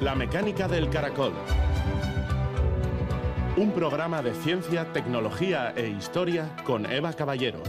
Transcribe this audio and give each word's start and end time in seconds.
La 0.00 0.14
mecánica 0.14 0.68
del 0.68 0.90
caracol. 0.90 1.32
Un 3.56 3.72
programa 3.72 4.22
de 4.22 4.32
ciencia, 4.32 4.92
tecnología 4.92 5.72
e 5.74 5.88
historia 5.88 6.54
con 6.64 6.86
Eva 6.86 7.12
Caballero. 7.14 7.60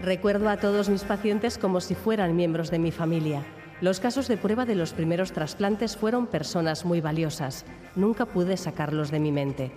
Recuerdo 0.00 0.48
a 0.48 0.58
todos 0.58 0.88
mis 0.88 1.02
pacientes 1.02 1.58
como 1.58 1.80
si 1.80 1.96
fueran 1.96 2.36
miembros 2.36 2.70
de 2.70 2.78
mi 2.78 2.92
familia. 2.92 3.42
Los 3.84 4.00
casos 4.00 4.28
de 4.28 4.38
prueba 4.38 4.64
de 4.64 4.76
los 4.76 4.94
primeros 4.94 5.32
trasplantes 5.32 5.94
fueron 5.94 6.26
personas 6.26 6.86
muy 6.86 7.02
valiosas. 7.02 7.66
Nunca 7.96 8.24
pude 8.24 8.56
sacarlos 8.56 9.10
de 9.10 9.20
mi 9.20 9.30
mente. 9.30 9.72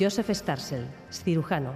Joseph 0.00 0.30
Starsel, 0.30 0.86
cirujano, 1.12 1.74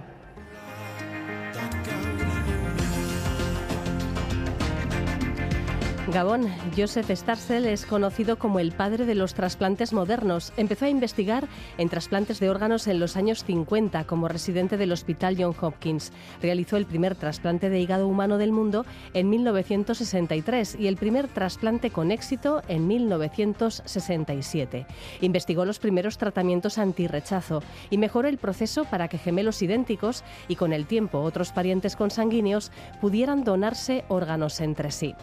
Gabón, 6.11 6.47
Joseph 6.75 7.11
Starsel 7.11 7.67
es 7.67 7.85
conocido 7.85 8.39
como 8.39 8.59
el 8.59 8.71
padre 8.71 9.05
de 9.05 9.13
los 9.13 9.35
trasplantes 9.35 9.93
modernos. 9.93 10.51
Empezó 10.57 10.85
a 10.85 10.89
investigar 10.89 11.47
en 11.77 11.87
trasplantes 11.87 12.39
de 12.39 12.49
órganos 12.49 12.87
en 12.87 12.99
los 12.99 13.15
años 13.15 13.43
50 13.43 14.05
como 14.05 14.27
residente 14.27 14.77
del 14.77 14.91
Hospital 14.91 15.35
John 15.37 15.53
Hopkins. 15.61 16.11
Realizó 16.41 16.77
el 16.77 16.87
primer 16.87 17.15
trasplante 17.15 17.69
de 17.69 17.79
hígado 17.79 18.07
humano 18.07 18.39
del 18.39 18.51
mundo 18.51 18.87
en 19.13 19.29
1963 19.29 20.77
y 20.79 20.87
el 20.87 20.97
primer 20.97 21.27
trasplante 21.27 21.91
con 21.91 22.11
éxito 22.11 22.63
en 22.67 22.87
1967. 22.87 24.87
Investigó 25.21 25.63
los 25.63 25.77
primeros 25.77 26.17
tratamientos 26.17 26.79
antirrechazo 26.79 27.61
y 27.91 27.99
mejoró 27.99 28.27
el 28.27 28.39
proceso 28.39 28.85
para 28.85 29.09
que 29.09 29.19
gemelos 29.19 29.61
idénticos 29.61 30.23
y 30.47 30.55
con 30.55 30.73
el 30.73 30.87
tiempo 30.87 31.19
otros 31.19 31.51
parientes 31.51 31.95
consanguíneos 31.95 32.71
pudieran 32.99 33.43
donarse 33.43 34.05
órganos 34.07 34.59
entre 34.59 34.89
sí. 34.89 35.13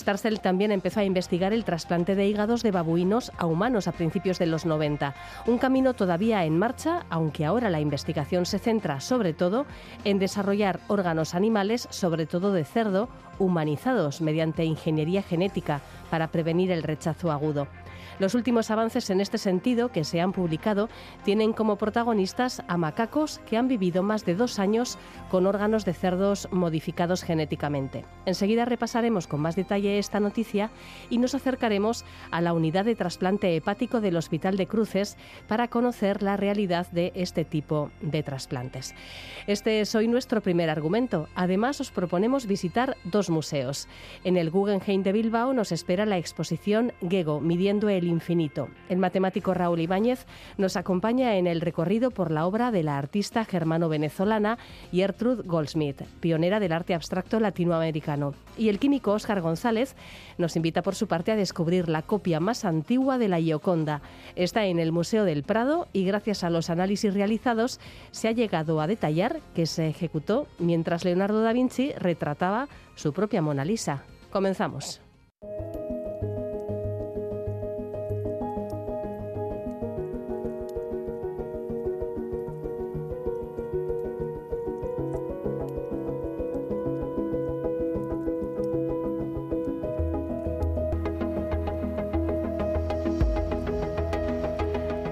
Starsel 0.00 0.40
también 0.40 0.72
empezó 0.72 1.00
a 1.00 1.04
investigar 1.04 1.52
el 1.52 1.64
trasplante 1.64 2.14
de 2.14 2.26
hígados 2.26 2.62
de 2.62 2.70
babuinos 2.70 3.30
a 3.36 3.44
humanos 3.44 3.86
a 3.86 3.92
principios 3.92 4.38
de 4.38 4.46
los 4.46 4.64
90, 4.64 5.14
un 5.46 5.58
camino 5.58 5.92
todavía 5.92 6.44
en 6.44 6.58
marcha, 6.58 7.04
aunque 7.10 7.44
ahora 7.44 7.68
la 7.68 7.80
investigación 7.80 8.46
se 8.46 8.58
centra 8.58 9.00
sobre 9.00 9.34
todo 9.34 9.66
en 10.04 10.18
desarrollar 10.18 10.80
órganos 10.88 11.34
animales, 11.34 11.86
sobre 11.90 12.24
todo 12.24 12.52
de 12.52 12.64
cerdo, 12.64 13.08
humanizados 13.38 14.22
mediante 14.22 14.64
ingeniería 14.64 15.22
genética 15.22 15.82
para 16.10 16.28
prevenir 16.28 16.70
el 16.70 16.82
rechazo 16.82 17.30
agudo. 17.30 17.68
Los 18.20 18.34
últimos 18.34 18.70
avances 18.70 19.08
en 19.08 19.22
este 19.22 19.38
sentido 19.38 19.90
que 19.90 20.04
se 20.04 20.20
han 20.20 20.32
publicado 20.32 20.90
tienen 21.24 21.54
como 21.54 21.76
protagonistas 21.76 22.62
a 22.68 22.76
macacos 22.76 23.40
que 23.46 23.56
han 23.56 23.66
vivido 23.66 24.02
más 24.02 24.26
de 24.26 24.34
dos 24.34 24.58
años 24.58 24.98
con 25.30 25.46
órganos 25.46 25.86
de 25.86 25.94
cerdos 25.94 26.46
modificados 26.52 27.22
genéticamente. 27.22 28.04
Enseguida 28.26 28.66
repasaremos 28.66 29.26
con 29.26 29.40
más 29.40 29.56
detalle 29.56 29.98
esta 29.98 30.20
noticia 30.20 30.70
y 31.08 31.16
nos 31.16 31.34
acercaremos 31.34 32.04
a 32.30 32.42
la 32.42 32.52
unidad 32.52 32.84
de 32.84 32.94
trasplante 32.94 33.56
hepático 33.56 34.02
del 34.02 34.18
Hospital 34.18 34.58
de 34.58 34.66
Cruces 34.66 35.16
para 35.48 35.68
conocer 35.68 36.22
la 36.22 36.36
realidad 36.36 36.88
de 36.92 37.12
este 37.14 37.46
tipo 37.46 37.90
de 38.02 38.22
trasplantes. 38.22 38.94
Este 39.46 39.80
es 39.80 39.94
hoy 39.94 40.08
nuestro 40.08 40.42
primer 40.42 40.68
argumento. 40.68 41.26
Además, 41.34 41.80
os 41.80 41.90
proponemos 41.90 42.46
visitar 42.46 42.98
dos 43.04 43.30
museos. 43.30 43.88
En 44.24 44.36
el 44.36 44.50
Guggenheim 44.50 45.02
de 45.02 45.12
Bilbao 45.12 45.54
nos 45.54 45.72
espera 45.72 46.04
la 46.04 46.18
exposición 46.18 46.92
Gego, 47.08 47.40
midiendo 47.40 47.88
el 47.88 48.09
infinito. 48.10 48.68
El 48.88 48.98
matemático 48.98 49.54
Raúl 49.54 49.80
Ibáñez 49.80 50.26
nos 50.58 50.76
acompaña 50.76 51.36
en 51.36 51.46
el 51.46 51.60
recorrido 51.60 52.10
por 52.10 52.30
la 52.30 52.46
obra 52.46 52.70
de 52.70 52.82
la 52.82 52.98
artista 52.98 53.44
germano-venezolana 53.44 54.58
Gertrude 54.92 55.42
Goldsmith, 55.46 56.02
pionera 56.20 56.60
del 56.60 56.72
arte 56.72 56.94
abstracto 56.94 57.40
latinoamericano. 57.40 58.34
Y 58.58 58.68
el 58.68 58.78
químico 58.78 59.12
Óscar 59.12 59.40
González 59.40 59.94
nos 60.36 60.56
invita 60.56 60.82
por 60.82 60.94
su 60.94 61.06
parte 61.06 61.32
a 61.32 61.36
descubrir 61.36 61.88
la 61.88 62.02
copia 62.02 62.40
más 62.40 62.64
antigua 62.64 63.16
de 63.16 63.28
la 63.28 63.40
Gioconda. 63.40 64.02
Está 64.36 64.66
en 64.66 64.78
el 64.78 64.92
Museo 64.92 65.24
del 65.24 65.42
Prado 65.42 65.88
y 65.92 66.04
gracias 66.04 66.44
a 66.44 66.50
los 66.50 66.70
análisis 66.70 67.14
realizados 67.14 67.80
se 68.10 68.28
ha 68.28 68.32
llegado 68.32 68.80
a 68.80 68.86
detallar 68.86 69.40
que 69.54 69.66
se 69.66 69.88
ejecutó 69.88 70.46
mientras 70.58 71.04
Leonardo 71.04 71.40
da 71.42 71.52
Vinci 71.52 71.92
retrataba 71.92 72.68
su 72.94 73.12
propia 73.12 73.42
Mona 73.42 73.64
Lisa. 73.64 74.04
Comenzamos. 74.30 75.00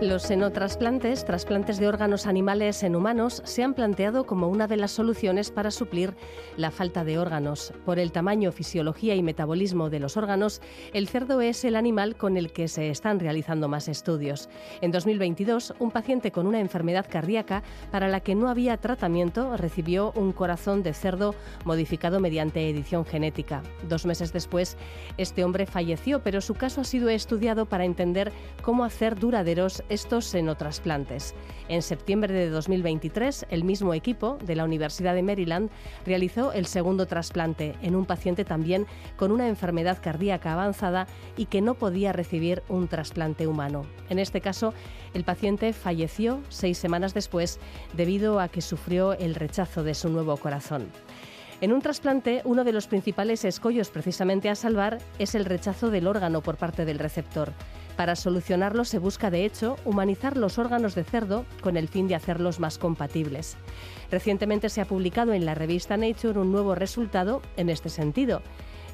Los 0.08 0.22
senotrasplantes, 0.22 1.26
trasplantes 1.26 1.78
de 1.78 1.86
órganos 1.86 2.26
animales 2.26 2.82
en 2.82 2.96
humanos, 2.96 3.42
se 3.44 3.62
han 3.62 3.74
planteado 3.74 4.24
como 4.24 4.48
una 4.48 4.66
de 4.66 4.78
las 4.78 4.90
soluciones 4.90 5.50
para 5.50 5.70
suplir 5.70 6.14
la 6.56 6.70
falta 6.70 7.04
de 7.04 7.18
órganos. 7.18 7.74
Por 7.84 7.98
el 7.98 8.10
tamaño, 8.10 8.50
fisiología 8.50 9.14
y 9.16 9.22
metabolismo 9.22 9.90
de 9.90 10.00
los 10.00 10.16
órganos, 10.16 10.62
el 10.94 11.08
cerdo 11.08 11.42
es 11.42 11.62
el 11.66 11.76
animal 11.76 12.16
con 12.16 12.38
el 12.38 12.52
que 12.52 12.68
se 12.68 12.88
están 12.88 13.20
realizando 13.20 13.68
más 13.68 13.86
estudios. 13.86 14.48
En 14.80 14.92
2022, 14.92 15.74
un 15.78 15.90
paciente 15.90 16.32
con 16.32 16.46
una 16.46 16.60
enfermedad 16.60 17.04
cardíaca 17.06 17.62
para 17.90 18.08
la 18.08 18.20
que 18.20 18.34
no 18.34 18.48
había 18.48 18.78
tratamiento 18.78 19.58
recibió 19.58 20.12
un 20.12 20.32
corazón 20.32 20.82
de 20.82 20.94
cerdo 20.94 21.34
modificado 21.66 22.18
mediante 22.18 22.70
edición 22.70 23.04
genética. 23.04 23.62
Dos 23.86 24.06
meses 24.06 24.32
después, 24.32 24.78
este 25.18 25.44
hombre 25.44 25.66
falleció, 25.66 26.22
pero 26.22 26.40
su 26.40 26.54
caso 26.54 26.80
ha 26.80 26.84
sido 26.84 27.10
estudiado 27.10 27.66
para 27.66 27.84
entender 27.84 28.32
cómo 28.62 28.84
hacer 28.84 29.18
duraderos 29.18 29.82
estos 29.98 30.26
senotrasplantes. 30.26 31.34
En 31.68 31.82
septiembre 31.82 32.32
de 32.32 32.50
2023, 32.50 33.46
el 33.50 33.64
mismo 33.64 33.94
equipo 33.94 34.38
de 34.44 34.54
la 34.54 34.62
Universidad 34.62 35.12
de 35.12 35.24
Maryland 35.24 35.70
realizó 36.06 36.52
el 36.52 36.66
segundo 36.66 37.06
trasplante 37.06 37.74
en 37.82 37.96
un 37.96 38.06
paciente 38.06 38.44
también 38.44 38.86
con 39.16 39.32
una 39.32 39.48
enfermedad 39.48 39.98
cardíaca 40.00 40.52
avanzada 40.52 41.08
y 41.36 41.46
que 41.46 41.62
no 41.62 41.74
podía 41.74 42.12
recibir 42.12 42.62
un 42.68 42.86
trasplante 42.86 43.48
humano. 43.48 43.86
En 44.08 44.20
este 44.20 44.40
caso, 44.40 44.72
el 45.14 45.24
paciente 45.24 45.72
falleció 45.72 46.40
seis 46.48 46.78
semanas 46.78 47.12
después 47.12 47.58
debido 47.94 48.38
a 48.38 48.48
que 48.48 48.62
sufrió 48.62 49.14
el 49.14 49.34
rechazo 49.34 49.82
de 49.82 49.94
su 49.94 50.10
nuevo 50.10 50.36
corazón. 50.36 50.86
En 51.60 51.72
un 51.72 51.82
trasplante, 51.82 52.40
uno 52.44 52.62
de 52.62 52.72
los 52.72 52.86
principales 52.86 53.44
escollos 53.44 53.90
precisamente 53.90 54.48
a 54.48 54.54
salvar 54.54 54.98
es 55.18 55.34
el 55.34 55.44
rechazo 55.44 55.90
del 55.90 56.06
órgano 56.06 56.40
por 56.40 56.56
parte 56.56 56.84
del 56.84 57.00
receptor. 57.00 57.52
Para 57.96 58.14
solucionarlo 58.14 58.84
se 58.84 59.00
busca, 59.00 59.28
de 59.28 59.44
hecho, 59.44 59.76
humanizar 59.84 60.36
los 60.36 60.56
órganos 60.58 60.94
de 60.94 61.02
cerdo 61.02 61.44
con 61.60 61.76
el 61.76 61.88
fin 61.88 62.06
de 62.06 62.14
hacerlos 62.14 62.60
más 62.60 62.78
compatibles. 62.78 63.56
Recientemente 64.08 64.68
se 64.68 64.80
ha 64.80 64.84
publicado 64.84 65.32
en 65.32 65.44
la 65.44 65.56
revista 65.56 65.96
Nature 65.96 66.38
un 66.38 66.52
nuevo 66.52 66.76
resultado 66.76 67.42
en 67.56 67.70
este 67.70 67.88
sentido. 67.88 68.40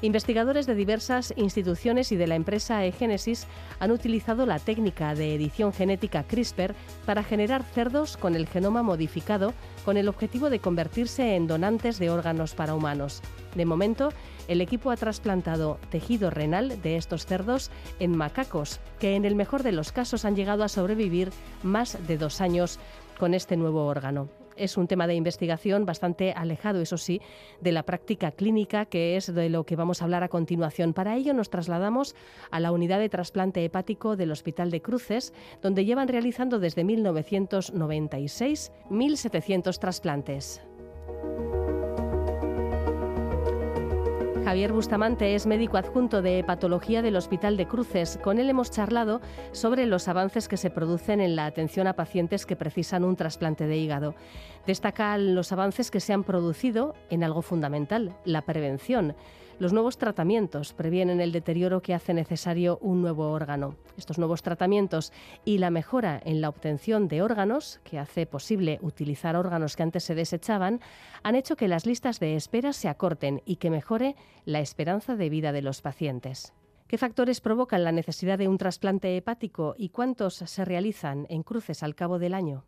Investigadores 0.01 0.65
de 0.65 0.75
diversas 0.75 1.33
instituciones 1.37 2.11
y 2.11 2.17
de 2.17 2.27
la 2.27 2.35
empresa 2.35 2.83
eGenesis 2.85 3.47
han 3.79 3.91
utilizado 3.91 4.45
la 4.45 4.59
técnica 4.59 5.15
de 5.15 5.33
edición 5.33 5.71
genética 5.71 6.23
CRISPR 6.23 6.75
para 7.05 7.23
generar 7.23 7.63
cerdos 7.63 8.17
con 8.17 8.35
el 8.35 8.47
genoma 8.47 8.83
modificado 8.83 9.53
con 9.85 9.97
el 9.97 10.09
objetivo 10.09 10.49
de 10.49 10.59
convertirse 10.59 11.35
en 11.35 11.47
donantes 11.47 11.97
de 11.97 12.09
órganos 12.09 12.55
para 12.55 12.75
humanos. 12.75 13.21
De 13.55 13.65
momento, 13.65 14.09
el 14.47 14.61
equipo 14.61 14.91
ha 14.91 14.97
trasplantado 14.97 15.79
tejido 15.89 16.29
renal 16.29 16.81
de 16.81 16.97
estos 16.97 17.25
cerdos 17.25 17.71
en 17.99 18.15
macacos, 18.15 18.81
que 18.99 19.15
en 19.15 19.23
el 19.23 19.35
mejor 19.35 19.63
de 19.63 19.71
los 19.71 19.91
casos 19.91 20.25
han 20.25 20.35
llegado 20.35 20.63
a 20.63 20.69
sobrevivir 20.69 21.31
más 21.63 21.97
de 22.05 22.17
dos 22.17 22.41
años 22.41 22.79
con 23.17 23.33
este 23.33 23.55
nuevo 23.55 23.85
órgano 23.85 24.27
es 24.55 24.77
un 24.77 24.87
tema 24.87 25.07
de 25.07 25.15
investigación 25.15 25.85
bastante 25.85 26.31
alejado, 26.33 26.81
eso 26.81 26.97
sí, 26.97 27.21
de 27.61 27.71
la 27.71 27.83
práctica 27.83 28.31
clínica, 28.31 28.85
que 28.85 29.17
es 29.17 29.33
de 29.33 29.49
lo 29.49 29.65
que 29.65 29.75
vamos 29.75 30.01
a 30.01 30.05
hablar 30.05 30.23
a 30.23 30.29
continuación. 30.29 30.93
Para 30.93 31.15
ello 31.15 31.33
nos 31.33 31.49
trasladamos 31.49 32.15
a 32.51 32.59
la 32.59 32.71
unidad 32.71 32.99
de 32.99 33.09
trasplante 33.09 33.63
hepático 33.63 34.15
del 34.15 34.31
Hospital 34.31 34.71
de 34.71 34.81
Cruces, 34.81 35.33
donde 35.61 35.85
llevan 35.85 36.07
realizando 36.07 36.59
desde 36.59 36.83
1996 36.83 38.71
1.700 38.89 39.79
trasplantes. 39.79 40.61
Javier 44.45 44.73
Bustamante 44.73 45.33
es 45.33 45.47
médico 45.47 45.77
adjunto 45.77 46.21
de 46.21 46.37
hepatología 46.37 47.01
del 47.01 47.15
Hospital 47.15 47.57
de 47.57 47.65
Cruces. 47.65 48.19
Con 48.21 48.37
él 48.37 48.47
hemos 48.47 48.69
charlado 48.69 49.19
sobre 49.53 49.87
los 49.87 50.07
avances 50.07 50.47
que 50.47 50.55
se 50.55 50.69
producen 50.69 51.19
en 51.19 51.35
la 51.35 51.47
atención 51.47 51.87
a 51.87 51.95
pacientes 51.95 52.45
que 52.45 52.55
precisan 52.55 53.03
un 53.03 53.15
trasplante 53.15 53.65
de 53.65 53.75
hígado. 53.77 54.13
Destacan 54.67 55.33
los 55.33 55.51
avances 55.51 55.89
que 55.89 55.99
se 55.99 56.13
han 56.13 56.23
producido 56.23 56.93
en 57.09 57.23
algo 57.23 57.41
fundamental, 57.41 58.15
la 58.23 58.43
prevención. 58.43 59.15
Los 59.57 59.71
nuevos 59.71 59.97
tratamientos 59.97 60.73
previenen 60.73 61.21
el 61.21 61.31
deterioro 61.31 61.81
que 61.81 61.93
hace 61.93 62.13
necesario 62.13 62.77
un 62.81 63.01
nuevo 63.01 63.31
órgano. 63.31 63.77
Estos 63.97 64.17
nuevos 64.17 64.43
tratamientos 64.43 65.13
y 65.45 65.59
la 65.59 65.69
mejora 65.69 66.21
en 66.25 66.41
la 66.41 66.49
obtención 66.49 67.07
de 67.07 67.21
órganos, 67.21 67.79
que 67.85 67.97
hace 67.97 68.25
posible 68.25 68.79
utilizar 68.81 69.37
órganos 69.37 69.77
que 69.77 69.83
antes 69.83 70.03
se 70.03 70.13
desechaban, 70.13 70.81
han 71.23 71.35
hecho 71.35 71.55
que 71.55 71.69
las 71.69 71.85
listas 71.85 72.19
de 72.19 72.35
espera 72.35 72.73
se 72.73 72.89
acorten 72.89 73.41
y 73.45 73.55
que 73.55 73.69
mejore 73.69 74.17
la 74.43 74.59
esperanza 74.59 75.15
de 75.15 75.29
vida 75.29 75.53
de 75.53 75.61
los 75.61 75.81
pacientes. 75.81 76.53
¿Qué 76.87 76.97
factores 76.97 77.39
provocan 77.39 77.85
la 77.85 77.93
necesidad 77.93 78.37
de 78.37 78.49
un 78.49 78.57
trasplante 78.57 79.15
hepático 79.15 79.73
y 79.77 79.87
cuántos 79.87 80.35
se 80.35 80.65
realizan 80.65 81.27
en 81.29 81.43
cruces 81.43 81.81
al 81.81 81.95
cabo 81.95 82.19
del 82.19 82.33
año? 82.33 82.65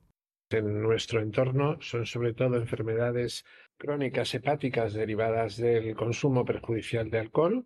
En 0.49 0.81
nuestro 0.81 1.21
entorno 1.21 1.75
son 1.81 2.05
sobre 2.05 2.33
todo 2.33 2.55
enfermedades 2.55 3.43
crónicas 3.77 4.33
hepáticas 4.33 4.93
derivadas 4.93 5.57
del 5.57 5.95
consumo 5.95 6.45
perjudicial 6.45 7.09
de 7.09 7.19
alcohol, 7.19 7.65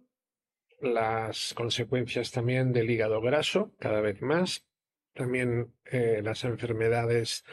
las 0.80 1.54
consecuencias 1.54 2.32
también 2.32 2.74
del 2.74 2.90
hígado 2.90 3.22
graso 3.22 3.72
cada 3.80 4.02
vez 4.02 4.22
más, 4.22 4.66
también 5.14 5.74
eh, 5.86 6.22
las 6.24 6.44
enfermedades 6.44 7.44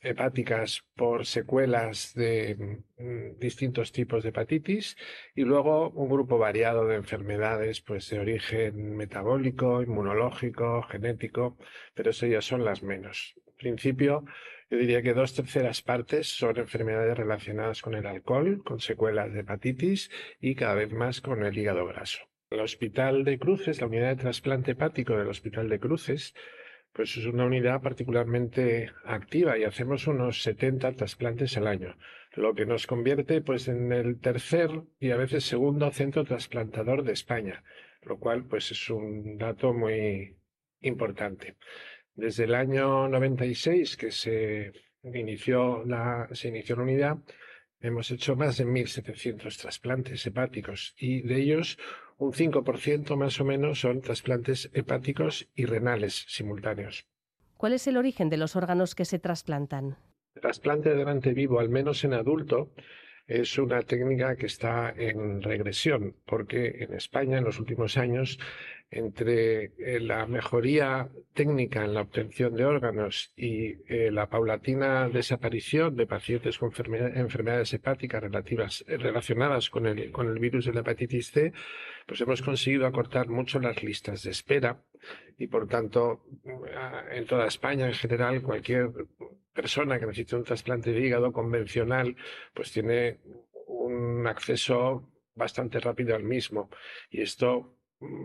hepáticas 0.00 0.84
por 0.94 1.26
secuelas 1.26 2.14
de 2.14 2.82
mm, 2.98 3.38
distintos 3.38 3.92
tipos 3.92 4.22
de 4.22 4.28
hepatitis 4.28 4.96
y 5.34 5.42
luego 5.42 5.90
un 5.90 6.08
grupo 6.08 6.38
variado 6.38 6.86
de 6.86 6.96
enfermedades 6.96 7.80
pues 7.80 8.08
de 8.10 8.20
origen 8.20 8.96
metabólico, 8.96 9.82
inmunológico, 9.82 10.82
genético, 10.82 11.56
pero 11.94 12.10
eso 12.10 12.26
ya 12.26 12.40
son 12.40 12.64
las 12.64 12.82
menos. 12.82 13.34
En 13.46 13.54
principio, 13.54 14.24
yo 14.68 14.78
diría 14.78 15.02
que 15.02 15.14
dos 15.14 15.34
terceras 15.34 15.82
partes 15.82 16.28
son 16.28 16.56
enfermedades 16.58 17.16
relacionadas 17.16 17.82
con 17.82 17.94
el 17.94 18.06
alcohol, 18.06 18.62
con 18.64 18.80
secuelas 18.80 19.32
de 19.32 19.40
hepatitis 19.40 20.10
y 20.40 20.54
cada 20.56 20.74
vez 20.74 20.92
más 20.92 21.20
con 21.20 21.44
el 21.44 21.56
hígado 21.56 21.86
graso. 21.86 22.18
El 22.50 22.60
Hospital 22.60 23.24
de 23.24 23.38
Cruces, 23.38 23.80
la 23.80 23.86
unidad 23.86 24.08
de 24.08 24.22
trasplante 24.22 24.72
hepático 24.72 25.16
del 25.16 25.28
Hospital 25.28 25.68
de 25.68 25.78
Cruces, 25.78 26.34
pues 26.92 27.16
es 27.16 27.26
una 27.26 27.44
unidad 27.44 27.82
particularmente 27.82 28.90
activa 29.04 29.58
y 29.58 29.64
hacemos 29.64 30.06
unos 30.06 30.42
70 30.42 30.92
trasplantes 30.92 31.56
al 31.56 31.66
año, 31.66 31.96
lo 32.34 32.54
que 32.54 32.66
nos 32.66 32.86
convierte 32.86 33.42
pues 33.42 33.68
en 33.68 33.92
el 33.92 34.18
tercer 34.18 34.70
y 34.98 35.10
a 35.10 35.16
veces 35.16 35.44
segundo 35.44 35.90
centro 35.90 36.24
trasplantador 36.24 37.04
de 37.04 37.12
España, 37.12 37.62
lo 38.02 38.18
cual 38.18 38.44
pues 38.44 38.70
es 38.70 38.90
un 38.90 39.38
dato 39.38 39.74
muy 39.74 40.36
importante. 40.80 41.56
Desde 42.16 42.44
el 42.44 42.54
año 42.54 43.08
96 43.08 43.98
que 43.98 44.10
se 44.10 44.72
inició 45.04 45.84
la, 45.84 46.28
se 46.32 46.48
inició 46.48 46.76
la 46.76 46.82
unidad, 46.82 47.18
hemos 47.78 48.10
hecho 48.10 48.34
más 48.36 48.56
de 48.56 48.66
1.700 48.66 49.60
trasplantes 49.60 50.26
hepáticos 50.26 50.94
y 50.98 51.20
de 51.20 51.36
ellos 51.36 51.78
un 52.16 52.32
5% 52.32 53.16
más 53.16 53.38
o 53.38 53.44
menos 53.44 53.80
son 53.80 54.00
trasplantes 54.00 54.70
hepáticos 54.72 55.46
y 55.54 55.66
renales 55.66 56.24
simultáneos. 56.28 57.06
¿Cuál 57.58 57.74
es 57.74 57.86
el 57.86 57.98
origen 57.98 58.30
de 58.30 58.38
los 58.38 58.56
órganos 58.56 58.94
que 58.94 59.04
se 59.04 59.18
trasplantan? 59.18 59.98
El 60.34 60.40
trasplante 60.40 60.88
de 60.88 60.96
donante 60.96 61.34
vivo, 61.34 61.60
al 61.60 61.68
menos 61.68 62.02
en 62.04 62.14
adulto, 62.14 62.72
es 63.26 63.58
una 63.58 63.82
técnica 63.82 64.36
que 64.36 64.46
está 64.46 64.94
en 64.96 65.42
regresión, 65.42 66.14
porque 66.26 66.76
en 66.80 66.94
España 66.94 67.38
en 67.38 67.44
los 67.44 67.58
últimos 67.58 67.96
años 67.96 68.38
entre 68.90 69.72
eh, 69.78 70.00
la 70.00 70.26
mejoría 70.26 71.08
técnica 71.34 71.84
en 71.84 71.94
la 71.94 72.02
obtención 72.02 72.54
de 72.54 72.64
órganos 72.64 73.32
y 73.36 73.74
eh, 73.92 74.10
la 74.12 74.28
paulatina 74.28 75.08
desaparición 75.08 75.96
de 75.96 76.06
pacientes 76.06 76.56
con 76.58 76.72
enfermedades 76.72 77.74
hepáticas 77.74 78.22
relativas, 78.22 78.84
eh, 78.86 78.96
relacionadas 78.96 79.70
con 79.70 79.86
el, 79.86 80.12
con 80.12 80.28
el 80.28 80.38
virus 80.38 80.66
de 80.66 80.72
la 80.72 80.80
hepatitis 80.80 81.32
C, 81.32 81.52
pues 82.06 82.20
hemos 82.20 82.42
conseguido 82.42 82.86
acortar 82.86 83.28
mucho 83.28 83.58
las 83.58 83.82
listas 83.82 84.22
de 84.22 84.30
espera. 84.30 84.80
Y 85.38 85.48
por 85.48 85.68
tanto 85.68 86.24
en 87.10 87.26
toda 87.26 87.46
España 87.46 87.86
en 87.86 87.92
general 87.92 88.40
cualquier 88.40 88.90
persona 89.56 89.98
que 89.98 90.06
necesite 90.06 90.36
un 90.36 90.44
trasplante 90.44 90.92
de 90.92 91.00
hígado 91.00 91.32
convencional 91.32 92.14
pues 92.54 92.70
tiene 92.70 93.18
un 93.66 94.26
acceso 94.26 95.10
bastante 95.34 95.80
rápido 95.80 96.14
al 96.14 96.22
mismo 96.22 96.70
y 97.10 97.22
esto 97.22 97.76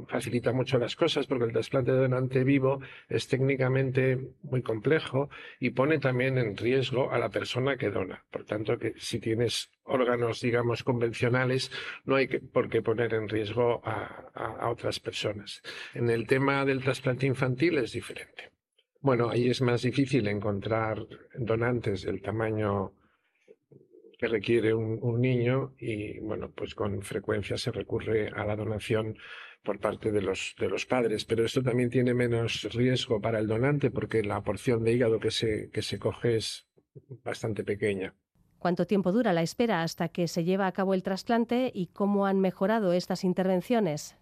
facilita 0.07 0.51
mucho 0.51 0.77
las 0.77 0.95
cosas 0.95 1.27
porque 1.27 1.45
el 1.45 1.53
trasplante 1.53 1.91
de 1.91 1.99
donante 1.99 2.43
vivo 2.43 2.81
es 3.07 3.27
técnicamente 3.27 4.17
muy 4.43 4.61
complejo 4.61 5.29
y 5.59 5.69
pone 5.69 5.99
también 5.99 6.37
en 6.37 6.57
riesgo 6.57 7.11
a 7.11 7.17
la 7.17 7.29
persona 7.29 7.77
que 7.77 7.89
dona. 7.89 8.25
Por 8.29 8.43
tanto, 8.43 8.77
que 8.77 8.93
si 8.97 9.19
tienes 9.19 9.71
órganos, 9.83 10.41
digamos, 10.41 10.83
convencionales, 10.83 11.71
no 12.03 12.15
hay 12.15 12.27
por 12.27 12.69
qué 12.69 12.81
poner 12.81 13.13
en 13.13 13.29
riesgo 13.29 13.81
a 13.85 14.69
otras 14.69 14.99
personas. 14.99 15.61
En 15.93 16.09
el 16.09 16.27
tema 16.27 16.65
del 16.65 16.83
trasplante 16.83 17.25
infantil 17.25 17.77
es 17.77 17.93
diferente. 17.93 18.50
Bueno, 19.01 19.29
ahí 19.29 19.49
es 19.49 19.61
más 19.61 19.81
difícil 19.81 20.27
encontrar 20.27 21.07
donantes 21.35 22.03
del 22.03 22.21
tamaño 22.21 22.93
que 24.19 24.27
requiere 24.27 24.75
un, 24.75 25.19
niño 25.19 25.73
y 25.79 26.19
bueno, 26.19 26.51
pues 26.51 26.75
con 26.75 27.01
frecuencia 27.01 27.57
se 27.57 27.71
recurre 27.71 28.29
a 28.29 28.45
la 28.45 28.55
donación 28.55 29.17
por 29.63 29.79
parte 29.79 30.11
de 30.11 30.21
los, 30.21 30.53
de 30.59 30.69
los 30.69 30.85
padres, 30.85 31.25
pero 31.25 31.43
esto 31.43 31.63
también 31.63 31.89
tiene 31.89 32.13
menos 32.13 32.71
riesgo 32.75 33.19
para 33.19 33.39
el 33.39 33.47
donante 33.47 33.89
porque 33.89 34.21
la 34.23 34.43
porción 34.43 34.83
de 34.83 34.93
hígado 34.93 35.19
que 35.19 35.31
se, 35.31 35.71
que 35.71 35.81
se 35.81 35.97
coge 35.97 36.35
es 36.35 36.67
bastante 37.23 37.63
pequeña. 37.63 38.13
¿Cuánto 38.59 38.85
tiempo 38.85 39.11
dura 39.11 39.33
la 39.33 39.41
espera 39.41 39.81
hasta 39.81 40.09
que 40.09 40.27
se 40.27 40.43
lleva 40.43 40.67
a 40.67 40.71
cabo 40.71 40.93
el 40.93 41.01
trasplante 41.01 41.71
y 41.73 41.87
cómo 41.87 42.27
han 42.27 42.39
mejorado 42.39 42.93
estas 42.93 43.23
intervenciones? 43.23 44.20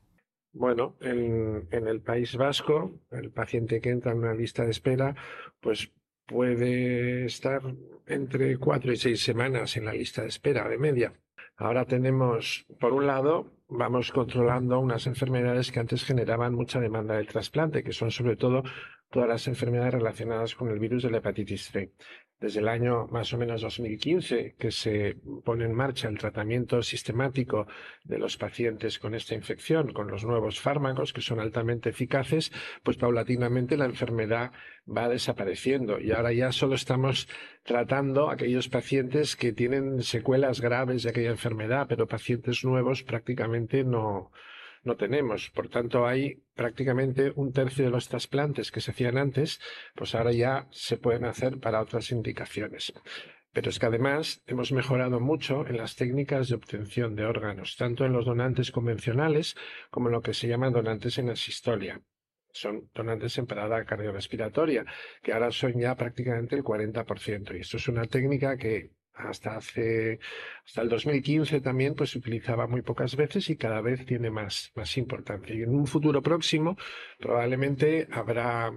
Bueno, 0.52 0.96
en, 1.02 1.68
el 1.72 2.02
País 2.02 2.36
Vasco, 2.36 3.00
el 3.12 3.32
paciente 3.32 3.82
que 3.82 3.92
entra 3.92 4.12
en 4.12 4.20
una 4.20 4.34
lista 4.34 4.64
de 4.64 4.72
espera, 4.72 5.16
pues 5.62 5.92
puede 6.26 7.26
estar 7.26 7.62
entre 8.08 8.58
cuatro 8.58 8.92
y 8.92 8.98
seis 8.98 9.24
semanas 9.24 9.78
en 9.78 9.86
la 9.86 9.94
lista 9.94 10.24
de 10.24 10.30
espera 10.30 10.68
de 10.68 10.78
media. 10.78 11.14
Ahora 11.56 11.86
tenemos, 11.86 12.66
por 12.80 12.94
un 12.94 13.06
lado, 13.06 13.52
vamos 13.68 14.12
controlando 14.12 14.80
unas 14.80 15.06
enfermedades 15.06 15.72
que 15.72 15.80
antes 15.80 16.04
generaban 16.04 16.56
mucha 16.56 16.80
demanda 16.80 17.16
del 17.16 17.28
trasplante, 17.28 17.84
que 17.84 17.92
son 17.92 18.10
sobre 18.10 18.36
todo 18.36 18.64
todas 19.12 19.30
las 19.30 19.48
enfermedades 19.48 19.94
relacionadas 19.94 20.56
con 20.56 20.70
el 20.70 20.80
virus 20.80 21.04
de 21.04 21.12
la 21.12 21.18
hepatitis 21.18 21.70
C 21.70 21.94
desde 22.40 22.62
el 22.62 22.70
año 22.70 23.08
más 23.08 23.34
o 23.34 23.38
menos 23.38 23.62
2015 23.62 24.56
que 24.58 24.72
se 24.72 25.18
pone 25.44 25.66
en 25.66 25.74
marcha 25.74 26.08
el 26.08 26.18
tratamiento 26.18 26.82
sistemático 26.82 27.68
de 28.04 28.18
los 28.18 28.38
pacientes 28.38 28.98
con 28.98 29.14
esta 29.14 29.36
infección, 29.36 29.92
con 29.92 30.08
los 30.08 30.24
nuevos 30.24 30.60
fármacos 30.60 31.12
que 31.12 31.22
son 31.22 31.40
altamente 31.40 31.90
eficaces, 31.90 32.52
pues 32.84 32.98
paulatinamente 32.98 33.76
la 33.76 33.86
enfermedad 33.86 34.52
va 34.88 35.10
desapareciendo. 35.10 36.00
Y 36.00 36.12
ahora 36.12 36.32
ya 36.32 36.52
solo 36.52 36.76
estamos 36.76 37.28
tratando 37.64 38.30
aquellos 38.30 38.70
pacientes 38.70 39.36
que 39.36 39.52
tienen 39.52 40.02
secuelas 40.02 40.62
graves 40.62 41.04
de 41.04 41.10
aquella 41.10 41.32
enfermedad, 41.32 41.88
pero 41.90 42.08
pacientes 42.08 42.64
nuevos 42.64 43.04
prácticamente 43.04 43.84
no, 43.84 44.32
no 44.84 44.96
tenemos. 44.96 45.50
Por 45.52 45.70
tanto, 45.70 46.08
hay 46.08 46.44
prácticamente 46.56 47.32
un 47.36 47.52
tercio 47.52 47.86
de 47.86 47.92
los 47.92 48.08
trasplantes 48.08 48.72
que 48.72 48.82
se 48.82 48.92
hacían 48.92 49.18
antes, 49.18 49.60
pues 49.96 50.16
ahora 50.16 50.32
ya 50.32 50.68
se 50.72 50.98
pueden 50.98 51.26
hacer 51.26 51.60
para 51.60 51.82
otras 51.82 52.12
indicaciones. 52.12 52.94
Pero 53.52 53.70
es 53.70 53.80
que 53.80 53.88
además 53.88 54.44
hemos 54.46 54.72
mejorado 54.72 55.20
mucho 55.20 55.66
en 55.68 55.78
las 55.78 55.96
técnicas 55.96 56.50
de 56.50 56.56
obtención 56.56 57.16
de 57.16 57.26
órganos, 57.26 57.76
tanto 57.78 58.06
en 58.06 58.14
los 58.14 58.26
donantes 58.26 58.72
convencionales 58.72 59.56
como 59.90 60.10
en 60.10 60.14
lo 60.14 60.22
que 60.22 60.34
se 60.34 60.48
llaman 60.48 60.74
donantes 60.74 61.18
en 61.18 61.30
asistolia. 61.30 62.00
Son 62.52 62.90
donantes 62.94 63.38
en 63.38 63.46
parada 63.46 63.86
cardiorrespiratoria, 63.86 64.86
que 65.22 65.34
ahora 65.34 65.52
son 65.52 65.80
ya 65.80 65.96
prácticamente 65.96 66.56
el 66.56 66.64
40%. 66.64 67.56
Y 67.56 67.62
esto 67.62 67.78
es 67.78 67.88
una 67.88 68.06
técnica 68.06 68.58
que 68.58 68.92
hasta 69.20 69.58
hace 69.58 70.20
hasta 70.66 70.82
el 70.82 70.90
2015 70.90 71.62
también 71.62 71.96
pues 71.96 72.12
se 72.12 72.20
utilizaba 72.20 72.68
muy 72.68 72.82
pocas 72.82 73.16
veces 73.16 73.50
y 73.50 73.58
cada 73.58 73.82
vez 73.82 74.06
tiene 74.06 74.30
más, 74.30 74.72
más 74.76 74.98
importancia. 74.98 75.56
Y 75.56 75.64
en 75.64 75.76
un 75.76 75.88
futuro 75.88 76.22
próximo 76.22 76.78
probablemente 77.20 78.08
habrá 78.12 78.72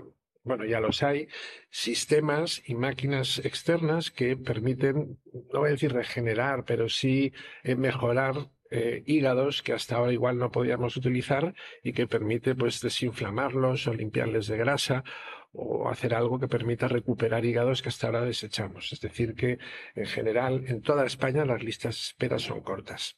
bueno, 0.44 0.64
ya 0.64 0.80
los 0.80 1.02
hay, 1.04 1.28
sistemas 1.70 2.62
y 2.66 2.74
máquinas 2.74 3.38
externas 3.44 4.10
que 4.10 4.36
permiten, 4.36 5.20
no 5.52 5.60
voy 5.60 5.68
a 5.68 5.72
decir 5.72 5.92
regenerar, 5.92 6.64
pero 6.64 6.88
sí 6.88 7.32
eh, 7.62 7.76
mejorar 7.76 8.50
eh, 8.70 9.02
hígados 9.06 9.62
que 9.62 9.72
hasta 9.72 9.96
ahora 9.96 10.12
igual 10.12 10.38
no 10.38 10.50
podíamos 10.50 10.96
utilizar 10.96 11.54
y 11.82 11.92
que 11.92 12.06
permite 12.06 12.54
pues 12.54 12.80
desinflamarlos 12.80 13.86
o 13.86 13.94
limpiarles 13.94 14.46
de 14.46 14.56
grasa 14.56 15.04
o 15.52 15.88
hacer 15.88 16.14
algo 16.14 16.38
que 16.38 16.48
permita 16.48 16.88
recuperar 16.88 17.44
hígados 17.44 17.82
que 17.82 17.88
hasta 17.88 18.06
ahora 18.06 18.22
desechamos. 18.22 18.92
Es 18.92 19.00
decir, 19.00 19.34
que 19.34 19.58
en 19.94 20.06
general 20.06 20.64
en 20.66 20.82
toda 20.82 21.06
España 21.06 21.44
las 21.44 21.62
listas 21.62 21.94
de 21.94 22.00
espera 22.00 22.38
son 22.38 22.60
cortas. 22.60 23.16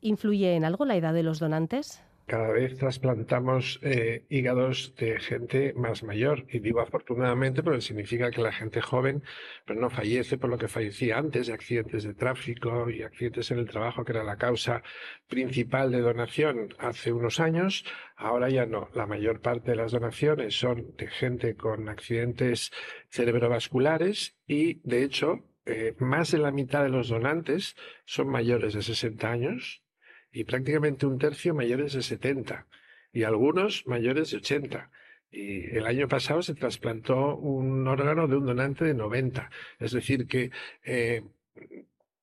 ¿Influye 0.00 0.54
en 0.54 0.64
algo 0.64 0.84
la 0.84 0.96
edad 0.96 1.14
de 1.14 1.22
los 1.22 1.38
donantes? 1.38 2.02
Cada 2.26 2.52
vez 2.52 2.76
trasplantamos 2.78 3.80
eh, 3.82 4.24
hígados 4.28 4.94
de 4.96 5.18
gente 5.20 5.74
más 5.74 6.02
mayor. 6.02 6.46
Y 6.48 6.60
digo 6.60 6.80
afortunadamente 6.80 7.62
porque 7.62 7.80
significa 7.80 8.30
que 8.30 8.40
la 8.40 8.52
gente 8.52 8.80
joven 8.80 9.22
pero 9.64 9.78
pues, 9.78 9.78
no 9.78 9.90
fallece 9.90 10.38
por 10.38 10.50
lo 10.50 10.58
que 10.58 10.68
fallecía 10.68 11.18
antes 11.18 11.46
de 11.46 11.52
accidentes 11.52 12.04
de 12.04 12.14
tráfico 12.14 12.90
y 12.90 13.02
accidentes 13.02 13.50
en 13.50 13.58
el 13.58 13.68
trabajo, 13.68 14.04
que 14.04 14.12
era 14.12 14.24
la 14.24 14.36
causa 14.36 14.82
principal 15.28 15.90
de 15.92 16.00
donación 16.00 16.74
hace 16.78 17.12
unos 17.12 17.40
años. 17.40 17.84
Ahora 18.16 18.48
ya 18.48 18.66
no. 18.66 18.88
La 18.94 19.06
mayor 19.06 19.40
parte 19.40 19.72
de 19.72 19.76
las 19.76 19.92
donaciones 19.92 20.58
son 20.58 20.96
de 20.96 21.08
gente 21.08 21.56
con 21.56 21.88
accidentes 21.88 22.70
cerebrovasculares 23.08 24.36
y, 24.46 24.80
de 24.88 25.04
hecho, 25.04 25.44
eh, 25.66 25.94
más 25.98 26.30
de 26.32 26.38
la 26.38 26.50
mitad 26.50 26.82
de 26.82 26.88
los 26.88 27.08
donantes 27.08 27.76
son 28.04 28.28
mayores 28.28 28.74
de 28.74 28.82
60 28.82 29.30
años 29.30 29.82
y 30.32 30.44
prácticamente 30.44 31.06
un 31.06 31.18
tercio 31.18 31.54
mayores 31.54 31.92
de 31.94 32.02
70 32.02 32.66
y 33.12 33.24
algunos 33.24 33.86
mayores 33.86 34.30
de 34.30 34.38
80. 34.38 34.90
Y 35.32 35.76
el 35.76 35.86
año 35.86 36.08
pasado 36.08 36.42
se 36.42 36.54
trasplantó 36.54 37.36
un 37.36 37.86
órgano 37.86 38.26
de 38.26 38.36
un 38.36 38.46
donante 38.46 38.84
de 38.84 38.94
90. 38.94 39.50
Es 39.78 39.92
decir, 39.92 40.26
que 40.26 40.50
eh, 40.84 41.22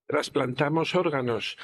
trasplantamos 0.06 0.96
órganos 0.96 1.58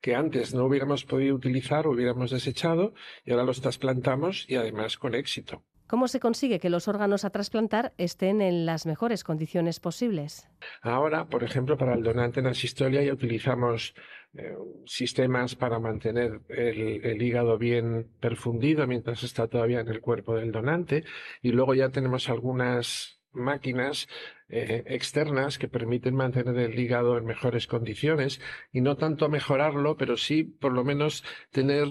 que 0.00 0.14
antes 0.14 0.54
no 0.54 0.64
hubiéramos 0.64 1.04
podido 1.04 1.34
utilizar 1.34 1.86
hubiéramos 1.86 2.30
desechado 2.30 2.94
y 3.24 3.32
ahora 3.32 3.44
los 3.44 3.60
trasplantamos 3.60 4.46
y 4.48 4.56
además 4.56 4.96
con 4.96 5.14
éxito. 5.14 5.62
¿Cómo 5.90 6.06
se 6.06 6.20
consigue 6.20 6.60
que 6.60 6.70
los 6.70 6.86
órganos 6.86 7.24
a 7.24 7.30
trasplantar 7.30 7.94
estén 7.98 8.42
en 8.42 8.64
las 8.64 8.86
mejores 8.86 9.24
condiciones 9.24 9.80
posibles? 9.80 10.48
Ahora, 10.82 11.24
por 11.24 11.42
ejemplo, 11.42 11.76
para 11.76 11.94
el 11.94 12.04
donante 12.04 12.38
en 12.38 12.46
asistolia 12.46 13.02
ya 13.02 13.12
utilizamos 13.12 13.96
eh, 14.34 14.54
sistemas 14.86 15.56
para 15.56 15.80
mantener 15.80 16.42
el, 16.48 17.20
hígado 17.20 17.58
bien 17.58 18.06
perfundido 18.20 18.86
mientras 18.86 19.24
está 19.24 19.48
todavía 19.48 19.80
en 19.80 19.88
el 19.88 20.00
cuerpo 20.00 20.36
del 20.36 20.52
donante 20.52 21.02
y 21.42 21.50
luego 21.50 21.74
ya 21.74 21.88
tenemos 21.88 22.28
algunas 22.28 23.19
máquinas 23.32 24.08
eh, 24.48 24.82
externas 24.86 25.58
que 25.58 25.68
permiten 25.68 26.14
mantener 26.14 26.56
el 26.58 26.78
hígado 26.78 27.16
en 27.16 27.24
mejores 27.24 27.66
condiciones 27.66 28.40
y 28.72 28.80
no 28.80 28.96
tanto 28.96 29.28
mejorarlo, 29.28 29.96
pero 29.96 30.16
sí 30.16 30.44
por 30.44 30.72
lo 30.72 30.84
menos 30.84 31.24
tener 31.50 31.88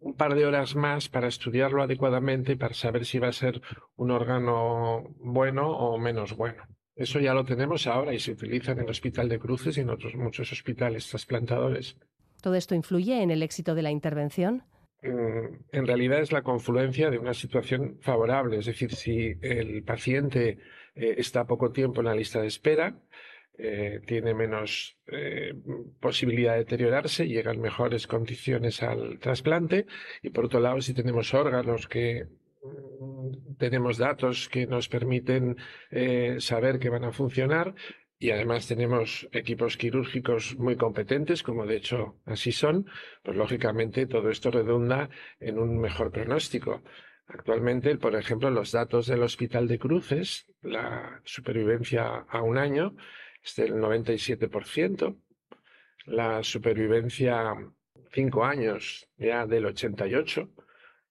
un 0.00 0.14
par 0.16 0.34
de 0.34 0.46
horas 0.46 0.76
más 0.76 1.08
para 1.08 1.28
estudiarlo 1.28 1.82
adecuadamente 1.82 2.56
para 2.56 2.74
saber 2.74 3.04
si 3.06 3.18
va 3.18 3.28
a 3.28 3.32
ser 3.32 3.62
un 3.96 4.10
órgano 4.10 5.14
bueno 5.18 5.70
o 5.70 5.98
menos 5.98 6.36
bueno. 6.36 6.62
Eso 6.94 7.20
ya 7.20 7.34
lo 7.34 7.44
tenemos 7.44 7.86
ahora 7.86 8.14
y 8.14 8.18
se 8.18 8.32
utiliza 8.32 8.72
en 8.72 8.80
el 8.80 8.88
Hospital 8.88 9.28
de 9.28 9.38
Cruces 9.38 9.76
y 9.76 9.80
en 9.80 9.90
otros 9.90 10.14
muchos 10.14 10.50
hospitales 10.52 11.08
trasplantadores. 11.08 11.96
¿Todo 12.40 12.54
esto 12.54 12.74
influye 12.74 13.22
en 13.22 13.30
el 13.30 13.42
éxito 13.42 13.74
de 13.74 13.82
la 13.82 13.90
intervención? 13.90 14.64
Mm, 15.02 15.64
en 15.72 15.86
realidad 15.86 16.20
es 16.20 16.32
la 16.32 16.42
confluencia 16.42 17.10
de 17.10 17.18
una 17.18 17.34
situación 17.34 17.98
favorable, 18.00 18.58
es 18.58 18.66
decir, 18.66 18.94
si 18.94 19.36
el 19.42 19.82
paciente 19.82 20.58
eh, 20.94 21.14
está 21.18 21.46
poco 21.46 21.70
tiempo 21.70 22.00
en 22.00 22.06
la 22.06 22.14
lista 22.14 22.40
de 22.40 22.46
espera, 22.46 22.98
eh, 23.58 24.00
tiene 24.06 24.34
menos 24.34 24.98
eh, 25.06 25.54
posibilidad 26.00 26.52
de 26.52 26.60
deteriorarse, 26.60 27.26
llega 27.26 27.52
en 27.52 27.60
mejores 27.60 28.06
condiciones 28.06 28.82
al 28.82 29.18
trasplante 29.18 29.86
y 30.22 30.30
por 30.30 30.46
otro 30.46 30.60
lado, 30.60 30.80
si 30.80 30.94
tenemos 30.94 31.32
órganos 31.34 31.86
que 31.86 32.26
mm, 32.62 33.56
tenemos 33.58 33.98
datos 33.98 34.48
que 34.48 34.66
nos 34.66 34.88
permiten 34.88 35.56
saber 36.38 36.78
que 36.78 36.90
van 36.90 37.04
a 37.04 37.12
funcionar, 37.12 37.74
y 38.18 38.30
además 38.30 38.66
tenemos 38.66 39.28
equipos 39.32 39.76
quirúrgicos 39.76 40.56
muy 40.56 40.76
competentes, 40.76 41.42
como 41.42 41.66
de 41.66 41.76
hecho 41.76 42.16
así 42.24 42.52
son, 42.52 42.86
pues 43.22 43.36
lógicamente 43.36 44.06
todo 44.06 44.30
esto 44.30 44.50
redunda 44.50 45.10
en 45.38 45.58
un 45.58 45.78
mejor 45.78 46.10
pronóstico. 46.10 46.82
Actualmente, 47.28 47.96
por 47.96 48.14
ejemplo, 48.14 48.50
los 48.50 48.72
datos 48.72 49.06
del 49.06 49.22
Hospital 49.22 49.68
de 49.68 49.78
Cruces, 49.78 50.46
la 50.62 51.20
supervivencia 51.24 52.24
a 52.28 52.42
un 52.42 52.56
año 52.56 52.94
es 53.42 53.56
del 53.56 53.74
97%, 53.74 55.20
la 56.06 56.42
supervivencia 56.42 57.54
cinco 58.12 58.44
años 58.44 59.08
ya 59.18 59.46
del 59.46 59.66
88%, 59.66 60.48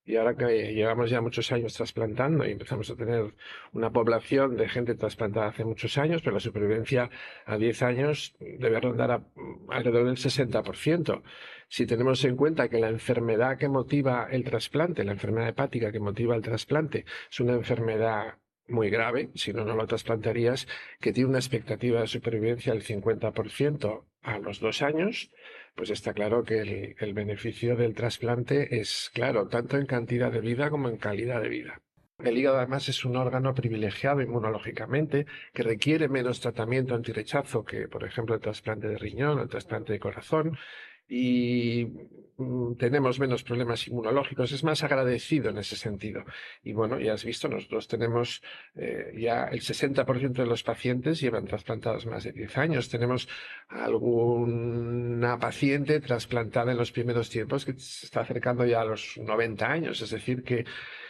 y 0.05 0.17
ahora 0.17 0.35
que 0.35 0.73
llevamos 0.73 1.09
ya 1.09 1.19
muchos 1.19 1.51
años 1.51 1.73
trasplantando 1.73 2.45
y 2.45 2.51
empezamos 2.51 2.89
a 2.91 2.95
tener 2.95 3.33
una 3.73 3.91
población 3.91 4.55
de 4.55 4.69
gente 4.69 4.93
trasplantada 4.93 5.47
hace 5.47 5.65
muchos 5.65 5.97
años, 5.97 6.21
pero 6.21 6.35
la 6.35 6.39
supervivencia 6.39 7.09
a 7.45 7.57
10 7.57 7.81
años 7.81 8.35
debe 8.39 8.79
rondar 8.79 9.23
alrededor 9.69 10.05
del 10.05 10.17
60%. 10.17 11.23
Si 11.67 11.87
tenemos 11.87 12.23
en 12.23 12.35
cuenta 12.35 12.69
que 12.69 12.79
la 12.79 12.89
enfermedad 12.89 13.57
que 13.57 13.67
motiva 13.67 14.27
el 14.29 14.43
trasplante, 14.43 15.03
la 15.03 15.13
enfermedad 15.13 15.49
hepática 15.49 15.91
que 15.91 15.99
motiva 15.99 16.35
el 16.35 16.43
trasplante, 16.43 17.05
es 17.31 17.39
una 17.39 17.53
enfermedad 17.53 18.35
muy 18.67 18.89
grave, 18.89 19.29
si 19.35 19.53
no, 19.53 19.65
no 19.65 19.75
lo 19.75 19.87
trasplantarías, 19.87 20.67
que 20.99 21.13
tiene 21.13 21.29
una 21.29 21.39
expectativa 21.39 22.01
de 22.01 22.07
supervivencia 22.07 22.73
del 22.73 22.83
50% 22.83 24.03
a 24.21 24.39
los 24.39 24.59
dos 24.59 24.81
años, 24.81 25.31
pues 25.75 25.89
está 25.89 26.13
claro 26.13 26.43
que 26.43 26.95
el, 26.97 27.13
beneficio 27.13 27.75
del 27.75 27.93
trasplante 27.93 28.79
es 28.79 29.11
claro, 29.13 29.47
tanto 29.47 29.77
en 29.77 29.85
cantidad 29.85 30.31
de 30.31 30.41
vida 30.41 30.69
como 30.69 30.89
en 30.89 30.97
calidad 30.97 31.41
de 31.41 31.49
vida. 31.49 31.81
El 32.23 32.37
hígado 32.37 32.57
además 32.57 32.87
es 32.87 33.03
un 33.03 33.17
órgano 33.17 33.53
privilegiado 33.53 34.21
inmunológicamente 34.21 35.25
que 35.53 35.63
requiere 35.63 36.07
menos 36.07 36.39
tratamiento 36.39 36.95
antirechazo 36.95 37.65
que, 37.65 37.89
por 37.89 38.05
ejemplo, 38.05 38.35
el 38.35 38.41
trasplante 38.41 38.87
de 38.87 38.97
riñón 38.97 39.37
o 39.37 39.43
el 39.43 39.49
trasplante 39.49 39.91
de 39.91 39.99
corazón 39.99 40.57
y 41.07 41.85
mm, 42.37 42.75
tenemos 42.75 43.19
menos 43.19 43.43
problemas 43.43 43.87
inmunológicos, 43.87 44.51
es 44.51 44.63
más 44.63 44.83
agradecido 44.83 45.49
en 45.49 45.57
ese 45.57 45.75
sentido. 45.75 46.23
Y 46.63 46.73
bueno, 46.73 46.99
ya 46.99 47.13
has 47.13 47.23
visto, 47.23 47.47
nosotros 47.47 47.87
tenemos 47.87 48.41
eh, 48.75 49.13
ya 49.17 49.45
el 49.45 49.61
60% 49.61 50.33
de 50.33 50.45
los 50.45 50.63
pacientes 50.63 51.19
llevan 51.19 51.45
trasplantados 51.45 52.05
más 52.05 52.23
de 52.23 52.31
10 52.31 52.57
años. 52.57 52.89
Tenemos 52.89 53.27
alguna 53.67 55.37
paciente 55.39 55.99
trasplantada 55.99 56.71
en 56.71 56.77
los 56.77 56.91
primeros 56.91 57.29
tiempos 57.29 57.65
que 57.65 57.73
se 57.73 58.05
está 58.05 58.21
acercando 58.21 58.65
ya 58.65 58.81
a 58.81 58.85
los 58.85 59.17
90 59.17 59.65
años, 59.65 60.01
es 60.01 60.09
decir, 60.09 60.43
que 60.43 60.65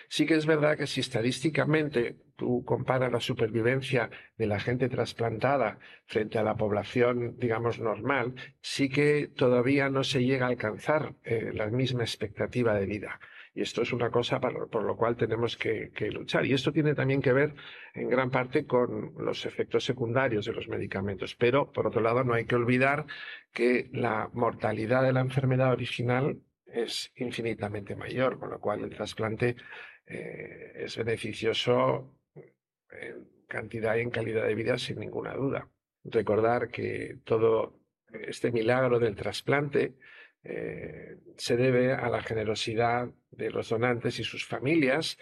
Sí 0.09 0.25
que 0.25 0.35
es 0.35 0.45
verdad 0.45 0.77
que 0.77 0.87
si 0.87 1.01
estadísticamente 1.01 2.15
tú 2.35 2.63
comparas 2.65 3.11
la 3.11 3.19
supervivencia 3.19 4.09
de 4.37 4.47
la 4.47 4.59
gente 4.59 4.89
trasplantada 4.89 5.79
frente 6.05 6.37
a 6.37 6.43
la 6.43 6.55
población, 6.55 7.37
digamos, 7.37 7.79
normal, 7.79 8.35
sí 8.61 8.89
que 8.89 9.27
todavía 9.27 9.89
no 9.89 10.03
se 10.03 10.23
llega 10.23 10.45
a 10.45 10.49
alcanzar 10.49 11.15
eh, 11.23 11.51
la 11.53 11.67
misma 11.67 12.03
expectativa 12.03 12.73
de 12.75 12.85
vida. 12.85 13.19
Y 13.55 13.61
esto 13.61 13.81
es 13.83 13.93
una 13.93 14.11
cosa 14.11 14.41
por, 14.41 14.83
lo 14.83 14.97
cual 14.97 15.15
tenemos 15.15 15.55
que, 15.55 15.89
luchar. 16.11 16.45
Y 16.45 16.51
esto 16.51 16.73
tiene 16.73 16.93
también 16.93 17.21
que 17.21 17.31
ver 17.31 17.55
en 17.93 18.09
gran 18.09 18.29
parte 18.29 18.65
con 18.65 19.13
los 19.17 19.45
efectos 19.45 19.85
secundarios 19.85 20.45
de 20.45 20.51
los 20.51 20.67
medicamentos. 20.67 21.35
Pero, 21.35 21.71
por 21.71 21.87
otro 21.87 22.01
lado, 22.01 22.25
no 22.25 22.33
hay 22.33 22.43
que 22.43 22.55
olvidar 22.55 23.05
que 23.53 23.89
la 23.93 24.29
mortalidad 24.33 25.03
de 25.03 25.13
la 25.13 25.21
enfermedad 25.21 25.71
original 25.71 26.41
es 26.65 27.13
infinitamente 27.15 27.95
mayor, 27.95 28.39
con 28.39 28.49
lo 28.49 28.59
cual 28.59 28.83
el 28.83 28.89
trasplante 28.89 29.55
eh, 30.07 30.73
es 30.75 30.97
beneficioso 30.97 32.11
en 32.91 33.27
cantidad 33.47 33.95
y 33.95 34.01
en 34.01 34.09
calidad 34.09 34.45
de 34.45 34.55
vida 34.55 34.77
sin 34.77 34.99
ninguna 34.99 35.33
duda. 35.33 35.67
Recordar 36.03 36.69
que 36.69 37.19
todo 37.23 37.79
este 38.11 38.51
milagro 38.51 38.99
del 38.99 39.15
trasplante 39.15 39.95
eh, 40.43 41.17
se 41.37 41.57
debe 41.57 41.93
a 41.93 42.07
la 42.09 42.21
generosidad 42.21 43.09
de 43.31 43.49
los 43.49 43.69
donantes 43.69 44.19
y 44.19 44.23
sus 44.23 44.45
familias 44.45 45.17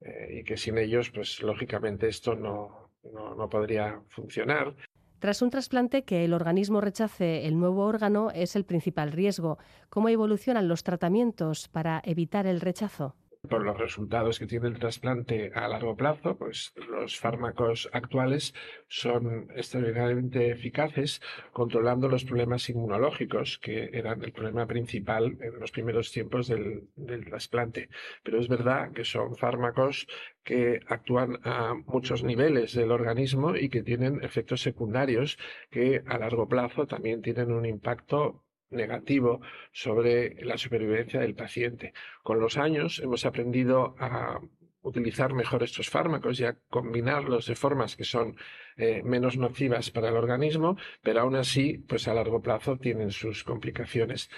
eh, 0.00 0.38
y 0.40 0.44
que 0.44 0.56
sin 0.56 0.78
ellos, 0.78 1.10
pues 1.10 1.42
lógicamente 1.42 2.08
esto 2.08 2.34
no, 2.34 2.90
no 3.02 3.48
podría 3.48 4.00
funcionar. 4.08 4.74
Tras 5.18 5.40
un 5.40 5.50
trasplante 5.50 6.04
que 6.04 6.24
el 6.24 6.34
organismo 6.34 6.80
rechace 6.80 7.46
el 7.46 7.58
nuevo 7.58 7.86
órgano 7.86 8.30
es 8.30 8.56
el 8.56 8.64
principal 8.64 9.12
riesgo. 9.12 9.58
¿Cómo 9.88 10.08
evolucionan 10.08 10.68
los 10.68 10.82
tratamientos 10.82 11.68
para 11.68 12.02
evitar 12.04 12.46
el 12.46 12.60
rechazo? 12.60 13.16
Por 13.48 13.64
los 13.64 13.78
resultados 13.78 14.38
que 14.38 14.46
tiene 14.46 14.68
el 14.68 14.78
trasplante 14.78 15.52
a 15.54 15.68
largo 15.68 15.96
plazo, 15.96 16.36
pues 16.36 16.72
los 16.88 17.18
fármacos 17.18 17.88
actuales 17.92 18.54
son 18.88 19.48
extraordinariamente 19.54 20.50
eficaces 20.50 21.20
controlando 21.52 22.08
los 22.08 22.24
problemas 22.24 22.68
inmunológicos, 22.68 23.58
que 23.58 23.90
eran 23.92 24.22
el 24.22 24.32
problema 24.32 24.66
principal 24.66 25.36
en 25.40 25.60
los 25.60 25.70
primeros 25.70 26.12
tiempos 26.12 26.48
del, 26.48 26.88
trasplante. 27.26 27.88
Pero 28.22 28.38
es 28.38 28.48
verdad 28.48 28.92
que 28.92 29.04
son 29.04 29.36
fármacos 29.36 30.06
que 30.42 30.80
actúan 30.88 31.38
a 31.44 31.74
muchos 31.86 32.22
niveles 32.22 32.74
del 32.74 32.90
organismo 32.90 33.56
y 33.56 33.68
que 33.68 33.82
tienen 33.82 34.22
efectos 34.22 34.60
secundarios 34.60 35.38
que 35.70 36.02
a 36.06 36.18
largo 36.18 36.48
plazo 36.48 36.86
también 36.86 37.22
tienen 37.22 37.52
un 37.52 37.66
impacto 37.66 38.43
negativo 38.74 39.40
sobre 39.72 40.44
la 40.44 40.58
supervivencia 40.58 41.20
del 41.20 41.34
paciente. 41.34 41.92
Con 42.22 42.40
los 42.40 42.56
años 42.58 43.00
hemos 43.02 43.24
aprendido 43.24 43.94
a 43.98 44.40
utilizar 44.82 45.32
mejor 45.32 45.62
estos 45.62 45.88
fármacos 45.88 46.38
y 46.40 46.44
a 46.44 46.56
combinarlos 46.68 47.46
de 47.46 47.54
formas 47.54 47.96
que 47.96 48.04
son 48.04 48.36
eh, 48.76 49.02
menos 49.02 49.36
nocivas 49.38 49.90
para 49.90 50.08
el 50.10 50.16
organismo, 50.16 50.76
pero 51.02 51.20
aún 51.20 51.36
así, 51.36 51.78
pues 51.88 52.06
a 52.06 52.14
largo 52.14 52.42
plazo 52.42 52.76
tienen 52.76 53.10
sus 53.10 53.44
complicaciones. 53.44 54.28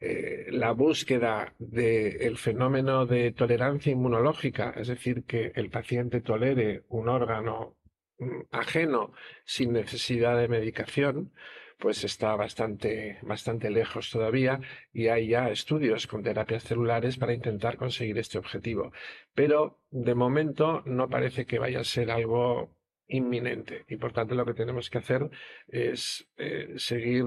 eh, 0.00 0.46
la 0.50 0.72
búsqueda 0.72 1.54
del 1.58 2.36
fenómeno 2.36 3.06
de 3.06 3.32
tolerancia 3.32 3.92
inmunológica, 3.92 4.74
es 4.76 4.88
decir, 4.88 5.24
que 5.24 5.52
el 5.54 5.70
paciente 5.70 6.20
tolere 6.20 6.84
un 6.88 7.08
órgano 7.08 7.76
mm, 8.18 8.40
ajeno 8.50 9.12
sin 9.44 9.72
necesidad 9.72 10.38
de 10.38 10.48
medicación, 10.48 11.32
pues 11.78 12.04
está 12.04 12.34
bastante, 12.36 13.18
bastante 13.22 13.70
lejos 13.70 14.10
todavía 14.10 14.60
y 14.92 15.08
hay 15.08 15.28
ya 15.28 15.50
estudios 15.50 16.06
con 16.06 16.22
terapias 16.22 16.64
celulares 16.64 17.16
para 17.16 17.34
intentar 17.34 17.76
conseguir 17.76 18.18
este 18.18 18.38
objetivo. 18.38 18.92
Pero 19.34 19.80
de 19.90 20.14
momento 20.14 20.82
no 20.86 21.08
parece 21.08 21.46
que 21.46 21.58
vaya 21.58 21.80
a 21.80 21.84
ser 21.84 22.10
algo 22.10 22.76
inminente 23.08 23.84
y 23.88 23.96
por 23.96 24.12
tanto 24.12 24.34
lo 24.34 24.44
que 24.44 24.54
tenemos 24.54 24.90
que 24.90 24.98
hacer 24.98 25.30
es 25.68 26.28
eh, 26.36 26.74
seguir 26.76 27.24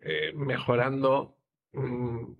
eh, 0.00 0.32
mejorando 0.34 1.36
mm, 1.72 2.36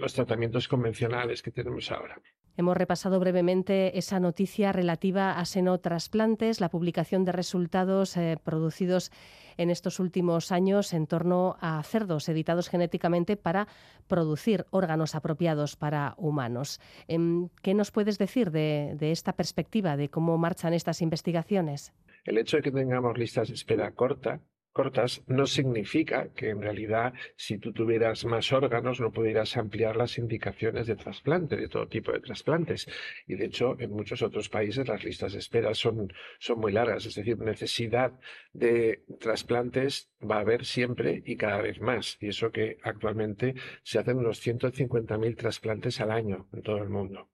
los 0.00 0.14
tratamientos 0.14 0.66
convencionales 0.66 1.42
que 1.42 1.50
tenemos 1.50 1.90
ahora. 1.92 2.20
Hemos 2.58 2.76
repasado 2.76 3.20
brevemente 3.20 3.96
esa 3.96 4.18
noticia 4.18 4.72
relativa 4.72 5.38
a 5.38 5.44
senotrasplantes, 5.44 6.60
la 6.60 6.70
publicación 6.70 7.24
de 7.24 7.30
resultados 7.30 8.16
eh, 8.16 8.36
producidos 8.42 9.12
en 9.58 9.70
estos 9.70 10.00
últimos 10.00 10.50
años 10.50 10.94
en 10.94 11.06
torno 11.06 11.56
a 11.60 11.82
cerdos 11.82 12.28
editados 12.28 12.68
genéticamente 12.68 13.36
para 13.36 13.68
producir 14.06 14.64
órganos 14.70 15.14
apropiados 15.14 15.76
para 15.76 16.14
humanos. 16.16 16.80
Em, 17.06 17.48
¿Qué 17.62 17.74
nos 17.74 17.90
puedes 17.90 18.18
decir 18.18 18.50
de, 18.50 18.96
esta 19.00 19.34
perspectiva, 19.34 19.96
de 19.96 20.08
cómo 20.08 20.38
marchan 20.38 20.72
estas 20.72 21.02
investigaciones? 21.02 21.92
El 22.24 22.38
hecho 22.38 22.56
de 22.56 22.62
que 22.62 22.70
tengamos 22.70 23.18
listas 23.18 23.48
de 23.48 23.54
espera 23.54 23.90
corta 23.92 24.40
cortas 24.78 25.24
no 25.26 25.44
significa 25.44 26.28
que 26.36 26.50
en 26.50 26.62
realidad 26.62 27.12
si 27.34 27.58
tú 27.58 27.72
tuvieras 27.72 28.24
más 28.24 28.52
órganos 28.52 29.00
no 29.00 29.10
pudieras 29.10 29.56
ampliar 29.56 29.96
las 29.96 30.18
indicaciones 30.18 30.86
de 30.86 30.94
trasplante, 30.94 31.56
de 31.56 31.66
todo 31.66 31.88
tipo 31.88 32.12
de 32.12 32.20
trasplantes. 32.20 32.86
Y 33.26 33.34
de 33.34 33.46
hecho 33.46 33.76
en 33.80 33.90
muchos 33.90 34.22
otros 34.22 34.48
países 34.48 34.86
las 34.86 35.02
listas 35.02 35.32
de 35.32 35.40
espera 35.40 35.74
son, 35.74 36.12
son 36.38 36.60
muy 36.60 36.70
largas, 36.70 37.06
es 37.06 37.16
decir, 37.16 37.36
necesidad 37.40 38.12
de 38.52 39.02
trasplantes 39.18 40.12
va 40.22 40.36
a 40.36 40.40
haber 40.42 40.64
siempre 40.64 41.24
y 41.26 41.34
cada 41.36 41.60
vez 41.60 41.80
más. 41.80 42.16
Y 42.20 42.28
eso 42.28 42.52
que 42.52 42.78
actualmente 42.84 43.56
se 43.82 43.98
hacen 43.98 44.18
unos 44.18 44.46
150.000 44.46 45.36
trasplantes 45.36 46.00
al 46.00 46.12
año 46.12 46.46
en 46.52 46.62
todo 46.62 46.78
el 46.78 46.88
mundo. 46.88 47.28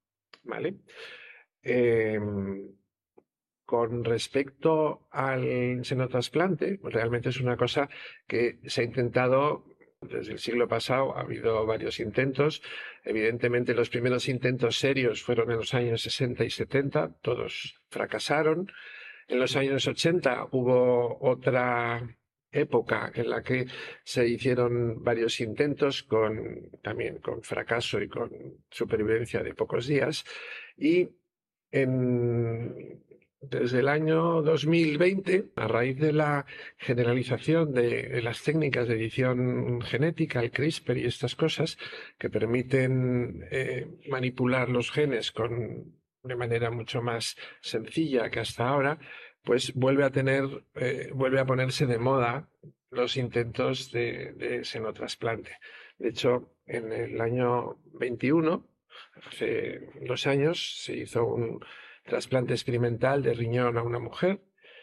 ¿Vale? 0.44 0.76
Em, 1.62 2.70
con 3.74 4.04
respecto 4.04 5.08
al 5.10 5.84
senotrasplante, 5.84 6.78
realmente 6.84 7.30
es 7.30 7.40
una 7.40 7.56
cosa 7.56 7.88
que 8.28 8.60
se 8.66 8.82
ha 8.82 8.84
intentado 8.84 9.64
desde 10.00 10.30
el 10.30 10.38
siglo 10.38 10.68
pasado, 10.68 11.16
ha 11.16 11.22
habido 11.22 11.66
varios 11.66 11.98
intentos. 11.98 12.62
Evidentemente, 13.02 13.74
los 13.74 13.90
primeros 13.90 14.28
intentos 14.28 14.78
serios 14.78 15.24
fueron 15.24 15.50
en 15.50 15.56
los 15.56 15.74
años 15.74 16.02
60 16.02 16.44
y 16.44 16.50
70, 16.50 17.16
todos 17.20 17.74
fracasaron. 17.88 18.70
En 19.26 19.40
los 19.40 19.56
años 19.56 19.88
80 19.88 20.50
hubo 20.52 21.18
otra 21.20 22.16
época 22.52 23.10
en 23.12 23.28
la 23.28 23.42
que 23.42 23.66
se 24.04 24.28
hicieron 24.28 25.02
varios 25.02 25.40
intentos 25.40 26.04
con 26.04 26.70
también 26.80 27.18
con 27.18 27.42
fracaso 27.42 28.00
y 28.00 28.06
con 28.06 28.30
supervivencia 28.70 29.42
de 29.42 29.52
pocos 29.52 29.88
días 29.88 30.24
y 30.76 31.08
en 31.72 33.02
desde 33.50 33.80
el 33.80 33.88
año 33.88 34.42
2020, 34.42 35.52
a 35.56 35.68
raíz 35.68 35.98
de 35.98 36.12
la 36.12 36.46
generalización 36.76 37.72
de, 37.72 38.20
las 38.22 38.42
técnicas 38.42 38.88
de 38.88 38.94
edición 38.94 39.80
genética, 39.82 40.40
el 40.40 40.50
CRISPR 40.50 40.98
y 40.98 41.06
estas 41.06 41.34
cosas, 41.34 41.78
que 42.18 42.30
permiten 42.30 43.46
eh, 43.50 43.86
manipular 44.08 44.68
los 44.68 44.90
genes 44.90 45.32
con, 45.32 45.94
de 46.22 46.36
manera 46.36 46.70
mucho 46.70 47.02
más 47.02 47.36
sencilla 47.60 48.30
que 48.30 48.40
hasta 48.40 48.68
ahora, 48.68 48.98
pues 49.42 49.74
vuelve 49.74 50.04
a 50.04 50.10
tener, 50.10 50.44
eh, 50.74 51.10
vuelve 51.12 51.40
a 51.40 51.46
ponerse 51.46 51.86
de 51.86 51.98
moda 51.98 52.48
los 52.90 53.16
intentos 53.16 53.90
de, 53.90 54.32
de 54.32 54.64
senotrasplante. 54.64 55.58
De 55.98 56.08
hecho, 56.08 56.54
en 56.66 56.92
el 56.92 57.20
año 57.20 57.78
21, 57.92 58.66
hace 59.26 59.90
dos 60.02 60.26
años, 60.26 60.82
se 60.82 60.96
hizo 60.96 61.24
un 61.24 61.60
trasplante 62.04 62.52
experimental 62.52 63.22
de 63.22 63.34
riñón 63.34 63.78
a 63.78 63.82
una 63.82 63.98
mujer, 63.98 64.40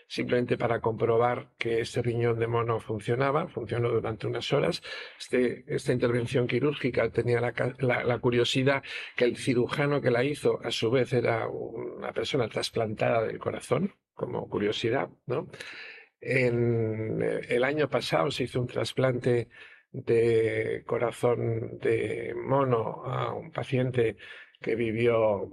simplemente 0.07 0.57
para 0.57 0.81
comprobar 0.81 1.51
que 1.57 1.79
este 1.79 2.01
riñón 2.01 2.37
de 2.37 2.47
mono 2.47 2.79
funcionaba, 2.79 3.47
funcionó 3.47 3.89
durante 3.89 4.27
unas 4.27 4.51
horas. 4.51 4.81
Este, 5.17 5.63
esta 5.67 5.93
intervención 5.93 6.47
quirúrgica 6.47 7.09
tenía 7.09 7.39
la, 7.39 8.19
curiosidad 8.19 8.83
que 9.15 9.25
el 9.25 9.37
cirujano 9.37 10.01
que 10.01 10.11
la 10.11 10.23
hizo, 10.23 10.59
a 10.63 10.71
su 10.71 10.91
vez, 10.91 11.13
era 11.13 11.47
una 11.47 12.11
persona 12.11 12.49
trasplantada 12.49 13.23
del 13.23 13.39
corazón, 13.39 13.93
como 14.13 14.49
curiosidad, 14.49 15.09
¿no? 15.27 15.49
En 16.19 17.21
eh, 17.23 17.41
el 17.49 17.63
año 17.63 17.89
pasado 17.89 18.29
se 18.31 18.43
hizo 18.43 18.59
un 18.59 18.67
trasplante 18.67 19.47
de 19.91 20.83
corazón 20.85 21.79
de 21.79 22.33
mono 22.35 23.03
a 23.05 23.33
un 23.33 23.51
paciente 23.51 24.17
que 24.61 24.75
vivió 24.75 25.49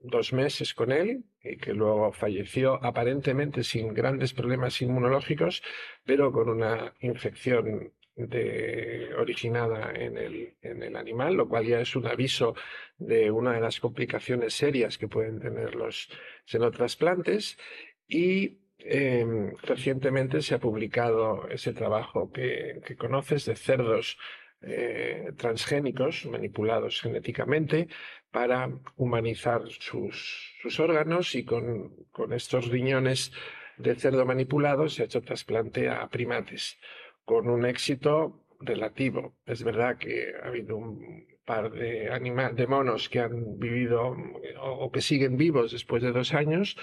dos 0.00 0.32
meses 0.32 0.74
con 0.74 0.92
él 0.92 1.24
y 1.42 1.56
que 1.56 1.74
luego 1.74 2.12
falleció 2.12 2.82
aparentemente 2.84 3.62
sin 3.62 3.94
grandes 3.94 4.32
problemas 4.32 4.80
inmunológicos, 4.82 5.62
pero 6.04 6.32
con 6.32 6.48
una 6.48 6.94
infección 7.00 7.92
de, 8.16 9.10
originada 9.18 9.92
en 9.94 10.16
el, 10.18 10.54
en 10.62 10.82
el 10.82 10.96
animal, 10.96 11.34
lo 11.34 11.48
cual 11.48 11.66
ya 11.66 11.80
es 11.80 11.94
un 11.96 12.06
aviso 12.06 12.54
de 12.98 13.30
una 13.30 13.52
de 13.52 13.60
las 13.60 13.80
complicaciones 13.80 14.54
serias 14.54 14.98
que 14.98 15.08
pueden 15.08 15.40
tener 15.40 15.74
los 15.74 16.08
xenotrasplantes. 16.44 17.58
Y 18.06 18.58
em, 18.78 19.54
recientemente 19.62 20.42
se 20.42 20.54
ha 20.54 20.58
publicado 20.58 21.48
ese 21.48 21.72
trabajo 21.72 22.32
que, 22.32 22.80
que 22.84 22.96
conoces 22.96 23.44
de 23.44 23.56
cerdos 23.56 24.18
eh, 24.62 25.32
transgénicos 25.38 26.26
manipulados 26.26 27.00
genéticamente 27.00 27.88
para 28.30 28.70
humanizar 28.96 29.62
sus, 29.68 30.54
sus 30.62 30.78
órganos 30.80 31.34
y 31.34 31.44
con, 31.44 32.06
con, 32.10 32.32
estos 32.32 32.68
riñones 32.68 33.32
de 33.76 33.94
cerdo 33.94 34.24
manipulados 34.24 34.94
se 34.94 35.02
ha 35.02 35.04
hecho 35.06 35.22
trasplante 35.22 35.88
a 35.88 36.08
primates 36.08 36.78
con 37.24 37.48
un 37.48 37.64
éxito 37.64 38.44
relativo. 38.60 39.36
Es 39.46 39.62
verdad 39.62 39.98
que 39.98 40.32
ha 40.42 40.48
habido 40.48 40.76
un 40.76 41.26
par 41.44 41.70
de, 41.70 42.10
de 42.54 42.66
monos 42.66 43.08
que 43.08 43.20
han 43.20 43.58
vivido 43.58 44.16
o, 44.60 44.90
que 44.92 45.00
siguen 45.00 45.36
vivos 45.36 45.72
después 45.72 46.02
de 46.02 46.12
dos 46.12 46.32
años, 46.34 46.76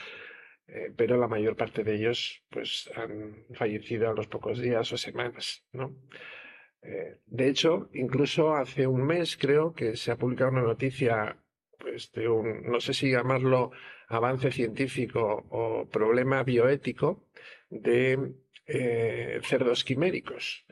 eh, 0.67 0.91
pero 0.95 1.17
la 1.17 1.27
mayor 1.27 1.55
parte 1.55 1.83
de 1.83 1.95
ellos 1.95 2.43
pues, 2.49 2.91
han 2.95 3.45
fallecido 3.53 4.09
a 4.09 4.13
los 4.13 4.27
pocos 4.27 4.59
días 4.59 4.91
o 4.91 4.97
semanas. 4.97 5.63
¿no? 5.71 5.95
Eh, 6.87 7.17
de 7.25 7.49
hecho, 7.49 7.89
incluso 7.93 8.55
hace 8.55 8.87
un 8.87 9.05
mes 9.05 9.35
creo 9.35 9.73
que 9.73 9.97
se 9.97 10.09
ha 10.09 10.15
publicado 10.15 10.51
una 10.51 10.61
noticia 10.61 11.37
pues, 11.77 12.13
de 12.13 12.29
un, 12.29 12.63
no 12.63 12.79
sé 12.79 12.93
si 12.93 13.11
llamarlo 13.11 13.71
avance 14.07 14.51
científico 14.51 15.45
o 15.49 15.85
problema 15.89 16.43
bioético 16.43 17.27
de 17.69 18.35
eh, 18.65 19.41
cerdos 19.43 19.83
quiméricos. 19.83 20.65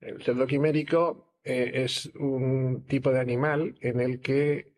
El 0.00 0.22
cerdo 0.22 0.46
quimérico 0.46 1.36
eh, 1.44 1.72
es 1.74 2.06
un 2.14 2.86
tipo 2.86 3.12
de 3.12 3.20
animal 3.20 3.74
en 3.82 4.00
el 4.00 4.20
que 4.22 4.72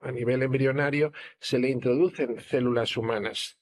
a 0.00 0.12
nivel 0.12 0.42
embrionario 0.42 1.14
se 1.38 1.58
le 1.58 1.70
introducen 1.70 2.40
células 2.40 2.98
humanas 2.98 3.58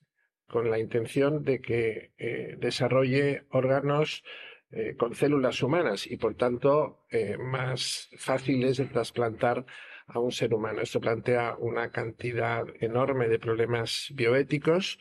con 0.48 0.70
la 0.70 0.80
intención 0.80 1.44
de 1.44 1.60
que 1.60 2.10
desarrolle 2.58 3.44
órganos 3.50 4.24
eh, 4.72 4.94
con 4.96 5.14
células 5.14 5.62
humanas 5.62 6.06
y 6.06 6.16
por 6.16 6.36
tanto 6.36 7.04
eh, 7.10 7.36
más 7.36 8.08
fáciles 8.16 8.76
de 8.76 8.84
trasplantar 8.84 9.66
a 10.06 10.20
un 10.20 10.30
ser 10.30 10.54
humano. 10.54 10.80
Esto 10.80 11.00
plantea 11.00 11.56
una 11.58 11.90
cantidad 11.90 12.64
enorme 12.80 13.28
de 13.28 13.38
problemas 13.38 14.12
bioéticos, 14.14 14.98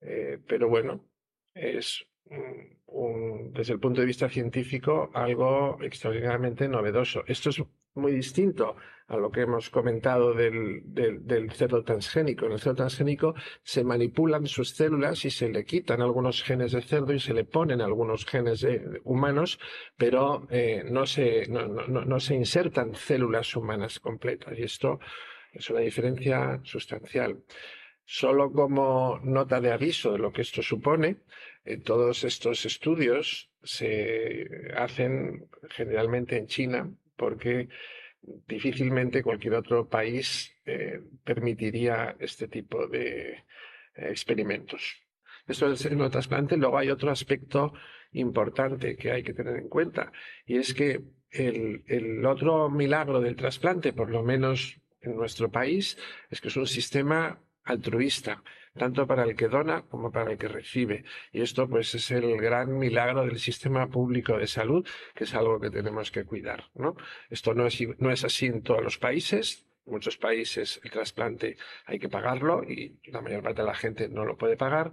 eh, 0.00 0.38
pero 0.46 0.68
bueno, 0.68 1.04
es 1.54 2.06
desde 3.52 3.72
el 3.72 3.80
punto 3.80 4.00
de 4.00 4.06
vista 4.06 4.28
científico 4.28 5.10
algo 5.14 5.78
extraordinariamente 5.82 6.68
novedoso. 6.68 7.24
Esto 7.26 7.50
es 7.50 7.62
muy 7.94 8.12
distinto 8.12 8.76
a 9.08 9.16
lo 9.16 9.30
que 9.30 9.42
hemos 9.42 9.70
comentado 9.70 10.34
del, 10.34 10.82
del, 10.84 11.50
cerdo 11.52 11.84
transgénico. 11.84 12.46
En 12.46 12.52
el 12.52 12.58
cerdo 12.58 12.76
transgénico 12.76 13.34
se 13.62 13.84
manipulan 13.84 14.46
sus 14.46 14.70
células 14.70 15.24
y 15.24 15.30
se 15.30 15.48
le 15.48 15.64
quitan 15.64 16.02
algunos 16.02 16.42
genes 16.42 16.72
de 16.72 16.82
cerdo 16.82 17.12
y 17.12 17.20
se 17.20 17.32
le 17.32 17.44
ponen 17.44 17.80
algunos 17.80 18.26
genes 18.26 18.60
de, 18.60 19.00
humanos, 19.04 19.60
pero 19.96 20.46
eh, 20.50 20.82
no, 20.84 21.06
se, 21.06 21.46
no, 21.48 21.66
no, 21.68 22.04
no 22.04 22.20
se 22.20 22.34
insertan 22.34 22.94
células 22.94 23.54
humanas 23.54 24.00
completas. 24.00 24.58
Y 24.58 24.62
esto 24.64 24.98
es 25.52 25.70
una 25.70 25.80
diferencia 25.80 26.60
sustancial. 26.64 27.44
Solo 28.04 28.52
como 28.52 29.20
nota 29.22 29.60
de 29.60 29.72
aviso 29.72 30.12
de 30.12 30.18
lo 30.18 30.32
que 30.32 30.42
esto 30.42 30.62
supone, 30.62 31.18
todos 31.84 32.24
estos 32.24 32.64
estudios 32.64 33.50
se 33.62 34.48
hacen 34.76 35.48
generalmente 35.70 36.36
en 36.36 36.46
China 36.46 36.90
porque 37.16 37.68
difícilmente 38.46 39.22
cualquier 39.22 39.54
otro 39.54 39.88
país 39.88 40.54
eh, 40.64 41.00
permitiría 41.24 42.16
este 42.18 42.48
tipo 42.48 42.86
de 42.86 43.30
eh, 43.30 43.44
experimentos. 43.96 45.02
Esto 45.46 45.72
es 45.72 45.84
el 45.86 46.10
trasplante. 46.10 46.56
Luego 46.56 46.78
hay 46.78 46.90
otro 46.90 47.10
aspecto 47.10 47.72
importante 48.12 48.96
que 48.96 49.12
hay 49.12 49.22
que 49.22 49.34
tener 49.34 49.56
en 49.56 49.68
cuenta 49.68 50.12
y 50.44 50.58
es 50.58 50.74
que 50.74 51.02
el 51.30 52.24
otro 52.24 52.70
milagro 52.70 53.20
del 53.20 53.36
trasplante, 53.36 53.92
por 53.92 54.10
lo 54.10 54.22
menos 54.22 54.80
en 55.02 55.16
nuestro 55.16 55.50
país, 55.50 55.98
es 56.30 56.40
que 56.40 56.48
es 56.48 56.56
un 56.56 56.66
sistema 56.66 57.38
altruista, 57.64 58.42
tanto 58.76 59.06
para 59.06 59.24
el 59.24 59.36
que 59.36 59.48
dona 59.48 59.82
como 59.82 60.10
para 60.10 60.32
el 60.32 60.38
que 60.38 60.48
recibe. 60.48 61.04
Y 61.32 61.42
esto 61.42 61.68
pues 61.68 61.94
es 61.94 62.10
el 62.10 62.36
gran 62.36 62.78
milagro 62.78 63.24
del 63.24 63.38
sistema 63.38 63.88
público 63.88 64.38
de 64.38 64.46
salud, 64.46 64.86
que 65.14 65.24
es 65.24 65.34
algo 65.34 65.60
que 65.60 65.70
tenemos 65.70 66.10
que 66.10 66.24
cuidar, 66.24 66.64
¿no? 66.74 66.96
Esto 67.30 67.54
no 67.54 67.66
es, 67.66 67.78
no 67.98 68.10
es 68.10 68.24
así 68.24 68.46
en 68.46 68.62
todos 68.62 68.82
los 68.82 68.98
países. 68.98 69.66
Muchos 69.86 70.16
países 70.16 70.80
el 70.82 70.90
trasplante 70.90 71.56
hay 71.86 71.98
que 71.98 72.08
pagarlo 72.08 72.64
y 72.64 72.98
la 73.04 73.20
mayor 73.20 73.42
parte 73.42 73.62
de 73.62 73.68
la 73.68 73.74
gente 73.74 74.08
no 74.08 74.24
lo 74.24 74.36
puede 74.36 74.56
pagar. 74.56 74.92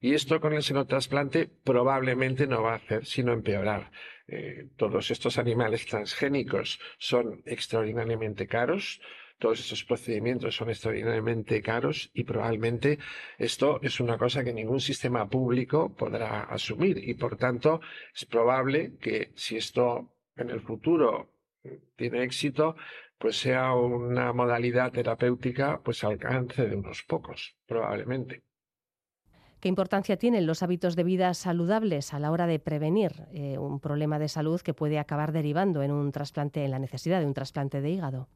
Y 0.00 0.14
esto 0.14 0.40
con 0.40 0.54
el 0.54 0.62
senotrasplante 0.62 1.50
probablemente 1.62 2.46
no 2.46 2.62
va 2.62 2.72
a 2.72 2.76
hacer 2.76 3.04
sino 3.04 3.32
empeorar. 3.32 3.90
Eh, 4.28 4.68
todos 4.76 5.10
estos 5.10 5.38
animales 5.38 5.86
transgénicos 5.86 6.80
son 6.98 7.42
extraordinariamente 7.44 8.46
caros, 8.46 9.00
todos 9.40 9.58
estos 9.58 9.82
procedimientos 9.84 10.54
son 10.54 10.68
extraordinariamente 10.68 11.62
caros 11.62 12.10
y 12.14 12.24
probablemente 12.24 12.98
esto 13.38 13.80
es 13.82 13.98
una 13.98 14.18
cosa 14.18 14.44
que 14.44 14.52
ningún 14.52 14.80
sistema 14.80 15.28
público 15.28 15.92
podrá 15.96 16.42
asumir 16.42 16.98
y 16.98 17.14
por 17.14 17.36
tanto 17.36 17.80
es 18.14 18.26
probable 18.26 18.96
que 19.00 19.32
si 19.34 19.56
esto 19.56 20.12
en 20.36 20.50
el 20.50 20.60
futuro 20.60 21.32
tiene 21.96 22.22
éxito, 22.22 22.76
pues 23.18 23.38
sea 23.38 23.74
una 23.74 24.32
modalidad 24.32 24.92
terapéutica 24.92 25.80
pues 25.82 26.04
al 26.04 26.12
alcance 26.12 26.66
de 26.66 26.76
unos 26.76 27.02
pocos, 27.02 27.56
probablemente. 27.66 28.42
¿Qué 29.60 29.68
importancia 29.68 30.16
tienen 30.16 30.46
los 30.46 30.62
hábitos 30.62 30.96
de 30.96 31.04
vida 31.04 31.34
saludables 31.34 32.14
a 32.14 32.18
la 32.18 32.30
hora 32.30 32.46
de 32.46 32.58
prevenir 32.58 33.26
eh, 33.32 33.58
un 33.58 33.78
problema 33.80 34.18
de 34.18 34.28
salud 34.28 34.60
que 34.60 34.72
puede 34.72 34.98
acabar 34.98 35.32
derivando 35.32 35.82
en 35.82 35.92
un 35.92 36.12
trasplante, 36.12 36.64
en 36.64 36.70
la 36.70 36.78
necesidad 36.78 37.20
de 37.20 37.26
un 37.26 37.34
trasplante 37.34 37.82
de 37.82 37.90
hígado? 37.90 38.28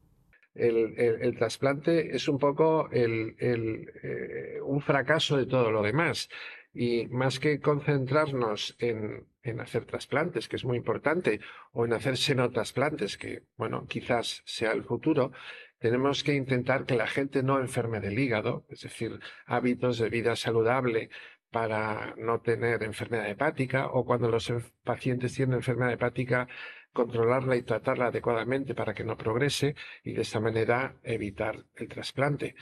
El, 0.55 1.35
trasplante 1.37 2.15
es 2.15 2.27
un 2.27 2.39
poco 2.39 2.89
eh, 2.91 4.59
un 4.63 4.81
fracaso 4.81 5.37
de 5.37 5.45
todo 5.45 5.71
lo 5.71 5.83
demás. 5.83 6.29
Y 6.73 7.07
más 7.07 7.39
que 7.39 7.59
concentrarnos 7.59 8.75
en, 8.79 9.27
hacer 9.59 9.85
trasplantes, 9.85 10.49
que 10.49 10.55
es 10.55 10.65
muy 10.65 10.77
importante, 10.77 11.39
o 11.71 11.85
en 11.85 11.93
hacer 11.93 12.17
senotrasplantes, 12.17 13.17
que, 13.17 13.43
bueno, 13.57 13.85
quizás 13.87 14.41
sea 14.45 14.71
el 14.71 14.83
futuro, 14.83 15.31
tenemos 15.77 16.23
que 16.23 16.33
intentar 16.33 16.85
que 16.85 16.95
la 16.95 17.07
gente 17.07 17.43
no 17.43 17.59
enferme 17.59 17.99
del 17.99 18.17
hígado, 18.17 18.65
es 18.69 18.81
decir, 18.81 19.19
hábitos 19.45 19.99
de 19.99 20.09
vida 20.09 20.35
saludable 20.35 21.09
para 21.51 22.15
no 22.17 22.41
tener 22.41 22.83
enfermedad 22.83 23.29
hepática, 23.29 23.87
o 23.87 24.03
cuando 24.03 24.29
los 24.29 24.51
pacientes 24.83 25.33
tienen 25.33 25.55
enfermedad 25.55 25.93
hepática, 25.93 26.47
controlarla 26.95 27.57
y 27.57 27.61
tratarla 27.61 28.07
adecuadamente 28.07 28.73
para 28.73 28.93
que 28.93 29.03
no 29.03 29.17
progrese 29.17 29.75
y 30.03 30.13
de 30.13 30.21
esta 30.21 30.39
manera 30.39 30.95
evitar 31.03 31.65
el 31.75 31.89
trasplante. 31.89 32.55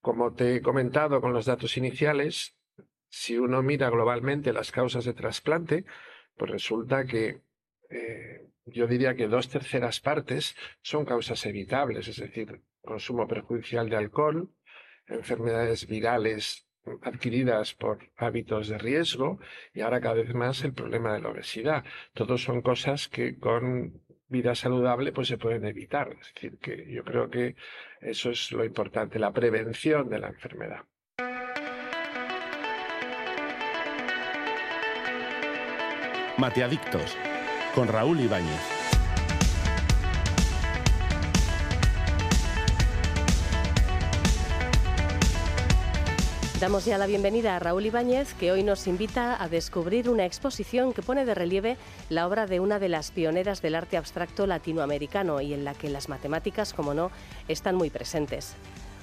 Como 0.00 0.34
te 0.34 0.56
he 0.56 0.60
comentado 0.60 1.20
con 1.20 1.32
los 1.32 1.46
datos 1.46 1.76
iniciales, 1.76 2.56
si 3.08 3.38
uno 3.38 3.62
mira 3.62 3.88
globalmente 3.88 4.52
las 4.52 4.72
causas 4.72 5.04
de 5.04 5.14
trasplante, 5.14 5.84
pues 6.36 6.50
resulta 6.50 7.06
que 7.06 7.42
eh, 7.90 8.48
yo 8.66 8.88
diría 8.88 9.14
que 9.14 9.28
dos 9.28 9.48
terceras 9.48 10.00
partes 10.00 10.56
son 10.82 11.04
causas 11.04 11.46
evitables, 11.46 12.08
es 12.08 12.16
decir, 12.16 12.62
consumo 12.82 13.28
perjudicial 13.28 13.88
de 13.88 13.96
alcohol, 13.96 14.50
enfermedades 15.06 15.86
virales 15.86 16.66
adquiridas 17.02 17.74
por 17.74 17.98
hábitos 18.16 18.68
de 18.68 18.78
riesgo 18.78 19.38
y 19.74 19.80
ahora 19.80 20.00
cada 20.00 20.14
vez 20.14 20.34
más 20.34 20.64
el 20.64 20.72
problema 20.72 21.12
de 21.12 21.20
la 21.20 21.28
obesidad. 21.28 21.84
Todos 22.14 22.42
son 22.42 22.62
cosas 22.62 23.08
que 23.08 23.38
con 23.38 24.00
vida 24.28 24.54
saludable 24.54 25.12
pues 25.12 25.28
se 25.28 25.38
pueden 25.38 25.64
evitar. 25.66 26.16
Es 26.20 26.34
decir, 26.34 26.58
que 26.58 26.90
yo 26.90 27.04
creo 27.04 27.28
que 27.28 27.56
eso 28.00 28.30
es 28.30 28.52
lo 28.52 28.64
importante, 28.64 29.18
la 29.18 29.32
prevención 29.32 30.08
de 30.08 30.18
la 30.18 30.28
enfermedad. 30.28 30.84
Mateadictos 36.38 37.16
con 37.74 37.88
Raúl 37.88 38.20
Ibáñez. 38.20 38.79
Damos 46.60 46.84
ya 46.84 46.98
la 46.98 47.06
bienvenida 47.06 47.56
a 47.56 47.58
Raúl 47.58 47.86
Ibáñez, 47.86 48.34
que 48.34 48.52
hoy 48.52 48.62
nos 48.62 48.86
invita 48.86 49.42
a 49.42 49.48
descubrir 49.48 50.10
una 50.10 50.26
exposición 50.26 50.92
que 50.92 51.00
pone 51.00 51.24
de 51.24 51.34
relieve 51.34 51.78
la 52.10 52.26
obra 52.26 52.44
de 52.44 52.60
una 52.60 52.78
de 52.78 52.90
las 52.90 53.12
pioneras 53.12 53.62
del 53.62 53.74
arte 53.74 53.96
abstracto 53.96 54.46
latinoamericano 54.46 55.40
y 55.40 55.54
en 55.54 55.64
la 55.64 55.72
que 55.72 55.88
las 55.88 56.10
matemáticas, 56.10 56.74
como 56.74 56.92
no, 56.92 57.10
están 57.48 57.76
muy 57.76 57.88
presentes. 57.88 58.56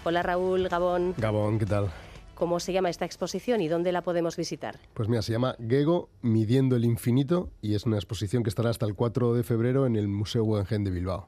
Hola 0.06 0.22
Raúl, 0.22 0.70
Gabón. 0.70 1.16
Gabón, 1.18 1.58
¿qué 1.58 1.66
tal? 1.66 1.90
¿Cómo 2.36 2.60
se 2.60 2.74
llama 2.74 2.92
esta 2.92 3.06
exposición 3.06 3.60
y 3.60 3.68
dónde 3.68 3.92
la 3.92 4.04
podemos 4.04 4.38
visitar? 4.38 4.78
Pues 4.94 5.10
mira, 5.10 5.24
se 5.24 5.32
llama 5.32 5.56
Gego 5.68 6.12
Midiendo 6.22 6.76
el 6.76 6.86
Infinito 6.86 7.50
y 7.64 7.74
es 7.74 7.88
una 7.88 7.96
exposición 7.96 8.44
que 8.44 8.50
estará 8.50 8.70
hasta 8.70 8.86
el 8.86 8.94
4 8.94 9.34
de 9.34 9.42
febrero 9.42 9.88
en 9.88 9.96
el 9.96 10.08
Museo 10.08 10.44
Guggenheim 10.44 10.84
de 10.84 10.92
Bilbao. 10.92 11.28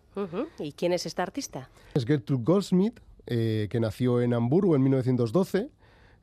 ¿Y 0.59 0.73
quién 0.73 0.93
es 0.93 1.07
esta 1.07 1.23
artista? 1.23 1.71
Es 1.95 2.05
Gertrude 2.05 2.43
Goldsmith, 2.43 2.99
eh, 3.25 3.67
que 3.71 3.79
nació 3.79 4.21
en 4.21 4.35
Hamburgo 4.35 4.75
en 4.75 4.83
1912 4.83 5.71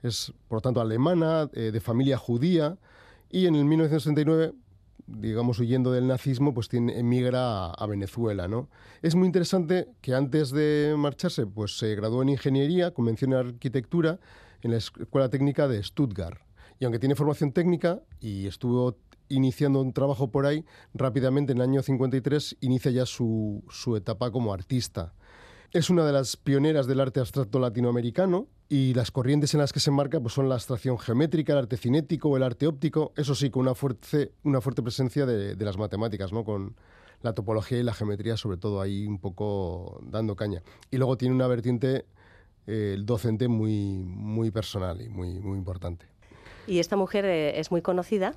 es 0.03 0.33
por 0.49 0.59
lo 0.59 0.61
tanto 0.61 0.81
alemana, 0.81 1.51
eh, 1.53 1.71
de 1.73 1.81
familia 1.81 2.19
judía, 2.19 2.79
y 3.31 3.47
en 3.47 3.57
el 3.57 3.65
1969 3.65 4.55
digamos, 5.07 5.59
huyendo 5.61 5.93
del 5.93 6.07
nazismo, 6.07 6.53
pues 6.53 6.69
tiene, 6.69 6.99
emigra 6.99 7.71
a, 7.71 7.87
Venezuela, 7.87 8.49
¿no? 8.49 8.69
Es 9.03 9.15
muy 9.15 9.27
interesante 9.27 9.89
que 10.01 10.15
antes 10.15 10.51
de 10.51 10.95
marcharse, 10.99 11.47
pues 11.47 11.79
se 11.79 11.95
graduó 11.95 12.23
en 12.23 12.31
Ingeniería, 12.31 12.91
Convención 12.91 13.33
en 13.33 13.39
Arquitectura, 13.39 14.19
en 14.63 14.73
la 14.73 14.79
Escuela 14.79 15.29
Técnica 15.29 15.69
de 15.69 15.83
Stuttgart. 15.83 16.41
Y 16.79 16.85
aunque 16.85 16.99
tiene 16.99 17.15
formación 17.15 17.53
técnica 17.53 18.03
y 18.21 18.47
estuvo 18.47 18.99
iniciando 19.29 19.81
un 19.81 19.93
trabajo 19.93 20.31
por 20.31 20.47
ahí, 20.47 20.65
rápidamente 20.95 21.53
en 21.53 21.59
el 21.59 21.65
año 21.65 21.83
53 21.83 22.57
inicia 22.61 22.91
ya 22.91 23.07
su, 23.07 23.65
su 23.71 23.97
etapa 23.97 24.31
como 24.31 24.53
artista. 24.53 25.15
Es 25.73 25.91
una 25.91 26.05
de 26.05 26.13
las 26.13 26.37
pioneras 26.37 26.87
del 26.87 27.01
arte 27.01 27.21
abstracto 27.21 27.59
latinoamericano 27.59 28.47
y 28.69 28.95
las 28.95 29.11
corrientes 29.11 29.55
en 29.55 29.61
las 29.61 29.73
que 29.73 29.81
se 29.81 29.91
marca 29.91 30.21
pues, 30.21 30.35
son 30.35 30.49
la 30.49 30.55
abstracción 30.55 30.99
geométrica, 30.99 31.53
el 31.53 31.61
arte 31.61 31.77
cinético 31.77 32.37
el 32.37 32.43
arte 32.43 32.67
óptico, 32.67 33.13
eso 33.17 33.35
sí, 33.35 33.51
con 33.51 33.63
una 33.63 33.75
fuerte, 33.75 34.33
una 34.43 34.61
fuerte 34.61 34.83
presencia 34.83 35.27
de, 35.27 35.57
las 35.65 35.77
matemáticas, 35.77 36.33
¿no? 36.33 36.45
con 36.45 36.77
la 37.23 37.33
topología 37.33 37.79
y 37.79 37.83
la 37.83 37.95
geometría 37.95 38.37
sobre 38.37 38.59
todo 38.59 38.81
ahí 38.81 39.07
un 39.07 39.19
poco 39.19 40.01
dando 40.03 40.37
caña. 40.37 40.63
Y 40.91 40.97
luego 40.97 41.17
tiene 41.17 41.35
una 41.35 41.47
vertiente 41.47 42.07
eh, 42.67 42.97
docente 43.01 43.49
muy, 43.49 44.03
muy 44.05 44.51
personal 44.51 45.01
y 45.01 45.09
muy, 45.09 45.41
muy 45.41 45.59
importante. 45.59 46.07
¿Y 46.67 46.81
esta 46.81 46.97
mujer 46.97 47.25
eh, 47.25 47.59
es 47.61 47.71
muy 47.71 47.83
conocida? 47.83 48.35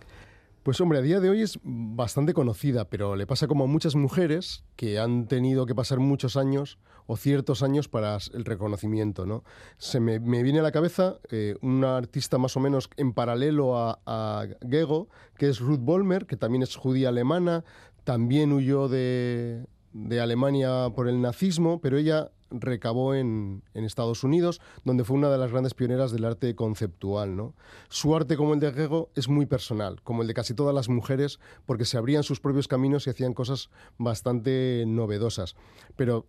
Pues 0.63 0.81
hombre, 0.81 0.99
a 0.99 1.01
día 1.01 1.21
de 1.21 1.29
hoy 1.29 1.41
es 1.41 1.57
bastante 1.63 2.33
conocida, 2.33 2.89
pero 2.89 3.15
le 3.15 3.25
pasa 3.25 3.47
como 3.47 3.63
a 3.63 3.67
muchas 3.67 3.95
mujeres 3.95 4.65
que 4.75 4.99
han 4.99 5.27
tenido 5.27 5.65
que 5.65 5.73
pasar 5.73 5.99
muchos 5.99 6.35
años 6.35 6.77
o 7.07 7.15
ciertos 7.15 7.63
años 7.63 7.87
para 7.87 8.17
el 8.33 8.43
reconocimiento. 8.43 9.25
¿no? 9.25 9.45
Se 9.77 10.01
me, 10.01 10.19
viene 10.19 10.59
a 10.59 10.63
la 10.63 10.73
cabeza 10.73 11.17
eh, 11.31 11.55
una 11.61 11.95
artista 11.95 12.37
más 12.37 12.57
o 12.57 12.59
menos 12.59 12.89
en 12.97 13.13
paralelo 13.13 13.77
a, 13.77 14.47
Gego, 14.69 15.07
que 15.37 15.47
es 15.47 15.59
Ruth 15.61 15.79
Bolmer, 15.79 16.25
que 16.25 16.35
también 16.35 16.61
es 16.61 16.75
judía 16.75 17.07
alemana, 17.07 17.63
también 18.03 18.51
huyó 18.51 18.89
de, 18.89 19.65
de 19.93 20.19
Alemania 20.19 20.89
por 20.93 21.07
el 21.07 21.21
nazismo, 21.21 21.79
pero 21.79 21.97
ella 21.97 22.31
recabó 22.51 23.15
en, 23.15 23.63
Estados 23.73 24.23
Unidos, 24.23 24.61
donde 24.83 25.03
fue 25.03 25.17
una 25.17 25.29
de 25.29 25.37
las 25.37 25.51
grandes 25.51 25.73
pioneras 25.73 26.11
del 26.11 26.25
arte 26.25 26.55
conceptual. 26.55 27.35
¿no? 27.35 27.53
Su 27.89 28.15
arte, 28.15 28.37
como 28.37 28.53
el 28.53 28.59
de 28.59 28.71
Gego, 28.71 29.09
es 29.15 29.27
muy 29.27 29.45
personal, 29.45 30.01
como 30.03 30.21
el 30.21 30.27
de 30.27 30.33
casi 30.33 30.53
todas 30.53 30.75
las 30.75 30.89
mujeres, 30.89 31.39
porque 31.65 31.85
se 31.85 31.97
abrían 31.97 32.23
sus 32.23 32.39
propios 32.39 32.67
caminos 32.67 33.07
y 33.07 33.09
hacían 33.09 33.33
cosas 33.33 33.69
bastante 33.97 34.83
novedosas. 34.85 35.55
Pero 35.95 36.27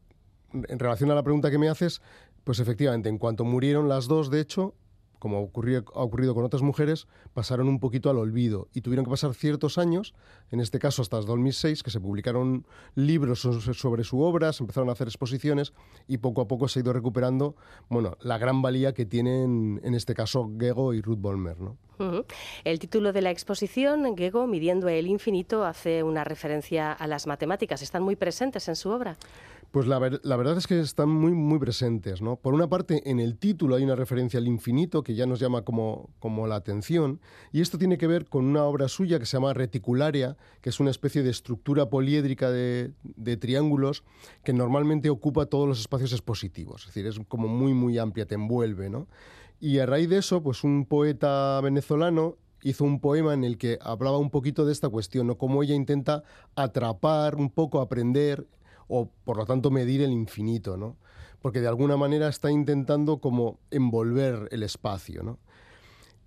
en 0.53 0.79
relación 0.79 1.11
a 1.11 1.15
la 1.15 1.23
pregunta 1.23 1.51
que 1.51 1.59
me 1.59 1.69
haces, 1.69 2.01
pues 2.45 2.59
efectivamente, 2.61 3.09
en 3.09 3.19
cuanto 3.19 3.45
murieron 3.45 3.89
las 3.89 4.09
dos, 4.09 4.31
de 4.31 4.41
hecho, 4.41 4.75
como 5.21 5.37
ha 5.37 5.41
ocurrido 5.41 6.35
con 6.35 6.45
otras 6.45 6.63
mujeres, 6.63 7.07
pasaron 7.33 7.69
un 7.69 7.79
poquito 7.79 8.11
al 8.11 8.19
olvido 8.19 8.69
y 8.75 8.81
tuvieron 8.81 9.05
que 9.05 9.11
pasar 9.11 9.35
ciertos 9.35 9.79
años, 9.79 10.15
en 10.51 10.61
este 10.61 10.81
caso 10.81 11.03
hasta 11.03 11.21
2006, 11.21 11.85
que 11.85 11.91
se 11.91 12.01
publicaron 12.01 12.67
libros 12.97 13.41
sobre 13.41 14.03
su 14.03 14.21
obra, 14.21 14.53
se 14.53 14.65
empezaron 14.65 14.89
a 14.89 14.93
hacer 14.93 15.07
exposiciones 15.07 15.73
y 16.09 16.19
poco 16.19 16.41
a 16.41 16.49
poco 16.49 16.67
se 16.67 16.81
ha 16.81 16.83
ido 16.83 16.93
recuperando 16.93 17.55
bueno, 17.89 18.17
la 18.23 18.39
gran 18.39 18.63
valía 18.63 18.95
que 18.95 19.07
tienen 19.07 19.81
en 19.85 19.95
este 19.95 20.15
caso 20.15 20.51
Gego 20.59 20.95
y 20.95 21.03
Ruth 21.03 21.21
Bolmer. 21.21 21.61
¿no? 21.61 21.77
El 22.65 22.79
título 22.79 23.13
de 23.13 23.21
la 23.21 23.31
exposición, 23.31 24.17
Gego, 24.17 24.47
midiendo 24.47 24.89
el 24.89 25.07
infinito, 25.07 25.65
hace 25.65 26.03
una 26.03 26.25
referencia 26.25 26.93
a 26.93 27.07
las 27.07 27.27
matemáticas. 27.27 27.83
¿Están 27.83 28.03
muy 28.03 28.17
presentes 28.17 28.69
en 28.69 28.77
su 28.77 28.89
obra? 28.89 29.19
Pues 29.71 29.87
la, 29.87 30.01
verdad 30.01 30.59
es 30.59 30.67
que 30.67 30.81
están 30.81 31.11
muy, 31.11 31.31
muy 31.31 31.61
presentes. 31.61 32.21
¿no? 32.21 32.35
Por 32.35 32.55
una 32.55 32.69
parte, 32.69 33.09
en 33.09 33.21
el 33.21 33.39
título 33.39 33.77
hay 33.77 33.85
una 33.85 33.95
referencia 33.95 34.39
al 34.41 34.49
infinito 34.49 35.05
que 35.05 35.15
ya 35.15 35.27
nos 35.27 35.39
llama 35.39 35.63
como, 35.63 36.11
como 36.19 36.49
la 36.49 36.57
atención, 36.57 37.21
y 37.53 37.61
esto 37.61 37.79
tiene 37.79 37.97
que 37.97 38.09
ver 38.09 38.29
con 38.29 38.47
una 38.47 38.65
obra 38.65 38.89
suya 38.89 39.21
que 39.21 39.27
se 39.27 39.37
llama 39.37 39.55
Reticularia, 39.55 40.37
que 40.61 40.71
es 40.71 40.81
una 40.81 40.91
especie 40.91 41.23
de 41.23 41.31
estructura 41.31 41.89
poliédrica 41.89 42.51
de, 42.51 42.93
triángulos 43.39 44.03
que 44.43 44.53
normalmente 44.53 45.09
ocupa 45.09 45.47
todos 45.47 45.69
los 45.69 45.79
espacios 45.79 46.13
expositivos. 46.13 46.83
Es 46.83 46.87
decir, 46.89 47.07
es 47.07 47.21
como 47.29 47.47
muy, 47.47 47.73
muy 47.73 47.97
amplia, 47.97 48.27
te 48.27 48.35
envuelve. 48.35 48.91
¿no? 48.91 49.07
Y 49.61 49.79
a 49.79 49.87
raíz 49.87 50.09
de 50.09 50.19
eso, 50.19 50.43
pues 50.43 50.65
un 50.65 50.85
poeta 50.85 51.61
venezolano 51.61 52.37
hizo 52.63 52.83
un 52.85 52.99
poema 52.99 53.35
en 53.35 53.45
el 53.45 53.57
que 53.57 53.79
hablaba 53.81 54.19
un 54.19 54.31
poquito 54.31 54.67
de 54.67 54.73
esta 54.73 54.89
cuestión, 54.89 55.29
¿no? 55.29 55.39
Cómo 55.39 55.63
ella 55.63 55.75
intenta 55.75 56.25
atrapar 56.57 57.37
un 57.37 57.51
poco, 57.51 57.81
aprender 57.81 58.47
o 58.91 59.09
por 59.25 59.37
lo 59.37 59.47
tanto 59.47 59.71
medir 59.71 60.03
el 60.03 60.11
infinito, 60.11 60.77
¿no? 60.77 60.97
Porque 61.41 61.61
de 61.61 61.69
alguna 61.69 61.97
manera 61.97 62.29
está 62.29 62.51
intentando 62.51 63.19
como 63.19 63.61
envolver 63.71 64.49
el 64.51 64.63
espacio, 64.63 65.23
¿no? 65.23 65.39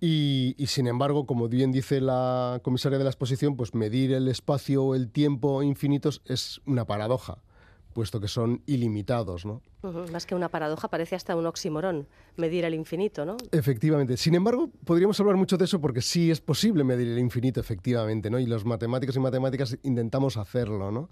Y, 0.00 0.56
sin 0.66 0.86
embargo, 0.86 1.24
como 1.24 1.48
bien 1.48 1.72
dice 1.72 2.00
la 2.00 2.60
comisaria 2.62 2.98
de 2.98 3.04
la 3.04 3.10
exposición, 3.10 3.56
pues 3.56 3.74
medir 3.74 4.12
el 4.12 4.28
espacio 4.28 4.84
o 4.84 4.94
el 4.94 5.10
tiempo 5.10 5.62
infinitos 5.62 6.20
es 6.26 6.60
una 6.66 6.84
paradoja, 6.84 7.42
puesto 7.94 8.20
que 8.20 8.28
son 8.28 8.62
ilimitados, 8.66 9.46
¿no? 9.46 9.62
Más 10.12 10.26
que 10.26 10.34
una 10.34 10.50
paradoja, 10.50 10.88
parece 10.88 11.16
hasta 11.16 11.36
un 11.36 11.46
oxímoron, 11.46 12.06
medir 12.36 12.66
el 12.66 12.74
infinito, 12.74 13.24
¿no? 13.24 13.36
Efectivamente. 13.50 14.18
Sin 14.18 14.34
embargo, 14.34 14.68
podríamos 14.84 15.18
hablar 15.20 15.36
mucho 15.36 15.56
de 15.56 15.64
eso 15.64 15.80
porque 15.80 16.02
sí 16.02 16.30
es 16.30 16.40
posible 16.40 16.84
medir 16.84 17.08
el 17.08 17.18
infinito, 17.18 17.60
efectivamente, 17.60 18.28
¿no? 18.28 18.38
Y 18.38 18.46
los 18.46 18.66
matemáticos 18.66 19.16
y 19.16 19.20
matemáticas 19.20 19.78
intentamos 19.84 20.36
hacerlo, 20.36 20.90
¿no? 20.90 21.08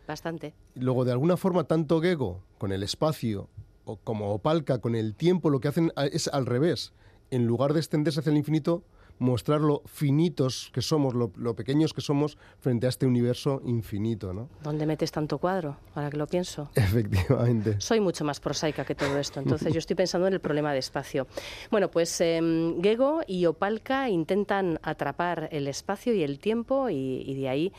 Bastante. 0.08 0.54
Luego, 0.76 1.06
de 1.06 1.12
alguna 1.12 1.38
forma, 1.38 1.64
tanto 1.64 2.02
Gego 2.02 2.42
con 2.58 2.72
el 2.72 2.84
espacio 2.84 3.50
o 3.86 3.98
como 3.98 4.34
Opalca 4.34 4.80
con 4.80 4.96
el 4.96 5.16
tiempo, 5.16 5.50
lo 5.50 5.60
que 5.60 5.68
hacen 5.68 5.92
es 6.12 6.28
al 6.28 6.46
revés. 6.46 6.94
En 7.32 7.46
lugar 7.46 7.74
de 7.74 7.80
extenderse 7.80 8.20
hacia 8.20 8.32
el 8.32 8.38
infinito, 8.38 8.84
mostrar 9.24 9.62
lo 9.62 9.82
finitos 9.86 10.70
que 10.74 10.82
somos, 10.82 11.14
lo, 11.14 11.56
pequeños 11.56 11.94
que 11.94 12.02
somos 12.02 12.38
frente 12.60 12.88
a 12.88 12.90
este 12.90 13.06
universo 13.06 13.62
infinito. 13.66 14.34
¿no? 14.34 14.50
¿Dónde 14.62 14.86
metes 14.86 15.12
tanto 15.12 15.38
cuadro? 15.38 15.78
Ahora 15.96 16.10
que 16.10 16.18
lo 16.18 16.28
pienso. 16.28 16.70
Efectivamente. 16.76 17.80
Soy 17.80 18.02
mucho 18.02 18.26
más 18.26 18.40
prosaica 18.42 18.84
que 18.84 18.96
todo 18.96 19.18
esto, 19.18 19.40
entonces 19.40 19.72
yo 19.72 19.80
estoy 19.84 19.96
pensando 19.96 20.28
en 20.28 20.34
el 20.34 20.42
problema 20.42 20.74
de 20.74 20.80
espacio. 20.80 21.28
Bueno, 21.72 21.90
pues 21.90 22.20
eh, 22.20 22.42
Gego 22.82 23.22
y 23.26 23.46
Opalka 23.46 24.10
intentan 24.10 24.80
atrapar 24.84 25.48
el 25.52 25.68
espacio 25.68 26.14
y 26.14 26.24
el 26.24 26.40
tiempo 26.40 26.90
y, 26.90 27.34
de 27.34 27.50
ahí... 27.50 27.74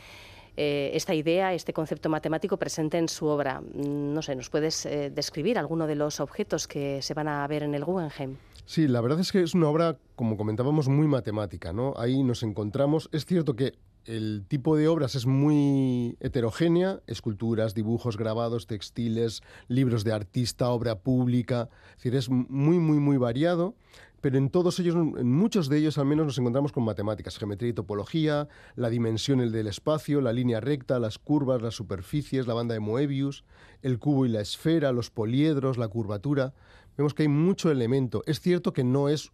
Eh, 0.57 0.91
esta 0.93 1.13
idea, 1.13 1.53
este 1.53 1.73
concepto 1.73 2.07
matemático 2.07 2.55
presente 2.55 2.97
en 2.97 3.09
su 3.09 3.25
obra. 3.25 3.61
No 3.73 4.21
sé, 4.21 4.37
¿nos 4.37 4.49
puedes 4.49 4.85
eh, 4.85 5.11
describir 5.13 5.59
alguno 5.59 5.85
de 5.85 5.95
los 5.95 6.21
objetos 6.21 6.65
que 6.65 7.01
se 7.01 7.13
van 7.13 7.27
a 7.27 7.45
ver 7.45 7.63
en 7.63 7.75
el 7.75 7.83
Guggenheim? 7.83 8.37
Sí, 8.65 8.87
la 8.87 8.99
verdad 8.99 9.19
es 9.19 9.31
que 9.31 9.43
es 9.43 9.53
una 9.53 9.69
obra, 9.69 9.99
como 10.15 10.37
comentábamos, 10.37 10.87
muy 10.87 11.07
matemática, 11.07 11.71
¿no? 11.71 11.93
Ahí 11.97 12.23
nos 12.23 12.41
encontramos, 12.41 13.09
es 13.11 13.25
cierto 13.25 13.55
que 13.55 13.73
el 14.05 14.43
tipo 14.47 14.75
de 14.75 14.87
obras 14.87 15.13
es 15.13 15.27
muy 15.27 16.17
heterogénea, 16.19 16.99
esculturas, 17.05 17.75
dibujos, 17.75 18.17
grabados, 18.17 18.65
textiles, 18.65 19.43
libros 19.67 20.03
de 20.03 20.13
artista, 20.13 20.69
obra 20.69 20.99
pública, 20.99 21.69
es 21.91 21.95
decir, 21.97 22.15
es 22.15 22.29
muy, 22.29 22.79
muy, 22.79 22.97
muy 22.97 23.17
variado, 23.17 23.75
pero 24.21 24.39
en 24.39 24.49
todos 24.49 24.79
ellos, 24.79 24.95
en 24.95 25.31
muchos 25.31 25.69
de 25.69 25.77
ellos 25.77 25.99
al 25.99 26.07
menos 26.07 26.25
nos 26.25 26.37
encontramos 26.39 26.71
con 26.71 26.83
matemáticas, 26.83 27.37
geometría 27.37 27.69
y 27.69 27.73
topología, 27.73 28.47
la 28.75 28.89
dimensión 28.89 29.41
el 29.41 29.51
del 29.51 29.67
espacio, 29.67 30.21
la 30.21 30.33
línea 30.33 30.59
recta, 30.59 30.97
las 30.97 31.19
curvas, 31.19 31.61
las 31.61 31.75
superficies, 31.75 32.47
la 32.47 32.55
banda 32.55 32.73
de 32.73 32.79
Moebius, 32.79 33.43
el 33.83 33.99
cubo 33.99 34.25
y 34.25 34.29
la 34.29 34.41
esfera, 34.41 34.91
los 34.91 35.11
poliedros, 35.11 35.77
la 35.77 35.87
curvatura 35.87 36.55
vemos 36.97 37.13
que 37.13 37.23
hay 37.23 37.29
mucho 37.29 37.71
elemento. 37.71 38.23
Es 38.25 38.39
cierto 38.39 38.73
que 38.73 38.83
no 38.83 39.09
es 39.09 39.31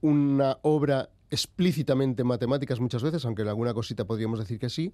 una 0.00 0.58
obra 0.62 1.10
explícitamente 1.30 2.24
matemáticas 2.24 2.80
muchas 2.80 3.02
veces, 3.02 3.24
aunque 3.24 3.42
en 3.42 3.48
alguna 3.48 3.74
cosita 3.74 4.06
podríamos 4.06 4.38
decir 4.38 4.58
que 4.58 4.70
sí, 4.70 4.92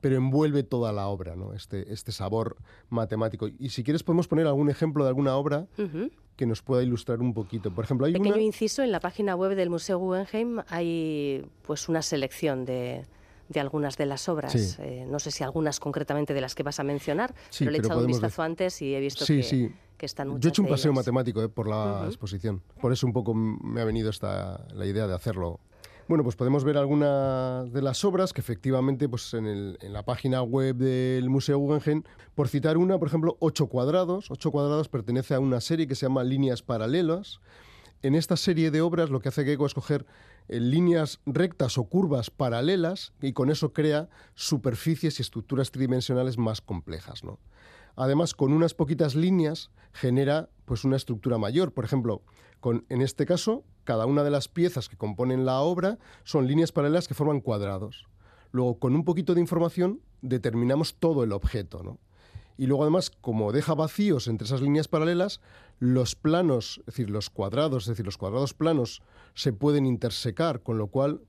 pero 0.00 0.16
envuelve 0.16 0.62
toda 0.62 0.92
la 0.92 1.08
obra, 1.08 1.36
¿no? 1.36 1.52
este, 1.52 1.92
este 1.92 2.12
sabor 2.12 2.56
matemático. 2.88 3.48
Y 3.58 3.68
si 3.68 3.84
quieres 3.84 4.02
podemos 4.02 4.28
poner 4.28 4.46
algún 4.46 4.70
ejemplo 4.70 5.04
de 5.04 5.08
alguna 5.08 5.36
obra 5.36 5.66
que 6.36 6.46
nos 6.46 6.62
pueda 6.62 6.82
ilustrar 6.82 7.20
un 7.20 7.34
poquito. 7.34 7.70
Por 7.70 7.84
ejemplo, 7.84 8.06
hay 8.06 8.14
Pequeño 8.14 8.38
inciso, 8.38 8.82
en 8.82 8.92
la 8.92 9.00
página 9.00 9.36
web 9.36 9.54
del 9.54 9.70
Museo 9.70 9.98
Guggenheim 9.98 10.60
hay 10.68 11.44
pues 11.66 11.88
una 11.88 12.02
selección 12.02 12.64
de, 12.64 13.04
de 13.48 13.60
algunas 13.60 13.96
de 13.96 14.06
las 14.06 14.28
obras. 14.28 14.78
Eh, 14.78 15.06
no 15.08 15.18
sé 15.18 15.30
si 15.30 15.44
algunas 15.44 15.80
concretamente 15.80 16.34
de 16.34 16.40
las 16.40 16.54
que 16.54 16.62
vas 16.62 16.80
a 16.80 16.84
mencionar, 16.84 17.34
pero 17.58 17.70
le 17.70 17.78
he 17.78 17.80
echado 17.80 18.00
un 18.00 18.06
vistazo 18.06 18.42
antes 18.42 18.80
y 18.82 18.94
he 18.94 19.00
visto 19.00 19.24
que, 19.26 19.72
que, 19.96 20.06
están 20.06 20.28
muchas 20.28 20.42
Yo 20.42 20.48
he 20.48 20.50
hecho 20.50 20.62
un 20.62 20.68
paseo 20.68 20.92
matemático 20.92 21.42
eh, 21.42 21.48
por 21.48 21.68
la 21.68 22.04
exposición. 22.06 22.62
Por 22.80 22.92
eso 22.92 23.06
un 23.06 23.12
poco 23.12 23.34
me 23.34 23.80
ha 23.80 23.84
venido 23.84 24.10
esta, 24.10 24.66
la 24.74 24.86
idea 24.86 25.06
de 25.06 25.14
hacerlo. 25.14 25.60
Bueno, 26.06 26.22
pues 26.22 26.36
podemos 26.36 26.64
ver 26.64 26.76
algunas 26.76 27.72
de 27.72 27.80
las 27.80 28.04
obras 28.04 28.34
que 28.34 28.42
efectivamente 28.42 29.08
pues 29.08 29.32
en, 29.32 29.46
el, 29.46 29.78
en, 29.80 29.94
la 29.94 30.04
página 30.04 30.42
web 30.42 30.76
del 30.76 31.30
Museo 31.30 31.56
Guggenheim, 31.58 32.02
por 32.34 32.48
citar 32.48 32.76
una, 32.76 32.98
por 32.98 33.08
ejemplo, 33.08 33.38
Ocho 33.40 33.68
cuadrados. 33.68 34.30
Ocho 34.30 34.50
cuadrados 34.50 34.90
pertenece 34.90 35.34
a 35.34 35.40
una 35.40 35.62
serie 35.62 35.86
que 35.86 35.94
se 35.94 36.04
llama 36.04 36.22
Líneas 36.22 36.62
paralelas. 36.62 37.40
En 38.02 38.14
esta 38.14 38.36
serie 38.36 38.70
de 38.70 38.82
obras 38.82 39.08
lo 39.08 39.20
que 39.20 39.30
hace 39.30 39.46
Gecko 39.46 39.64
es 39.64 39.72
coger 39.72 40.04
en 40.48 40.70
líneas 40.70 41.20
rectas 41.26 41.78
o 41.78 41.84
curvas 41.84 42.30
paralelas 42.30 43.12
y 43.20 43.32
con 43.32 43.50
eso 43.50 43.72
crea 43.72 44.08
superficies 44.34 45.18
y 45.18 45.22
estructuras 45.22 45.70
tridimensionales 45.70 46.38
más 46.38 46.60
complejas. 46.60 47.24
¿no? 47.24 47.38
Además, 47.96 48.34
con 48.34 48.52
unas 48.52 48.74
poquitas 48.74 49.14
líneas 49.14 49.70
genera 49.92 50.50
pues, 50.64 50.84
una 50.84 50.96
estructura 50.96 51.38
mayor. 51.38 51.72
Por 51.72 51.84
ejemplo, 51.84 52.22
en 52.88 53.02
este 53.02 53.26
caso, 53.26 53.64
cada 53.84 54.06
una 54.06 54.24
de 54.24 54.30
las 54.30 54.48
piezas 54.48 54.88
que 54.88 54.96
componen 54.96 55.44
la 55.44 55.60
obra 55.60 55.98
son 56.24 56.46
líneas 56.46 56.72
paralelas 56.72 57.08
que 57.08 57.14
forman 57.14 57.40
cuadrados. 57.40 58.06
Luego, 58.50 58.78
con 58.78 58.94
un 58.94 59.04
poquito 59.04 59.34
de 59.34 59.40
información, 59.40 60.00
determinamos 60.22 60.94
todo 60.96 61.24
el 61.24 61.32
objeto. 61.32 61.82
¿no? 61.82 61.98
Y 62.56 62.66
luego, 62.66 62.84
además, 62.84 63.10
como 63.10 63.52
deja 63.52 63.74
vacíos 63.74 64.28
entre 64.28 64.46
esas 64.46 64.60
líneas 64.60 64.88
paralelas, 64.88 65.40
los 65.78 66.14
planos, 66.14 66.78
es 66.80 66.86
decir, 66.86 67.10
los 67.10 67.30
cuadrados, 67.30 67.84
es 67.84 67.88
decir, 67.90 68.06
los 68.06 68.18
cuadrados 68.18 68.54
planos 68.54 69.02
se 69.34 69.52
pueden 69.52 69.86
intersecar, 69.86 70.62
con 70.62 70.78
lo 70.78 70.88
cual 70.88 71.20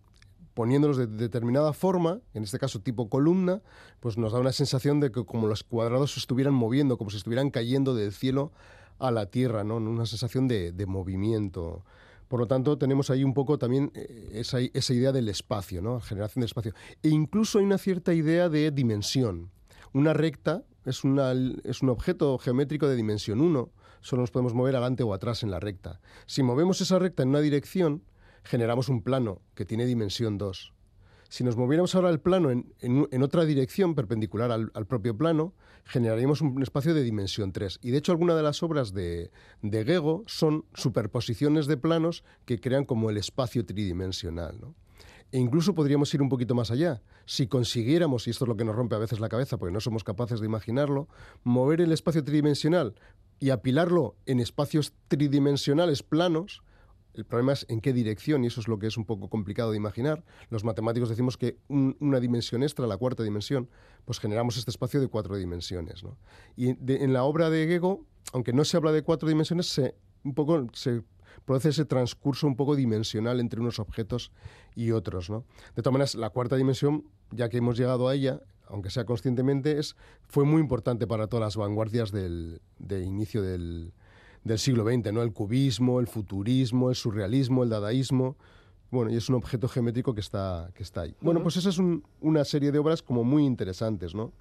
poniéndolos 0.55 0.97
de 0.97 1.07
determinada 1.07 1.73
forma, 1.73 2.21
en 2.33 2.43
este 2.43 2.57
caso 2.57 2.79
tipo 2.79 3.09
columna, 3.09 3.61
pues 3.99 4.17
nos 4.17 4.31
da 4.31 4.39
una 4.39 4.53
sensación 4.53 4.99
de 4.99 5.11
que 5.11 5.25
como 5.25 5.47
los 5.47 5.63
cuadrados 5.63 6.13
se 6.13 6.19
estuvieran 6.19 6.53
moviendo, 6.53 6.97
como 6.97 7.11
si 7.11 7.17
estuvieran 7.17 7.51
cayendo 7.51 7.93
del 7.93 8.13
cielo 8.13 8.51
a 8.97 9.11
la 9.11 9.25
tierra, 9.25 9.63
¿no? 9.63 9.75
Una 9.75 10.05
sensación 10.05 10.47
de, 10.47 10.85
movimiento. 10.87 11.83
Por 12.29 12.39
lo 12.39 12.47
tanto, 12.47 12.77
tenemos 12.77 13.09
ahí 13.09 13.23
un 13.23 13.33
poco 13.33 13.57
también 13.57 13.91
eh, 13.93 14.29
esa, 14.33 14.59
esa, 14.59 14.93
idea 14.93 15.11
del 15.11 15.27
espacio, 15.27 15.81
¿no? 15.81 15.99
Generación 15.99 16.41
de 16.41 16.45
espacio. 16.45 16.73
E 17.03 17.09
incluso 17.09 17.59
hay 17.59 17.65
una 17.65 17.77
cierta 17.77 18.13
idea 18.13 18.47
de 18.47 18.71
dimensión. 18.71 19.51
Una 19.91 20.13
recta 20.13 20.63
es, 20.85 21.03
una, 21.03 21.33
es 21.63 21.81
un 21.81 21.89
objeto 21.89 22.37
geométrico 22.37 22.87
de 22.87 22.95
dimensión 22.95 23.41
1, 23.41 23.69
solo 24.05 24.21
nos 24.21 24.29
podemos 24.29 24.53
mover 24.53 24.75
adelante 24.75 25.01
o 25.01 25.15
atrás 25.15 25.41
en 25.41 25.49
la 25.49 25.59
recta. 25.59 25.99
Si 26.27 26.43
movemos 26.43 26.79
esa 26.79 26.99
recta 26.99 27.23
en 27.23 27.29
una 27.29 27.39
dirección, 27.39 28.03
generamos 28.43 28.87
un 28.87 29.01
plano 29.01 29.41
que 29.55 29.65
tiene 29.65 29.87
dimensión 29.87 30.37
2. 30.37 30.73
Si 31.27 31.43
nos 31.43 31.57
moviéramos 31.57 31.95
ahora 31.95 32.11
el 32.11 32.19
plano 32.19 32.51
en, 32.51 33.23
otra 33.23 33.45
dirección, 33.45 33.95
perpendicular 33.95 34.51
al, 34.51 34.85
propio 34.85 35.17
plano, 35.17 35.55
generaríamos 35.85 36.41
un 36.41 36.61
espacio 36.61 36.93
de 36.93 37.01
dimensión 37.01 37.51
3. 37.51 37.79
Y 37.81 37.89
de 37.89 37.97
hecho, 37.97 38.11
algunas 38.11 38.35
de 38.35 38.43
las 38.43 38.61
obras 38.61 38.93
de, 38.93 39.31
de 39.63 39.83
Gego 39.83 40.23
son 40.27 40.65
superposiciones 40.75 41.65
de 41.65 41.77
planos 41.77 42.23
que 42.45 42.59
crean 42.59 42.85
como 42.85 43.09
el 43.09 43.17
espacio 43.17 43.65
tridimensional. 43.65 44.75
E 45.31 45.39
incluso 45.39 45.73
podríamos 45.73 46.13
ir 46.13 46.21
un 46.21 46.29
poquito 46.29 46.53
más 46.53 46.69
allá. 46.69 47.01
Si 47.25 47.47
consiguiéramos, 47.47 48.27
y 48.27 48.29
esto 48.29 48.45
es 48.45 48.49
lo 48.49 48.55
que 48.55 48.63
nos 48.63 48.75
rompe 48.75 48.95
a 48.95 48.99
veces 48.99 49.19
la 49.19 49.29
cabeza 49.29 49.57
porque 49.57 49.73
no 49.73 49.81
somos 49.81 50.03
capaces 50.03 50.39
de 50.39 50.45
imaginarlo, 50.45 51.09
mover 51.43 51.81
el 51.81 51.91
espacio 51.91 52.23
tridimensional 52.23 52.93
y 53.39 53.49
apilarlo 53.49 54.15
en 54.25 54.39
espacios 54.39 54.93
tridimensionales 55.07 56.03
planos, 56.03 56.63
el 57.13 57.25
problema 57.25 57.53
es 57.53 57.65
en 57.69 57.79
qué 57.79 57.93
dirección, 57.93 58.43
y 58.43 58.47
eso 58.47 58.59
es 58.59 58.67
lo 58.67 58.77
que 58.77 58.87
es 58.87 58.97
un 58.97 59.05
poco 59.05 59.29
complicado 59.29 59.71
de 59.71 59.77
imaginar. 59.77 60.23
Los 60.49 60.63
matemáticos 60.63 61.09
decimos 61.09 61.37
que 61.37 61.57
una 61.69 62.19
dimensión 62.19 62.63
extra, 62.63 62.87
la 62.87 62.97
cuarta 62.97 63.23
dimensión, 63.23 63.69
pues 64.03 64.19
generamos 64.19 64.57
este 64.57 64.71
espacio 64.71 64.99
de 64.99 65.07
cuatro 65.07 65.35
dimensiones. 65.37 66.03
Y 66.55 66.69
en 66.69 67.13
la 67.13 67.23
obra 67.23 67.49
de 67.49 67.67
Gego, 67.67 68.05
aunque 68.33 68.53
no 68.53 68.65
se 68.65 68.77
habla 68.77 68.91
de 68.91 69.01
cuatro 69.01 69.29
dimensiones, 69.29 69.67
se, 69.67 69.95
un 70.23 70.33
poco 70.33 70.67
se 70.73 71.03
produce 71.45 71.69
ese 71.69 71.85
transcurso 71.85 72.47
un 72.47 72.55
poco 72.55 72.75
dimensional 72.75 73.39
entre 73.39 73.61
unos 73.61 73.79
objetos 73.79 74.31
y 74.75 74.91
otros. 74.91 75.29
De 75.29 75.81
todas 75.81 75.93
maneras, 75.93 76.15
la 76.15 76.29
cuarta 76.31 76.55
dimensión, 76.55 77.05
ya 77.31 77.49
que 77.49 77.57
hemos 77.57 77.77
llegado 77.77 78.07
a 78.07 78.15
ella, 78.15 78.41
aunque 78.67 78.89
sea 78.89 79.05
conscientemente, 79.05 79.79
es, 79.79 79.95
fue 80.27 80.45
muy 80.45 80.61
importante 80.61 81.07
para 81.07 81.27
todas 81.27 81.45
las 81.45 81.57
vanguardias 81.57 82.11
del 82.11 82.59
inicio 82.89 83.41
del, 83.41 83.93
del 84.45 84.59
siglo 84.59 84.85
XX, 84.85 85.11
¿no? 85.11 85.21
El 85.23 85.33
cubismo, 85.33 85.99
el 85.99 86.07
futurismo, 86.07 86.89
el 86.89 86.95
surrealismo, 86.95 87.63
el 87.63 87.69
dadaísmo. 87.69 88.37
Bueno, 88.91 89.11
y 89.11 89.17
es 89.17 89.27
un 89.27 89.35
objeto 89.35 89.67
geométrico 89.67 90.13
que 90.13 90.21
está, 90.21 90.69
que 90.73 90.83
está 90.83 91.01
ahí. 91.01 91.15
Bueno, 91.19 91.41
pues 91.41 91.57
esa 91.57 91.69
es 91.69 91.79
una 92.21 92.45
serie 92.45 92.71
de 92.71 92.79
obras 92.79 93.01
como 93.01 93.23
muy 93.23 93.43
interesantes, 93.43 94.15
¿no? 94.15 94.31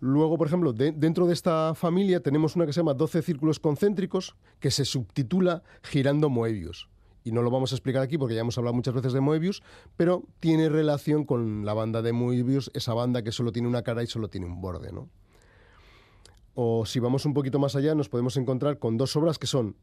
Luego, 0.00 0.36
por 0.36 0.48
ejemplo, 0.48 0.72
dentro 0.72 1.28
de 1.28 1.32
esta 1.32 1.76
familia 1.76 2.20
tenemos 2.20 2.56
una 2.56 2.66
que 2.66 2.72
se 2.72 2.80
llama 2.80 2.92
12 2.92 3.22
círculos 3.22 3.60
concéntricos, 3.60 4.34
que 4.58 4.72
se 4.72 4.84
subtitula 4.84 5.62
Girando 5.84 6.28
Moebius. 6.28 6.88
Y 7.24 7.32
no 7.32 7.42
lo 7.42 7.50
vamos 7.50 7.72
a 7.72 7.76
explicar 7.76 8.02
aquí 8.02 8.18
porque 8.18 8.34
ya 8.34 8.40
hemos 8.40 8.58
hablado 8.58 8.74
muchas 8.74 8.94
veces 8.94 9.12
de 9.12 9.20
Moebius, 9.20 9.62
pero 9.96 10.24
tiene 10.40 10.68
relación 10.68 11.24
con 11.24 11.64
la 11.64 11.74
banda 11.74 12.02
de 12.02 12.12
Moebius, 12.12 12.70
esa 12.74 12.94
banda 12.94 13.22
que 13.22 13.32
solo 13.32 13.52
tiene 13.52 13.68
una 13.68 13.82
cara 13.82 14.02
y 14.02 14.06
solo 14.06 14.28
tiene 14.28 14.46
un 14.46 14.60
borde, 14.60 14.92
¿no? 14.92 15.08
O 16.54 16.84
si 16.84 17.00
vamos 17.00 17.24
un 17.24 17.32
poquito 17.32 17.58
más 17.58 17.76
allá, 17.76 17.94
nos 17.94 18.08
podemos 18.08 18.36
encontrar 18.36 18.78
con 18.78 18.96
dos 18.98 19.16
obras 19.16 19.38
que 19.38 19.46
son 19.46 19.76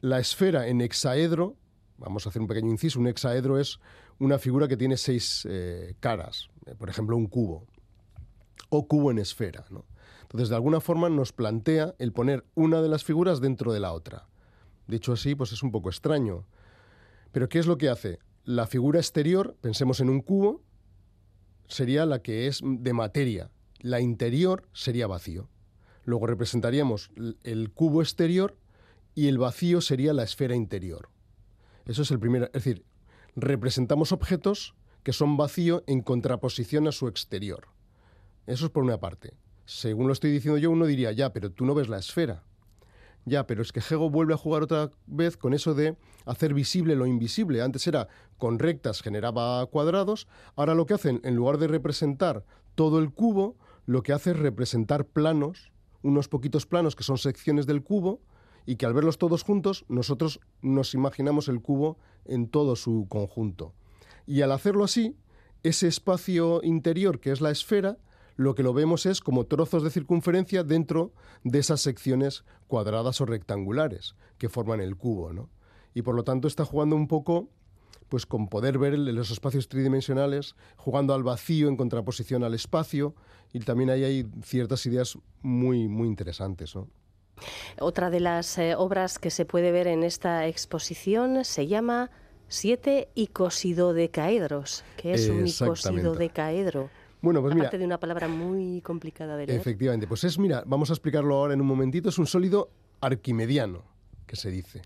la 0.00 0.20
esfera 0.20 0.68
en 0.68 0.80
hexaedro. 0.80 1.56
Vamos 1.98 2.26
a 2.26 2.28
hacer 2.28 2.42
un 2.42 2.48
pequeño 2.48 2.70
inciso. 2.70 3.00
Un 3.00 3.08
hexaedro 3.08 3.58
es 3.58 3.80
una 4.18 4.38
figura 4.38 4.68
que 4.68 4.76
tiene 4.76 4.96
seis 4.96 5.46
eh, 5.48 5.94
caras, 5.98 6.48
eh, 6.66 6.74
por 6.76 6.88
ejemplo, 6.88 7.16
un 7.16 7.26
cubo. 7.26 7.66
O 8.68 8.86
cubo 8.86 9.10
en 9.10 9.18
esfera. 9.18 9.64
Entonces, 10.22 10.48
de 10.48 10.54
alguna 10.54 10.80
forma 10.80 11.08
nos 11.08 11.32
plantea 11.32 11.94
el 11.98 12.12
poner 12.12 12.44
una 12.54 12.80
de 12.80 12.88
las 12.88 13.04
figuras 13.04 13.40
dentro 13.40 13.72
de 13.72 13.80
la 13.80 13.92
otra. 13.92 14.26
Dicho 14.86 15.12
así, 15.12 15.34
pues 15.34 15.52
es 15.52 15.62
un 15.62 15.72
poco 15.72 15.88
extraño. 15.88 16.44
Pero 17.32 17.48
¿qué 17.48 17.58
es 17.58 17.66
lo 17.66 17.78
que 17.78 17.88
hace? 17.88 18.18
La 18.44 18.66
figura 18.66 19.00
exterior, 19.00 19.56
pensemos 19.60 20.00
en 20.00 20.10
un 20.10 20.20
cubo, 20.20 20.62
sería 21.66 22.06
la 22.06 22.20
que 22.20 22.46
es 22.46 22.60
de 22.62 22.92
materia. 22.92 23.50
La 23.80 24.00
interior 24.00 24.68
sería 24.72 25.06
vacío. 25.06 25.48
Luego 26.04 26.26
representaríamos 26.26 27.10
el 27.42 27.70
cubo 27.72 28.02
exterior 28.02 28.56
y 29.14 29.28
el 29.28 29.38
vacío 29.38 29.80
sería 29.80 30.12
la 30.12 30.24
esfera 30.24 30.54
interior. 30.54 31.08
Eso 31.86 32.02
es 32.02 32.10
el 32.10 32.20
primer, 32.20 32.44
es 32.44 32.52
decir, 32.52 32.84
representamos 33.34 34.12
objetos 34.12 34.74
que 35.02 35.12
son 35.12 35.36
vacío 35.36 35.82
en 35.86 36.02
contraposición 36.02 36.86
a 36.86 36.92
su 36.92 37.08
exterior. 37.08 37.68
Eso 38.46 38.66
es 38.66 38.70
por 38.70 38.84
una 38.84 39.00
parte. 39.00 39.34
Según 39.64 40.06
lo 40.06 40.12
estoy 40.12 40.30
diciendo 40.32 40.58
yo, 40.58 40.70
uno 40.70 40.86
diría, 40.86 41.12
ya, 41.12 41.32
pero 41.32 41.50
tú 41.50 41.64
no 41.64 41.74
ves 41.74 41.88
la 41.88 41.98
esfera. 41.98 42.44
Ya, 43.24 43.46
pero 43.46 43.62
es 43.62 43.72
que 43.72 43.80
Hegel 43.80 44.10
vuelve 44.10 44.34
a 44.34 44.36
jugar 44.36 44.62
otra 44.62 44.90
vez 45.06 45.36
con 45.36 45.54
eso 45.54 45.74
de 45.74 45.96
hacer 46.26 46.54
visible 46.54 46.96
lo 46.96 47.06
invisible. 47.06 47.62
Antes 47.62 47.86
era 47.86 48.08
con 48.36 48.58
rectas 48.58 49.00
generaba 49.00 49.64
cuadrados, 49.66 50.26
ahora 50.56 50.74
lo 50.74 50.86
que 50.86 50.94
hacen, 50.94 51.20
en 51.22 51.36
lugar 51.36 51.58
de 51.58 51.68
representar 51.68 52.44
todo 52.74 52.98
el 52.98 53.12
cubo, 53.12 53.56
lo 53.86 54.02
que 54.02 54.12
hace 54.12 54.32
es 54.32 54.38
representar 54.38 55.04
planos 55.04 55.72
unos 56.02 56.28
poquitos 56.28 56.66
planos 56.66 56.96
que 56.96 57.04
son 57.04 57.18
secciones 57.18 57.66
del 57.66 57.82
cubo 57.82 58.20
y 58.66 58.76
que 58.76 58.86
al 58.86 58.94
verlos 58.94 59.18
todos 59.18 59.42
juntos 59.42 59.84
nosotros 59.88 60.40
nos 60.60 60.94
imaginamos 60.94 61.48
el 61.48 61.60
cubo 61.60 61.98
en 62.24 62.48
todo 62.48 62.76
su 62.76 63.06
conjunto. 63.08 63.72
Y 64.26 64.42
al 64.42 64.52
hacerlo 64.52 64.84
así, 64.84 65.16
ese 65.62 65.88
espacio 65.88 66.60
interior 66.62 67.20
que 67.20 67.32
es 67.32 67.40
la 67.40 67.50
esfera, 67.50 67.98
lo 68.36 68.54
que 68.54 68.62
lo 68.62 68.72
vemos 68.72 69.06
es 69.06 69.20
como 69.20 69.46
trozos 69.46 69.82
de 69.82 69.90
circunferencia 69.90 70.64
dentro 70.64 71.12
de 71.44 71.58
esas 71.58 71.80
secciones 71.80 72.44
cuadradas 72.66 73.20
o 73.20 73.26
rectangulares 73.26 74.14
que 74.38 74.48
forman 74.48 74.80
el 74.80 74.96
cubo, 74.96 75.32
¿no? 75.32 75.50
Y 75.94 76.02
por 76.02 76.14
lo 76.14 76.24
tanto 76.24 76.48
está 76.48 76.64
jugando 76.64 76.96
un 76.96 77.08
poco 77.08 77.48
pues 78.12 78.26
con 78.26 78.48
poder 78.48 78.76
ver 78.76 78.98
los 78.98 79.30
espacios 79.30 79.68
tridimensionales, 79.68 80.54
jugando 80.76 81.14
al 81.14 81.22
vacío 81.22 81.68
en 81.68 81.78
contraposición 81.78 82.44
al 82.44 82.52
espacio, 82.52 83.14
y 83.54 83.60
también 83.60 83.88
ahí 83.88 84.04
hay 84.04 84.26
ciertas 84.44 84.84
ideas 84.84 85.16
muy, 85.40 85.88
muy 85.88 86.08
interesantes. 86.08 86.74
Otra 87.80 88.10
de 88.10 88.20
las 88.20 88.58
eh, 88.58 88.74
obras 88.76 89.18
que 89.18 89.30
se 89.30 89.46
puede 89.46 89.72
ver 89.72 89.86
en 89.86 90.02
esta 90.02 90.46
exposición 90.46 91.42
se 91.46 91.66
llama 91.68 92.10
Siete 92.48 93.08
icosidodecaedros. 93.14 94.84
que 94.98 95.14
es 95.14 95.30
un 95.30 95.46
icosidodecaedro? 95.46 96.90
Bueno, 97.22 97.40
pues 97.40 97.54
Aparte 97.54 97.78
de 97.78 97.84
una 97.84 98.00
palabra 98.00 98.26
muy 98.26 98.82
complicada 98.82 99.36
de 99.36 99.46
leer. 99.46 99.60
Efectivamente, 99.60 100.08
pues 100.08 100.24
es, 100.24 100.38
mira, 100.38 100.64
vamos 100.66 100.90
a 100.90 100.92
explicarlo 100.92 101.36
ahora 101.36 101.54
en 101.54 101.60
un 101.60 101.68
momentito, 101.68 102.08
es 102.08 102.18
un 102.18 102.26
sólido 102.26 102.70
arquimediano, 103.00 103.84
que 104.26 104.34
se 104.34 104.50
dice. 104.50 104.82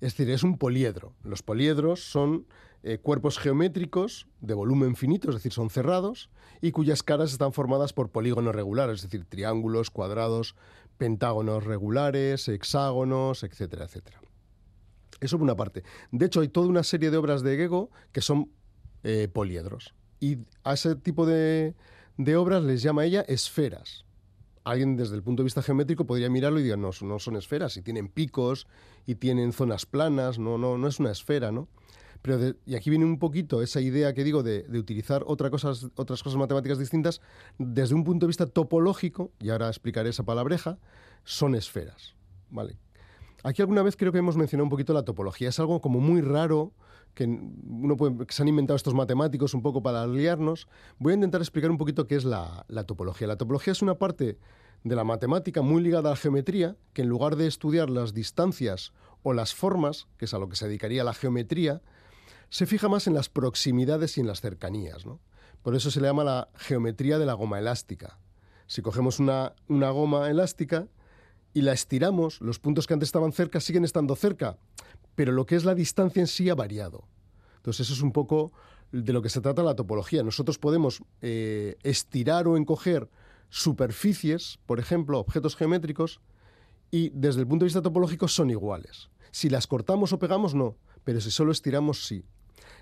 Es 0.00 0.16
decir, 0.16 0.30
es 0.30 0.42
un 0.42 0.56
poliedro. 0.56 1.12
Los 1.22 1.42
poliedros 1.42 2.00
son 2.00 2.46
eh, 2.82 2.98
cuerpos 2.98 3.38
geométricos 3.38 4.26
de 4.40 4.54
volumen 4.54 4.96
finito, 4.96 5.28
es 5.28 5.36
decir, 5.36 5.52
son 5.52 5.68
cerrados, 5.68 6.30
y 6.62 6.72
cuyas 6.72 7.02
caras 7.02 7.32
están 7.32 7.52
formadas 7.52 7.92
por 7.92 8.08
polígonos 8.10 8.54
regulares, 8.54 8.96
es 8.96 9.10
decir, 9.10 9.26
triángulos, 9.26 9.90
cuadrados, 9.90 10.56
pentágonos 10.96 11.64
regulares, 11.64 12.48
hexágonos, 12.48 13.42
etcétera, 13.42 13.84
etcétera. 13.84 14.20
Eso 15.20 15.36
por 15.36 15.44
una 15.44 15.56
parte. 15.56 15.84
De 16.12 16.26
hecho, 16.26 16.40
hay 16.40 16.48
toda 16.48 16.66
una 16.66 16.82
serie 16.82 17.10
de 17.10 17.16
obras 17.18 17.42
de 17.42 17.56
Gego 17.56 17.90
que 18.10 18.22
son 18.22 18.50
eh, 19.02 19.28
poliedros. 19.32 19.94
Y 20.24 20.38
a 20.62 20.72
ese 20.72 20.96
tipo 20.96 21.26
de, 21.26 21.74
obras 22.34 22.64
les 22.64 22.80
llama 22.80 23.04
ella 23.04 23.20
esferas 23.28 24.06
alguien 24.64 24.96
desde 24.96 25.14
el 25.16 25.22
punto 25.22 25.42
de 25.42 25.44
vista 25.44 25.60
geométrico 25.60 26.06
podría 26.06 26.30
mirarlo 26.30 26.58
y 26.58 26.62
decir, 26.62 26.78
no, 26.78 26.88
no 27.02 27.18
son 27.18 27.36
esferas, 27.36 27.76
y 27.76 27.82
tienen 27.82 28.08
picos 28.08 28.66
y 29.04 29.16
tienen 29.16 29.52
zonas 29.52 29.84
planas, 29.84 30.38
no, 30.38 30.56
no, 30.56 30.78
no 30.78 30.88
es 30.88 30.98
una 30.98 31.10
esfera, 31.10 31.52
¿no? 31.52 31.68
Pero 32.22 32.54
y 32.64 32.74
aquí 32.74 32.88
viene 32.88 33.04
un 33.04 33.18
poquito 33.18 33.60
esa 33.60 33.82
idea 33.82 34.14
que 34.14 34.24
digo 34.24 34.42
de, 34.42 34.64
utilizar 34.78 35.22
otra 35.26 35.50
cosas, 35.50 35.88
otras 35.96 36.22
cosas 36.22 36.38
matemáticas 36.38 36.78
distintas 36.78 37.20
desde 37.58 37.94
un 37.94 38.04
punto 38.04 38.24
de 38.24 38.28
vista 38.28 38.46
topológico, 38.46 39.30
y 39.38 39.50
ahora 39.50 39.68
explicaré 39.68 40.08
esa 40.08 40.22
palabreja, 40.22 40.78
son 41.24 41.54
esferas, 41.54 42.14
¿vale? 42.48 42.78
Aquí 43.42 43.60
alguna 43.60 43.82
vez 43.82 43.96
creo 43.98 44.12
que 44.12 44.18
hemos 44.20 44.38
mencionado 44.38 44.64
un 44.64 44.70
poquito 44.70 44.94
la 44.94 45.02
topología. 45.02 45.50
Es 45.50 45.60
algo 45.60 45.82
como 45.82 46.00
muy 46.00 46.22
raro 46.22 46.72
que, 47.14 47.24
se 48.28 48.42
han 48.42 48.48
inventado 48.48 48.76
estos 48.76 48.94
matemáticos 48.94 49.54
un 49.54 49.62
poco 49.62 49.82
para 49.82 50.06
liarnos. 50.06 50.68
Voy 50.98 51.12
a 51.12 51.14
intentar 51.14 51.40
explicar 51.40 51.70
un 51.70 51.78
poquito 51.78 52.06
qué 52.06 52.16
es 52.16 52.24
la, 52.24 52.66
topología. 52.86 53.26
La 53.26 53.36
topología 53.36 53.72
es 53.72 53.82
una 53.82 53.94
parte 53.94 54.38
de 54.82 54.96
la 54.96 55.04
matemática 55.04 55.62
muy 55.62 55.82
ligada 55.82 56.10
a 56.10 56.12
la 56.12 56.16
geometría, 56.16 56.76
que 56.92 57.02
en 57.02 57.08
lugar 57.08 57.36
de 57.36 57.46
estudiar 57.46 57.88
las 57.88 58.12
distancias 58.12 58.92
o 59.22 59.32
las 59.32 59.54
formas, 59.54 60.08
que 60.18 60.26
es 60.26 60.34
a 60.34 60.38
lo 60.38 60.48
que 60.48 60.56
se 60.56 60.66
dedicaría 60.66 61.04
la 61.04 61.14
geometría, 61.14 61.80
se 62.50 62.66
fija 62.66 62.88
más 62.88 63.06
en 63.06 63.14
las 63.14 63.28
proximidades 63.28 64.18
y 64.18 64.20
en 64.20 64.26
las 64.26 64.40
cercanías. 64.40 65.04
Por 65.62 65.74
eso 65.74 65.90
se 65.90 66.00
le 66.00 66.08
llama 66.08 66.24
la 66.24 66.48
geometría 66.56 67.18
de 67.18 67.26
la 67.26 67.32
goma 67.32 67.58
elástica. 67.58 68.18
Si 68.66 68.82
cogemos 68.82 69.18
una, 69.18 69.54
una 69.68 69.90
goma 69.90 70.30
elástica, 70.30 70.88
y 71.54 71.62
la 71.62 71.72
estiramos, 71.72 72.40
los 72.40 72.58
puntos 72.58 72.86
que 72.86 72.94
antes 72.94 73.08
estaban 73.08 73.32
cerca 73.32 73.60
siguen 73.60 73.84
estando 73.84 74.16
cerca, 74.16 74.58
pero 75.14 75.32
lo 75.32 75.46
que 75.46 75.56
es 75.56 75.64
la 75.64 75.74
distancia 75.74 76.20
en 76.20 76.26
sí 76.26 76.48
ha 76.50 76.54
variado. 76.54 77.06
Entonces 77.56 77.86
eso 77.86 77.94
es 77.94 78.02
un 78.02 78.12
poco 78.12 78.52
de 78.92 79.12
lo 79.12 79.22
que 79.22 79.28
se 79.28 79.40
trata 79.40 79.62
la 79.62 79.74
topología. 79.74 80.22
Nosotros 80.22 80.58
podemos 80.58 81.02
eh, 81.20 81.76
estirar 81.82 82.46
o 82.46 82.56
encoger 82.56 83.08
superficies, 83.48 84.58
por 84.66 84.78
ejemplo, 84.78 85.18
objetos 85.18 85.56
geométricos, 85.56 86.20
y 86.90 87.10
desde 87.10 87.40
el 87.40 87.46
punto 87.46 87.64
de 87.64 87.68
vista 87.68 87.82
topológico 87.82 88.28
son 88.28 88.50
iguales. 88.50 89.10
Si 89.32 89.48
las 89.48 89.66
cortamos 89.66 90.12
o 90.12 90.18
pegamos, 90.18 90.54
no, 90.54 90.76
pero 91.02 91.20
si 91.20 91.30
solo 91.30 91.50
estiramos, 91.50 92.06
sí. 92.06 92.24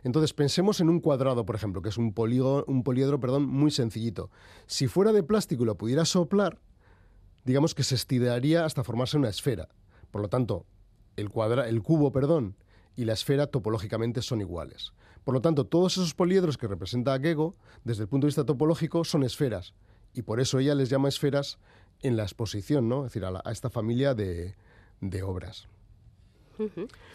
Entonces 0.04 0.34
pensemos 0.34 0.80
en 0.80 0.90
un 0.90 1.00
cuadrado, 1.00 1.46
por 1.46 1.54
ejemplo, 1.54 1.80
que 1.80 1.88
es 1.88 1.96
un, 1.96 2.12
un 2.66 2.82
poliedro 2.82 3.20
perdón, 3.20 3.46
muy 3.46 3.70
sencillito. 3.70 4.30
Si 4.66 4.88
fuera 4.88 5.12
de 5.12 5.22
plástico 5.22 5.62
y 5.62 5.66
lo 5.66 5.78
pudiera 5.78 6.04
soplar, 6.04 6.58
digamos 7.44 7.74
que 7.74 7.84
se 7.84 7.94
estiraría 7.94 8.64
hasta 8.64 8.84
formarse 8.84 9.16
una 9.16 9.28
esfera. 9.28 9.68
Por 10.10 10.20
lo 10.20 10.28
tanto, 10.28 10.66
el, 11.16 11.30
cuadra, 11.30 11.68
el 11.68 11.82
cubo 11.82 12.12
perdón, 12.12 12.56
y 12.96 13.04
la 13.04 13.12
esfera 13.12 13.46
topológicamente 13.46 14.22
son 14.22 14.40
iguales. 14.40 14.92
Por 15.24 15.34
lo 15.34 15.40
tanto, 15.40 15.66
todos 15.66 15.92
esos 15.96 16.14
poliedros 16.14 16.58
que 16.58 16.66
representa 16.66 17.18
Gego, 17.18 17.54
desde 17.84 18.02
el 18.02 18.08
punto 18.08 18.26
de 18.26 18.28
vista 18.28 18.44
topológico, 18.44 19.04
son 19.04 19.22
esferas. 19.22 19.74
Y 20.14 20.22
por 20.22 20.40
eso 20.40 20.58
ella 20.58 20.74
les 20.74 20.90
llama 20.90 21.08
esferas 21.08 21.58
en 22.02 22.16
la 22.16 22.24
exposición, 22.24 22.88
¿no? 22.88 23.06
Es 23.06 23.12
decir, 23.12 23.24
a, 23.24 23.50
esta 23.50 23.70
familia 23.70 24.14
de, 24.14 24.54
obras. 25.24 25.68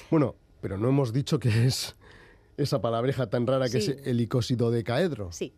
Bueno, 0.10 0.36
pero 0.62 0.78
no 0.78 0.88
hemos 0.90 1.14
dicho 1.14 1.40
que 1.40 1.66
es 1.66 1.96
esa 2.56 2.82
palabreja 2.82 3.30
tan 3.30 3.46
rara 3.46 3.70
que 3.70 3.78
es 3.78 3.90
el 3.90 4.20
icosidodecaedro. 4.22 5.32
Sí. 5.32 5.54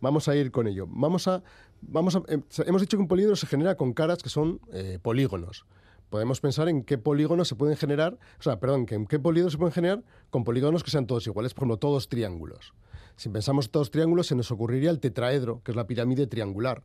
Vamos 0.00 0.28
a 0.28 0.36
ir 0.36 0.52
con 0.52 0.68
ello. 0.68 0.86
Vamos 0.88 1.26
a, 1.26 1.42
vamos 1.80 2.14
a, 2.14 2.22
eh, 2.28 2.40
hemos 2.66 2.80
dicho 2.80 2.96
que 2.96 3.02
un 3.02 3.08
poliedro 3.08 3.34
se 3.34 3.46
genera 3.46 3.76
con 3.76 3.92
caras 3.92 4.22
que 4.22 4.28
son 4.28 4.60
eh, 4.72 4.98
polígonos. 5.02 5.66
Podemos 6.10 6.40
pensar 6.40 6.68
en 6.68 6.82
qué 6.82 6.98
polígonos 6.98 7.48
se 7.48 7.54
pueden 7.54 7.76
generar, 7.76 8.18
o 8.38 8.42
sea, 8.42 8.58
perdón, 8.58 8.86
en 8.88 9.06
qué 9.06 9.18
polígonos 9.18 9.52
se 9.52 9.58
pueden 9.58 9.72
generar 9.72 10.04
con 10.30 10.44
polígonos 10.44 10.82
que 10.82 10.90
sean 10.90 11.06
todos 11.06 11.26
iguales, 11.26 11.54
por 11.54 11.62
ejemplo, 11.62 11.76
todos 11.78 12.08
triángulos. 12.08 12.74
Si 13.16 13.28
pensamos 13.28 13.70
todos 13.70 13.90
triángulos, 13.90 14.28
se 14.28 14.34
nos 14.34 14.50
ocurriría 14.50 14.90
el 14.90 15.00
tetraedro, 15.00 15.60
que 15.62 15.72
es 15.72 15.76
la 15.76 15.86
pirámide 15.86 16.26
triangular, 16.26 16.82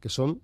que 0.00 0.08
son 0.08 0.40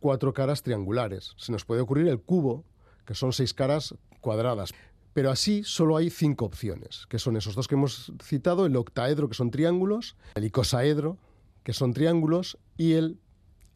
cuatro 0.00 0.32
caras 0.32 0.62
triangulares. 0.62 1.32
Se 1.38 1.50
nos 1.50 1.64
puede 1.64 1.80
ocurrir 1.80 2.08
el 2.08 2.20
cubo, 2.20 2.64
que 3.04 3.14
son 3.14 3.32
seis 3.32 3.54
caras 3.54 3.94
cuadradas. 4.20 4.72
Pero 5.12 5.30
así 5.30 5.64
solo 5.64 5.96
hay 5.96 6.10
cinco 6.10 6.44
opciones, 6.44 7.06
que 7.08 7.18
son 7.18 7.36
esos 7.36 7.54
dos 7.54 7.68
que 7.68 7.74
hemos 7.74 8.12
citado, 8.22 8.66
el 8.66 8.76
octaedro, 8.76 9.28
que 9.28 9.34
son 9.34 9.50
triángulos, 9.50 10.14
el 10.34 10.44
icosaedro, 10.44 11.16
que 11.62 11.72
son 11.72 11.94
triángulos, 11.94 12.58
y 12.76 12.92
el 12.92 13.18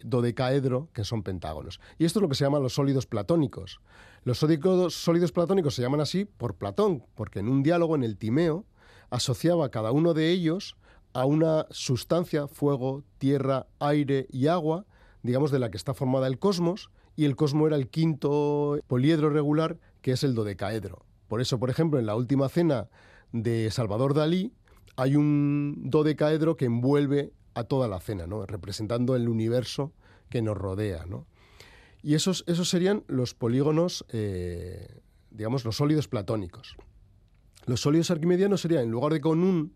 dodecaedro, 0.05 0.88
que 0.92 1.05
son 1.05 1.22
pentágonos. 1.22 1.80
Y 1.98 2.05
esto 2.05 2.18
es 2.18 2.22
lo 2.22 2.28
que 2.28 2.34
se 2.34 2.44
llama 2.44 2.59
los 2.59 2.74
sólidos 2.74 3.07
platónicos. 3.07 3.80
Los 4.24 4.38
sólidos 4.38 5.32
platónicos 5.32 5.74
se 5.74 5.82
llaman 5.82 6.01
así 6.01 6.24
por 6.24 6.55
Platón, 6.57 7.05
porque 7.14 7.38
en 7.38 7.48
un 7.48 7.62
diálogo, 7.62 7.94
en 7.94 8.05
el 8.05 8.16
Timeo, 8.16 8.66
asociaba 9.11 9.70
cada 9.70 9.92
uno 9.92 10.14
de 10.14 10.30
ellos 10.30 10.76
a 11.12 11.24
una 11.24 11.66
sustancia, 11.70 12.46
fuego, 12.46 13.03
tierra, 13.18 13.66
aire 13.78 14.26
y 14.30 14.46
agua, 14.46 14.86
digamos, 15.22 15.51
de 15.51 15.59
la 15.59 15.70
que 15.70 15.76
está 15.76 15.94
formada 15.94 16.26
el 16.26 16.38
cosmos, 16.38 16.90
y 17.16 17.24
el 17.24 17.36
cosmos 17.36 17.66
era 17.66 17.76
el 17.76 17.88
quinto 17.88 18.78
poliedro 18.86 19.30
regular, 19.30 19.78
que 20.01 20.12
es 20.12 20.22
el 20.22 20.34
dodecaedro. 20.34 21.05
Por 21.28 21.40
eso, 21.40 21.59
por 21.59 21.70
ejemplo, 21.70 21.98
en 21.98 22.07
la 22.07 22.14
última 22.14 22.48
cena 22.48 22.88
de 23.32 23.70
Salvador 23.70 24.14
Dalí, 24.14 24.53
hay 24.96 25.16
un 25.16 25.82
dodecaedro 25.84 26.57
que 26.57 26.66
envuelve 26.66 27.32
a 27.55 27.64
toda 27.64 27.88
la 27.88 28.01
cena, 28.01 28.26
¿no? 28.26 28.46
representando 28.46 29.16
el 29.16 29.28
universo 29.28 29.92
que 30.28 30.42
nos 30.42 30.57
rodea. 30.57 31.05
¿no? 31.07 31.26
Y 32.03 32.14
esos, 32.14 32.44
esos 32.46 32.68
serían 32.68 33.05
los 33.09 33.34
polígonos, 33.34 34.05
eh, 34.11 35.01
digamos, 35.30 35.64
los 35.64 35.76
sólidos 35.76 36.09
platónicos. 36.09 36.76
Los 37.66 37.80
sólidos 37.80 38.11
arquimedianos 38.11 38.62
serían, 38.62 38.84
en 38.84 38.90
lugar 38.90 39.12
de 39.12 39.20
con 39.20 39.42
un 39.42 39.74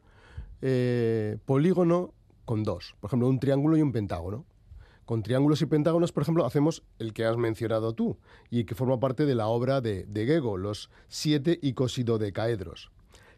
eh, 0.63 1.39
polígono, 1.45 2.15
con 2.45 2.63
dos. 2.63 2.95
Por 3.01 3.09
ejemplo, 3.09 3.29
un 3.29 3.41
triángulo 3.41 3.77
y 3.77 3.83
un 3.83 3.93
pentágono. 3.93 4.47
Con 5.05 5.23
triángulos 5.23 5.61
y 5.61 5.67
pentágonos, 5.67 6.13
por 6.13 6.23
ejemplo, 6.23 6.47
hacemos 6.47 6.83
el 6.99 7.13
que 7.13 7.27
has 7.27 7.37
mencionado 7.37 7.93
tú 7.93 8.17
y 8.51 8.65
que 8.65 8.75
forma 8.75 8.99
parte 9.01 9.27
de 9.27 9.35
la 9.35 9.49
obra 9.49 9.83
de, 9.83 10.05
de 10.05 10.25
Gego, 10.25 10.57
los 10.57 10.91
siete 11.09 11.59
icosidodecaedros. 11.61 12.91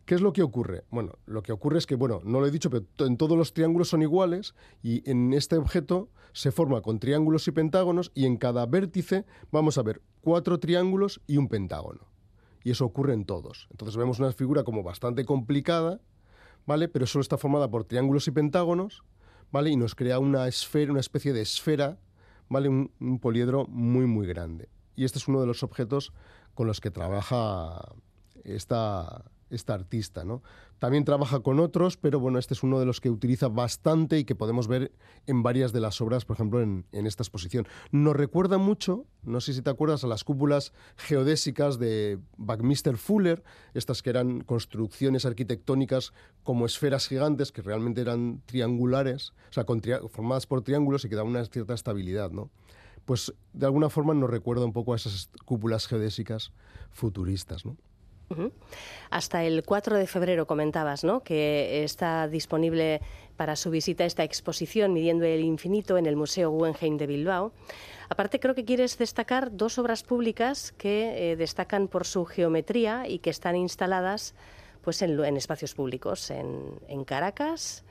¿Qué 0.07 0.15
es 0.15 0.21
lo 0.21 0.33
que 0.33 0.45
ocurre? 0.45 0.85
Bueno, 0.91 1.19
lo 1.27 1.43
que 1.43 1.51
ocurre 1.51 1.79
es 1.79 1.87
que, 1.87 1.97
bueno, 1.97 2.21
no 2.25 2.39
lo 2.39 2.47
he 2.47 2.53
dicho, 2.53 2.71
pero 2.71 2.87
en 2.99 3.17
todos 3.17 3.37
los 3.37 3.53
triángulos 3.53 3.89
son 3.89 4.03
iguales 4.03 4.55
y 4.81 5.09
en 5.11 5.33
este 5.33 5.57
objeto 5.57 6.11
se 6.33 6.53
forma 6.53 6.81
con 6.81 7.01
triángulos 7.01 7.49
y 7.49 7.51
pentágonos 7.51 8.13
y 8.15 8.25
en 8.25 8.37
cada 8.37 8.67
vértice 8.67 9.25
vamos 9.51 9.79
a 9.79 9.83
ver 9.83 10.01
cuatro 10.21 10.61
triángulos 10.61 11.21
y 11.27 11.39
un 11.39 11.49
pentágono. 11.49 12.07
Y 12.63 12.71
eso 12.71 12.85
ocurre 12.85 13.15
en 13.15 13.25
todos. 13.25 13.67
Entonces 13.73 13.97
vemos 13.97 14.21
una 14.21 14.31
figura 14.31 14.63
como 14.63 14.85
bastante 14.85 15.25
complicada, 15.25 16.01
¿vale? 16.67 16.87
Pero 16.87 17.07
solo 17.07 17.23
está 17.23 17.37
formada 17.37 17.69
por 17.69 17.83
triángulos 17.83 18.29
y 18.29 18.31
pentágonos, 18.31 19.03
¿vale? 19.51 19.71
Y 19.71 19.77
nos 19.77 19.97
crea 19.97 20.21
una 20.21 20.47
esfera, 20.47 20.93
una 20.93 21.01
especie 21.01 21.33
de 21.33 21.43
esfera, 21.43 21.99
¿vale? 22.49 22.69
Un, 22.69 22.93
un 23.01 23.19
poliedro 23.19 23.67
muy, 23.67 24.07
muy 24.07 24.29
grande. 24.29 24.69
Y 24.95 25.05
este 25.05 25.19
es 25.19 25.27
uno 25.27 25.41
de 25.41 25.49
los 25.49 25.65
objetos 25.65 26.13
con 26.55 26.69
los 26.69 26.81
que 26.81 26.93
trabaja 26.93 27.93
esta, 28.45 29.25
esta 29.51 29.75
artista. 29.75 30.25
¿no? 30.25 30.43
También 30.79 31.05
trabaja 31.05 31.41
con 31.41 31.61
otros, 31.61 31.97
pero 31.97 32.21
bueno, 32.21 32.39
este 32.39 32.55
es 32.55 32.63
uno 32.63 32.79
de 32.79 32.87
los 32.87 33.01
que 33.01 33.11
utiliza 33.11 33.49
bastante 33.49 34.19
y 34.19 34.25
que 34.25 34.35
podemos 34.35 34.69
ver 34.69 34.93
en 35.27 35.43
varias 35.43 35.73
de 35.73 35.81
las 35.81 36.01
obras, 36.01 36.25
por 36.25 36.37
ejemplo, 36.37 36.61
en, 36.61 36.85
esta 36.93 37.23
exposición. 37.23 37.67
Nos 37.93 38.15
recuerda 38.15 38.59
mucho, 38.59 39.07
no 39.23 39.41
sé 39.41 39.55
si 39.55 39.63
te 39.63 39.71
acuerdas, 39.71 40.05
a 40.05 40.07
las 40.07 40.25
cúpulas 40.25 40.73
geodésicas 40.97 41.79
de 41.79 42.19
Buckminster 42.37 42.97
Fuller, 42.97 43.43
estas 43.75 44.03
que 44.03 44.11
eran 44.11 44.43
construcciones 44.43 45.25
arquitectónicas 45.25 46.13
como 46.43 46.67
esferas 46.67 47.09
gigantes, 47.09 47.53
que 47.53 47.63
realmente 47.63 48.01
eran 48.01 48.43
triangulares, 48.47 49.33
o 49.51 49.53
sea, 49.53 49.65
formadas 50.09 50.47
por 50.47 50.63
triángulos 50.63 51.05
y 51.05 51.09
que 51.09 51.17
daban 51.17 51.31
una 51.31 51.45
cierta 51.47 51.75
estabilidad, 51.75 52.31
¿no? 52.31 52.51
Pues 53.07 53.33
de 53.53 53.67
alguna 53.67 53.89
forma 53.89 54.15
nos 54.15 54.29
recuerda 54.29 54.65
un 54.65 54.73
poco 54.73 54.93
a 54.93 54.97
esas 54.97 55.31
cúpulas 55.45 55.87
geodésicas 55.87 56.53
futuristas, 56.91 57.65
¿no? 57.65 57.77
Hasta 59.11 59.45
el 59.45 59.63
4 59.65 59.97
de 59.97 60.07
febrero 60.07 60.47
comentabas, 60.47 61.05
¿no? 61.05 61.23
Que 61.23 61.85
está 61.85 62.29
disponible 62.29 63.01
para 63.37 63.55
su 63.55 63.71
visita 63.71 64.05
esta 64.05 64.25
exposición 64.25 64.93
Midiendo 64.93 65.25
el 65.25 65.43
Infinito 65.43 65.99
en 65.99 66.07
el 66.07 66.17
Museo 66.17 66.51
Guggenheim 66.51 66.97
de 66.97 67.07
Bilbao. 67.07 67.53
Aparte, 68.09 68.41
creo 68.41 68.55
que 68.55 68.65
quieres 68.65 68.99
destacar 68.99 69.57
dos 69.57 69.79
obras 69.79 70.03
públicas 70.03 70.73
que 70.73 71.33
eh, 71.33 71.37
destacan 71.37 71.89
por 71.89 72.07
su 72.07 72.25
geometría 72.25 73.09
y 73.09 73.19
que 73.19 73.31
están 73.31 73.57
instaladas 73.57 74.35
pues, 74.83 75.03
en, 75.03 75.37
espacios 75.37 75.75
públicos, 75.75 76.31
en 76.31 77.05
Caracas 77.05 77.85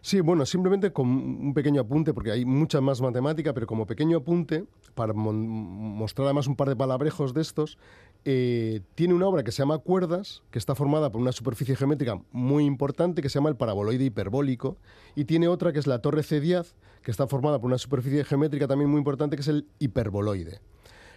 Sí, 0.00 0.20
bueno, 0.20 0.46
simplemente 0.46 0.92
con 0.92 1.08
un 1.08 1.54
pequeño 1.54 1.80
apunte, 1.80 2.14
porque 2.14 2.30
hay 2.30 2.44
mucha 2.44 2.80
más 2.80 3.00
matemática, 3.00 3.52
pero 3.52 3.66
como 3.66 3.86
pequeño 3.86 4.18
apunte, 4.18 4.64
para 4.94 5.12
mostrar 5.12 6.26
además 6.26 6.46
un 6.46 6.56
par 6.56 6.68
de 6.68 6.76
palabrejos 6.76 7.34
de 7.34 7.42
estos, 7.42 7.78
eh, 8.24 8.80
tiene 8.94 9.14
una 9.14 9.26
obra 9.26 9.42
que 9.42 9.52
se 9.52 9.62
llama 9.62 9.78
Cuerdas, 9.78 10.42
que 10.50 10.58
está 10.58 10.74
formada 10.74 11.10
por 11.10 11.20
una 11.20 11.32
superficie 11.32 11.76
geométrica 11.76 12.20
muy 12.32 12.64
importante 12.64 13.22
que 13.22 13.28
se 13.28 13.38
llama 13.38 13.48
el 13.48 13.56
paraboloide 13.56 14.04
hiperbólico, 14.04 14.76
y 15.14 15.24
tiene 15.24 15.48
otra 15.48 15.72
que 15.72 15.78
es 15.78 15.86
la 15.86 16.00
torre 16.00 16.22
C 16.22 16.40
que 16.40 17.10
está 17.10 17.26
formada 17.26 17.58
por 17.58 17.68
una 17.68 17.78
superficie 17.78 18.24
geométrica 18.24 18.66
también 18.66 18.90
muy 18.90 18.98
importante 18.98 19.36
que 19.36 19.42
es 19.42 19.48
el 19.48 19.66
hiperboloide. 19.78 20.60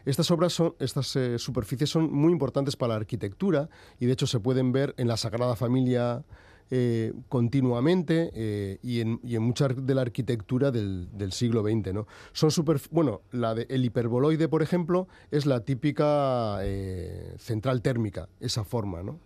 Estas 0.05 0.31
obras 0.31 0.53
son, 0.53 0.73
estas 0.79 1.15
eh, 1.15 1.37
superficies 1.37 1.89
son 1.89 2.11
muy 2.11 2.31
importantes 2.31 2.75
para 2.75 2.93
la 2.93 2.95
arquitectura 2.95 3.69
y 3.99 4.07
de 4.07 4.13
hecho 4.13 4.25
se 4.25 4.39
pueden 4.39 4.71
ver 4.71 4.95
en 4.97 5.07
la 5.07 5.17
Sagrada 5.17 5.55
Familia 5.55 6.23
eh, 6.73 7.11
continuamente 7.27 8.31
eh, 8.33 8.79
y, 8.81 9.01
en, 9.01 9.19
y, 9.25 9.35
en, 9.35 9.43
mucha 9.43 9.67
de 9.67 9.93
la 9.93 10.03
arquitectura 10.03 10.71
del, 10.71 11.09
siglo 11.33 11.63
XX. 11.63 11.93
¿no? 11.93 12.07
Son 12.31 12.49
super, 12.49 12.79
bueno, 12.91 13.23
la 13.31 13.53
de, 13.53 13.67
el 13.69 13.83
hiperboloide, 13.83 14.47
por 14.47 14.61
ejemplo, 14.61 15.09
es 15.31 15.45
la 15.45 15.65
típica 15.65 16.59
eh, 16.61 17.35
central 17.37 17.81
térmica, 17.81 18.29
esa 18.39 18.63
forma. 18.63 19.03
¿no? 19.03 19.19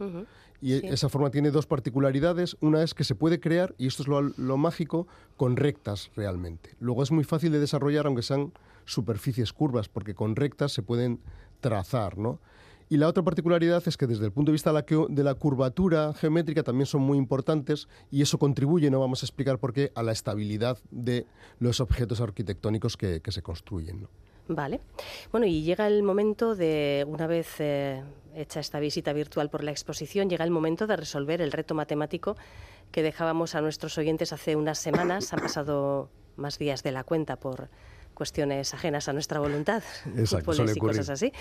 Y 0.59 0.73
esa 0.87 1.07
forma 1.07 1.29
tiene 1.29 1.51
dos 1.51 1.67
particularidades. 1.67 2.57
Una 2.61 2.81
es 2.81 2.95
que 2.95 3.03
se 3.03 3.13
puede 3.13 3.39
crear, 3.39 3.75
y 3.77 3.85
esto 3.85 4.01
es 4.01 4.07
lo, 4.07 4.21
lo 4.21 4.57
mágico, 4.57 5.05
con 5.37 5.55
rectas 5.55 6.09
realmente. 6.15 6.71
Luego 6.79 7.03
es 7.03 7.11
muy 7.11 7.25
fácil 7.25 7.51
de 7.51 7.59
desarrollar, 7.59 8.07
aunque 8.07 8.23
sean 8.23 8.53
superficies 8.85 9.53
curvas, 9.53 9.87
porque 9.87 10.15
con 10.15 10.35
rectas 10.35 10.71
se 10.71 10.81
pueden 10.81 11.19
trazar, 11.59 12.17
¿no? 12.17 12.39
Y 12.87 12.97
la 12.97 13.07
otra 13.07 13.23
particularidad 13.23 13.81
es 13.87 13.97
que 13.97 14.05
desde 14.05 14.25
el 14.25 14.31
punto 14.31 14.51
de 14.51 14.53
vista 14.53 14.71
de 14.71 15.23
la, 15.23 15.33
curvatura 15.33 16.13
geométrica 16.13 16.61
también 16.61 16.85
son 16.85 17.01
muy 17.01 17.17
importantes 17.17 17.87
y 18.11 18.21
eso 18.21 18.37
contribuye, 18.37 18.91
no 18.91 18.99
vamos 18.99 19.23
a 19.23 19.25
explicar 19.25 19.57
por 19.57 19.73
qué, 19.73 19.91
a 19.95 20.03
la 20.03 20.11
estabilidad 20.11 20.77
de 20.91 21.25
los 21.59 21.79
objetos 21.79 22.21
arquitectónicos 22.21 22.95
que, 22.95 23.21
se 23.25 23.41
construyen. 23.41 24.07
Vale. 24.47 24.79
Bueno, 25.31 25.47
y 25.47 25.63
llega 25.63 25.87
el 25.87 26.03
momento 26.03 26.55
de, 26.55 27.03
una 27.07 27.25
vez 27.25 27.55
eh, 27.59 28.03
hecha 28.35 28.59
esta 28.59 28.79
visita 28.79 29.11
virtual 29.13 29.49
por 29.49 29.63
la 29.63 29.71
exposición, 29.71 30.29
llega 30.29 30.45
el 30.45 30.51
momento 30.51 30.85
de 30.85 30.95
resolver 30.95 31.41
el 31.41 31.51
reto 31.51 31.73
matemático 31.73 32.37
que 32.91 33.01
dejábamos 33.01 33.55
a 33.55 33.61
nuestros 33.61 33.97
oyentes 33.97 34.31
hace 34.31 34.55
unas 34.55 34.77
semanas. 34.77 35.33
Han 35.33 35.39
pasado 35.39 36.09
más 36.35 36.59
días 36.59 36.83
de 36.83 36.91
la 36.91 37.03
cuenta 37.03 37.37
por 37.37 37.69
cuestiones 38.15 38.73
ajenas 38.73 39.07
a 39.07 39.13
nuestra 39.13 39.39
voluntad, 39.39 39.83
Exacto, 40.17 40.53
y 40.63 40.79
cosas 40.79 41.09
así. 41.09 41.31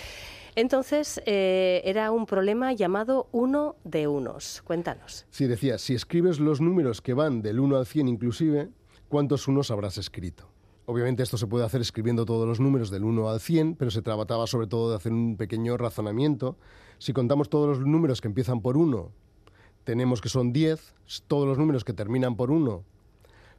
Entonces, 0.56 1.22
eh, 1.24 1.80
era 1.84 2.10
un 2.12 2.26
problema 2.26 2.72
llamado 2.74 3.28
uno 3.32 3.76
de 3.84 4.06
unos. 4.06 4.62
Cuéntanos. 4.62 5.26
Sí, 5.30 5.46
decía, 5.46 5.78
si 5.78 5.94
escribes 5.94 6.38
los 6.38 6.60
números 6.60 7.00
que 7.00 7.14
van 7.14 7.40
del 7.40 7.58
1 7.58 7.76
al 7.76 7.86
100 7.86 8.08
inclusive, 8.08 8.68
¿cuántos 9.08 9.48
unos 9.48 9.70
habrás 9.70 9.96
escrito? 9.96 10.50
Obviamente 10.86 11.22
esto 11.22 11.38
se 11.38 11.46
puede 11.46 11.64
hacer 11.64 11.80
escribiendo 11.80 12.26
todos 12.26 12.46
los 12.46 12.60
números 12.60 12.90
del 12.90 13.04
1 13.04 13.30
al 13.30 13.40
100, 13.40 13.76
pero 13.76 13.90
se 13.90 14.02
trataba 14.02 14.46
sobre 14.46 14.66
todo 14.66 14.90
de 14.90 14.96
hacer 14.96 15.12
un 15.12 15.36
pequeño 15.36 15.78
razonamiento. 15.78 16.58
Si 16.98 17.12
contamos 17.14 17.48
todos 17.48 17.78
los 17.78 17.86
números 17.86 18.20
que 18.20 18.28
empiezan 18.28 18.60
por 18.60 18.76
1, 18.76 19.10
tenemos 19.84 20.20
que 20.20 20.28
son 20.28 20.52
10, 20.52 20.94
todos 21.26 21.48
los 21.48 21.58
números 21.58 21.84
que 21.84 21.94
terminan 21.94 22.36
por 22.36 22.50
1 22.50 22.84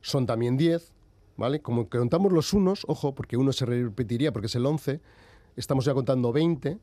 son 0.01 0.27
también 0.27 0.55
10, 0.55 0.93
¿vale? 1.37 1.61
Como 1.61 1.89
contamos 1.89 2.31
los 2.31 2.53
unos, 2.53 2.85
ojo, 2.87 3.15
porque 3.15 3.37
uno 3.37 3.53
se 3.53 3.65
repetiría 3.65 4.31
porque 4.31 4.47
es 4.47 4.55
el 4.55 4.65
11, 4.65 5.01
estamos 5.55 5.85
ya 5.85 5.93
contando 5.93 6.31
20, 6.31 6.77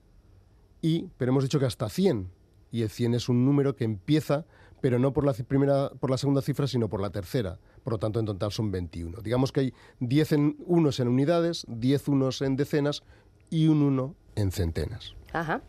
y, 0.83 1.09
pero 1.17 1.31
hemos 1.31 1.45
dicho 1.45 1.59
que 1.59 1.67
hasta 1.67 1.89
100, 1.89 2.29
y 2.71 2.83
el 2.83 2.91
100 2.91 3.15
es 3.15 3.29
un 3.29 3.45
número 3.45 3.77
que 3.77 3.85
empieza 3.85 4.47
pero 4.83 4.99
no 4.99 5.13
por 5.13 5.25
la, 5.25 5.33
primera, 5.33 5.91
por 5.91 6.11
la 6.11 6.19
segunda 6.19 6.43
cifra, 6.43 6.67
sino 6.67 6.89
por 6.89 7.01
la 7.01 7.11
tercera. 7.11 7.57
Por 7.85 7.95
lo 7.95 7.99
tanto, 7.99 8.19
en 8.19 8.27
total 8.27 8.51
son 8.51 8.73
21. 8.73 9.23
Digamos 9.23 9.53
que 9.53 9.61
hay 9.61 9.75
10 10.01 10.33
en, 10.33 10.57
unos 10.67 10.99
en 10.99 11.07
unidades, 11.07 11.65
10 11.69 12.09
unos 12.09 12.43
en 12.43 12.57
decenas 12.57 13.05
y 13.49 13.69
un 13.69 13.81
uno 13.81 14.17
en 14.35 14.51
centenas. 14.51 15.15
Ajá. 15.33 15.63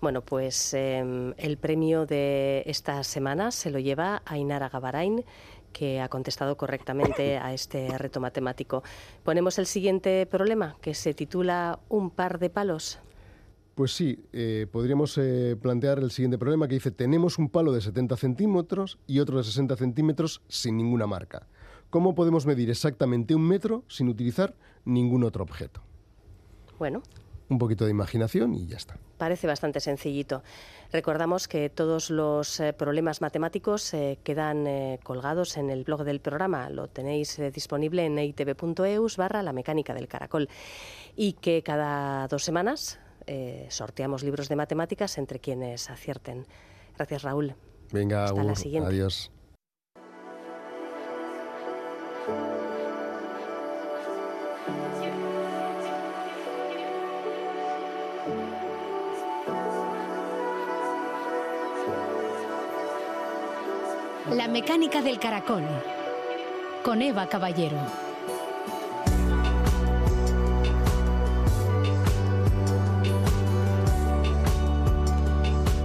Bueno, 0.00 0.22
pues 0.22 0.72
em, 0.72 1.34
el 1.36 1.58
premio 1.58 2.06
de 2.06 2.62
esta 2.64 3.02
semana 3.02 3.50
se 3.50 3.70
lo 3.70 3.80
lleva 3.80 4.22
Ainara 4.24 4.68
Gabarain, 4.68 5.24
que 5.72 6.00
ha 6.00 6.08
contestado 6.08 6.56
correctamente 6.56 7.38
a 7.38 7.52
este 7.52 7.96
reto 7.98 8.20
matemático. 8.20 8.82
Ponemos 9.24 9.58
el 9.58 9.66
siguiente 9.66 10.26
problema, 10.26 10.76
que 10.80 10.94
se 10.94 11.14
titula 11.14 11.78
Un 11.88 12.10
par 12.10 12.38
de 12.38 12.50
palos. 12.50 12.98
Pues 13.74 13.92
sí, 13.92 14.24
eh, 14.32 14.66
podríamos 14.70 15.16
eh, 15.16 15.56
plantear 15.60 16.00
el 16.00 16.10
siguiente 16.10 16.38
problema 16.38 16.68
que 16.68 16.74
dice, 16.74 16.90
tenemos 16.90 17.38
un 17.38 17.48
palo 17.48 17.72
de 17.72 17.80
70 17.80 18.16
centímetros 18.16 18.98
y 19.06 19.20
otro 19.20 19.38
de 19.38 19.44
60 19.44 19.76
centímetros 19.76 20.42
sin 20.48 20.76
ninguna 20.76 21.06
marca. 21.06 21.46
¿Cómo 21.88 22.14
podemos 22.14 22.46
medir 22.46 22.70
exactamente 22.70 23.34
un 23.34 23.46
metro 23.46 23.84
sin 23.88 24.08
utilizar 24.08 24.54
ningún 24.84 25.24
otro 25.24 25.42
objeto? 25.42 25.80
Bueno, 26.78 27.02
un 27.50 27.58
poquito 27.58 27.84
de 27.84 27.90
imaginación 27.90 28.54
y 28.54 28.66
ya 28.66 28.76
está. 28.76 28.96
Parece 29.18 29.46
bastante 29.46 29.80
sencillito. 29.80 30.42
Recordamos 30.92 31.48
que 31.48 31.68
todos 31.68 32.08
los 32.10 32.60
eh, 32.60 32.72
problemas 32.72 33.20
matemáticos 33.20 33.92
eh, 33.92 34.18
quedan 34.24 34.66
eh, 34.66 34.98
colgados 35.02 35.56
en 35.56 35.68
el 35.68 35.84
blog 35.84 36.04
del 36.04 36.20
programa. 36.20 36.70
Lo 36.70 36.88
tenéis 36.88 37.38
disponible 37.52 38.06
en 38.06 38.18
itv.eus 38.18 39.16
barra 39.16 39.42
la 39.42 39.52
mecánica 39.52 39.92
del 39.92 40.08
caracol. 40.08 40.48
Y 41.16 41.34
que 41.34 41.62
cada 41.62 42.26
dos 42.28 42.44
semanas 42.44 42.98
sorteamos 43.68 44.24
libros 44.24 44.48
de 44.48 44.56
matemáticas 44.56 45.16
entre 45.16 45.38
quienes 45.38 45.88
acierten. 45.88 46.46
Gracias, 46.96 47.22
Raúl. 47.22 47.54
Venga, 47.92 48.24
Hasta 48.24 48.42
la 48.42 48.56
siguiente. 48.56 48.88
Adiós. 48.88 49.30
La 64.32 64.46
mecánica 64.46 65.02
del 65.02 65.18
caracol. 65.18 65.64
Con 66.84 67.02
Eva 67.02 67.26
Caballero. 67.28 68.09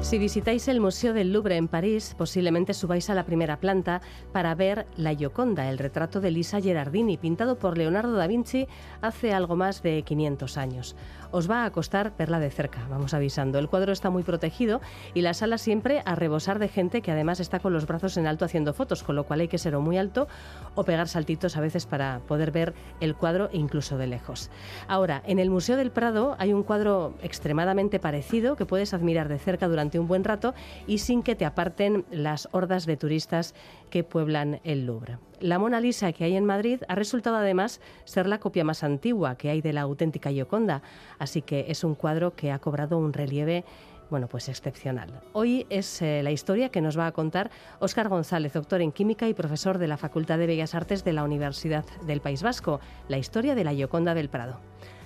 Si 0.06 0.20
visitáis 0.20 0.68
el 0.68 0.82
Museo 0.82 1.16
del 1.16 1.34
Louvre 1.34 1.58
en 1.58 1.68
París, 1.68 2.14
posiblemente 2.16 2.76
subáis 2.76 3.10
a 3.10 3.16
la 3.16 3.26
primera 3.26 3.60
planta 3.60 4.04
para 4.32 4.54
ver 4.54 4.86
La 4.98 5.16
Gioconda, 5.16 5.68
el 5.68 5.80
retrato 5.80 6.22
de 6.22 6.30
Lisa 6.30 6.62
Gerardini, 6.62 7.18
pintado 7.18 7.58
por 7.58 7.76
Leonardo 7.76 8.14
da 8.14 8.28
Vinci 8.28 8.68
hace 9.02 9.34
algo 9.34 9.56
más 9.56 9.82
de 9.82 10.04
500 10.04 10.58
años 10.60 10.96
os 11.36 11.52
va 11.52 11.66
a 11.66 11.72
costar 11.72 12.14
verla 12.18 12.40
de 12.40 12.50
cerca, 12.50 12.88
vamos 12.90 13.14
avisando. 13.14 13.60
El 13.60 13.68
cuadro 13.68 13.92
está 13.92 14.10
muy 14.10 14.24
protegido 14.24 14.80
y 15.14 15.22
la 15.22 15.34
sala 15.34 15.58
siempre 15.58 16.02
a 16.06 16.16
rebosar 16.16 16.60
de 16.60 16.70
gente 16.70 17.02
que 17.02 17.12
además 17.12 17.42
está 17.42 17.60
con 17.60 17.74
los 17.74 17.86
brazos 17.88 18.16
en 18.16 18.26
alto 18.26 18.46
haciendo 18.46 18.74
fotos, 18.74 19.04
con 19.04 19.18
lo 19.18 19.26
cual 19.26 19.42
hay 19.42 19.50
que 19.50 19.58
ser 19.58 19.76
o 19.76 19.82
muy 19.82 19.98
alto 19.98 20.30
o 20.76 20.86
pegar 20.86 21.10
saltitos 21.10 21.58
a 21.58 21.60
veces 21.60 21.86
para 21.86 22.22
poder 22.26 22.52
ver 22.52 22.74
el 23.02 23.16
cuadro 23.16 23.50
incluso 23.52 23.98
de 23.98 24.08
lejos. 24.08 24.50
Ahora, 24.88 25.24
en 25.26 25.40
el 25.40 25.50
Museo 25.50 25.76
del 25.76 25.92
Prado 25.92 26.38
hay 26.40 26.54
un 26.54 26.64
cuadro 26.64 27.16
extremadamente 27.22 28.00
parecido 28.00 28.56
que 28.56 28.66
puedes 28.66 28.94
admirar 28.94 29.28
de 29.28 29.38
cerca 29.38 29.68
durante 29.68 29.95
un 30.00 30.08
buen 30.08 30.24
rato 30.24 30.54
y 30.88 31.00
sin 31.00 31.24
que 31.24 31.36
te 31.36 31.46
aparten 31.46 32.06
las 32.12 32.48
hordas 32.52 32.86
de 32.86 32.98
turistas 32.98 33.54
que 33.90 34.04
pueblan 34.04 34.60
el 34.64 34.86
Louvre. 34.86 35.18
La 35.40 35.60
Mona 35.60 35.82
Lisa 35.82 36.12
que 36.14 36.24
hay 36.24 36.36
en 36.36 36.46
Madrid 36.46 36.82
ha 36.88 36.96
resultado 36.96 37.38
además 37.38 37.82
ser 38.06 38.28
la 38.28 38.40
copia 38.40 38.64
más 38.64 38.84
antigua 38.84 39.36
que 39.36 39.50
hay 39.50 39.62
de 39.62 39.74
la 39.74 39.82
auténtica 39.82 40.32
Gioconda, 40.32 40.82
así 41.20 41.42
que 41.42 41.66
es 41.70 41.84
un 41.84 41.96
cuadro 41.96 42.36
que 42.36 42.52
ha 42.52 42.60
cobrado 42.60 42.98
un 42.98 43.14
relieve 43.14 43.66
bueno, 44.10 44.28
pues 44.28 44.50
excepcional. 44.50 45.10
Hoy 45.34 45.66
es 45.70 46.02
eh, 46.02 46.22
la 46.24 46.32
historia 46.32 46.70
que 46.70 46.82
nos 46.82 46.98
va 46.98 47.08
a 47.08 47.12
contar 47.12 47.50
Óscar 47.80 48.08
González, 48.08 48.54
doctor 48.54 48.82
en 48.82 48.92
química 48.92 49.28
y 49.28 49.34
profesor 49.34 49.78
de 49.78 49.88
la 49.88 49.98
Facultad 49.98 50.38
de 50.38 50.48
Bellas 50.48 50.76
Artes 50.76 51.04
de 51.04 51.14
la 51.14 51.24
Universidad 51.24 51.86
del 52.06 52.22
País 52.22 52.44
Vasco, 52.44 52.80
la 53.08 53.18
historia 53.18 53.56
de 53.56 53.64
la 53.64 53.74
Gioconda 53.74 54.14
del 54.14 54.30
Prado. 54.30 54.60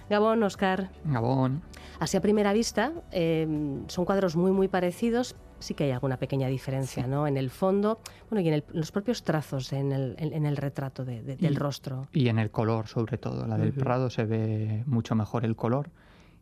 Gabón, 0.10 0.44
Óscar. 0.44 0.90
Gabón. 1.06 1.62
Así 2.00 2.18
a 2.18 2.22
primera 2.22 2.54
vista, 2.54 2.94
eh, 3.12 3.46
son 3.88 4.06
cuadros 4.06 4.36
muy, 4.36 4.52
muy 4.52 4.68
parecidos, 4.68 5.36
sí 5.60 5.74
que 5.74 5.84
hay 5.84 5.92
alguna 5.92 6.18
pequeña 6.18 6.48
diferencia, 6.48 7.06
¿no? 7.08 7.28
En 7.28 7.38
el 7.38 7.50
fondo, 7.50 8.00
bueno, 8.30 8.42
y 8.42 8.50
en, 8.50 8.64
los 8.74 8.92
propios 8.92 9.24
trazos, 9.24 9.74
en 9.74 9.92
el, 9.92 10.16
en, 10.18 10.46
el 10.46 10.58
retrato 10.58 11.06
del 11.06 11.56
rostro. 11.56 12.08
Y 12.14 12.30
en 12.30 12.40
el 12.40 12.50
color, 12.52 12.88
sobre 12.88 13.18
todo. 13.18 13.46
La 13.46 13.58
del 13.58 13.74
Prado 13.74 14.10
se 14.10 14.26
ve 14.26 14.84
mucho 14.86 15.14
mejor 15.16 15.46
el 15.46 15.56
color 15.56 15.90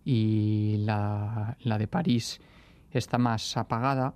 y 0.05 0.77
la, 0.85 1.57
la, 1.61 1.77
de 1.77 1.87
París 1.87 2.39
está 2.91 3.17
más 3.17 3.57
apagada. 3.57 4.13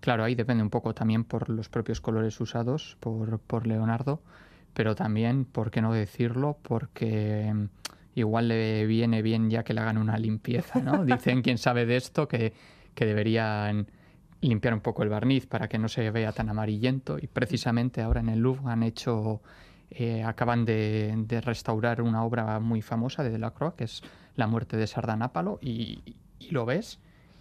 Claro, 0.00 0.24
ahí 0.24 0.34
depende 0.34 0.62
un 0.62 0.70
poco 0.70 0.94
también 0.94 1.24
por 1.24 1.48
los 1.50 1.68
propios 1.68 2.00
colores 2.00 2.40
usados 2.40 2.96
por, 3.00 3.38
por 3.38 3.66
Leonardo, 3.66 4.22
pero 4.72 4.94
también, 4.94 5.44
¿por 5.44 5.70
qué 5.70 5.82
no 5.82 5.92
decirlo? 5.92 6.56
Porque 6.62 7.52
mm, 7.54 7.64
igual 8.14 8.48
le 8.48 8.86
viene 8.86 9.22
bien 9.22 9.50
ya 9.50 9.62
que 9.62 9.74
le 9.74 9.80
hagan 9.80 9.98
una 9.98 10.18
limpieza, 10.18 10.80
¿no? 10.80 11.04
Dicen, 11.06 11.42
quien 11.42 11.58
sabe 11.58 11.86
de 11.86 11.96
esto, 11.96 12.28
que, 12.28 12.52
que 12.94 13.06
deberían 13.06 13.86
limpiar 14.40 14.74
un 14.74 14.80
poco 14.80 15.02
el 15.02 15.08
barniz 15.08 15.46
para 15.46 15.68
que 15.68 15.78
no 15.78 15.88
se 15.88 16.10
vea 16.10 16.32
tan 16.32 16.48
amarillento 16.48 17.18
y 17.18 17.26
precisamente 17.26 18.00
ahora 18.00 18.20
en 18.20 18.30
el 18.30 18.40
Louvre 18.40 18.72
han 18.72 18.82
hecho 18.82 19.42
eh, 19.90 20.22
acaban 20.22 20.64
de, 20.64 21.42
restaurar 21.44 22.00
una 22.00 22.24
obra 22.24 22.58
muy 22.60 22.80
famosa 22.80 23.22
de 23.22 23.30
Delacroix 23.30 23.74
que 23.74 23.84
es 23.84 24.02
La 24.36 24.46
muerte 24.46 24.76
de 24.76 24.86
Sardanápalo 24.86 25.58
y, 25.60 26.16
y 26.38 26.50
lo 26.50 26.64
ves 26.64 27.00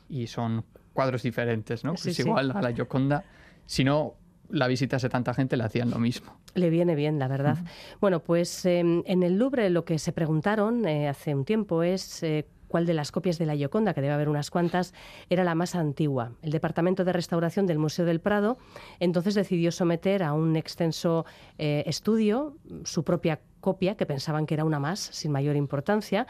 y 0.10 0.28
son 0.28 0.66
cuadros 0.94 1.24
diferentes, 1.24 1.86
¿no? 1.86 1.94
es 1.94 2.20
igual 2.20 2.52
a 2.52 2.62
la 2.62 2.74
Gioconda, 2.74 3.24
si 3.66 3.84
no 3.84 4.16
la 4.50 4.68
visitase 4.68 5.10
tanta 5.10 5.34
gente 5.34 5.58
le 5.58 5.64
hacían 5.64 5.90
lo 5.90 6.00
mismo. 6.00 6.36
Le 6.56 6.70
viene 6.70 6.96
bien, 6.96 7.20
la 7.20 7.28
verdad. 7.28 7.58
Bueno, 8.02 8.22
pues 8.22 8.66
em, 8.66 9.04
en 9.06 9.24
el 9.24 9.38
Louvre 9.38 9.70
lo 9.70 9.86
que 9.86 10.00
se 10.00 10.12
preguntaron 10.12 10.88
eh, 10.88 11.08
hace 11.08 11.36
un 11.36 11.46
tiempo 11.46 11.84
es 11.84 12.24
eh, 12.24 12.46
cuál 12.70 12.86
de 12.86 12.94
las 12.94 13.12
copias 13.12 13.38
de 13.38 13.46
la 13.46 13.56
Gioconda, 13.56 13.94
que 13.94 14.02
debe 14.02 14.14
haber 14.14 14.30
unas 14.30 14.50
cuantas, 14.50 14.94
era 15.30 15.44
la 15.44 15.56
más 15.56 15.76
antigua. 15.76 16.32
El 16.42 16.52
Departamento 16.52 17.04
de 17.04 17.12
Restauración 17.12 17.66
del 17.66 17.80
Museo 17.80 18.06
del 18.06 18.22
Prado 18.22 18.58
entonces 19.00 19.36
decidió 19.36 19.72
someter 19.74 20.24
a 20.24 20.32
un 20.32 20.56
extenso 20.56 21.26
eh, 21.58 21.84
estudio 21.86 22.56
su 22.86 23.04
propia 23.04 23.42
copia, 23.60 23.96
que 23.96 24.06
pensaban 24.06 24.46
que 24.46 24.54
era 24.54 24.64
una 24.64 24.80
más, 24.80 25.00
sin 25.00 25.32
mayor 25.32 25.56
importancia. 25.58 26.28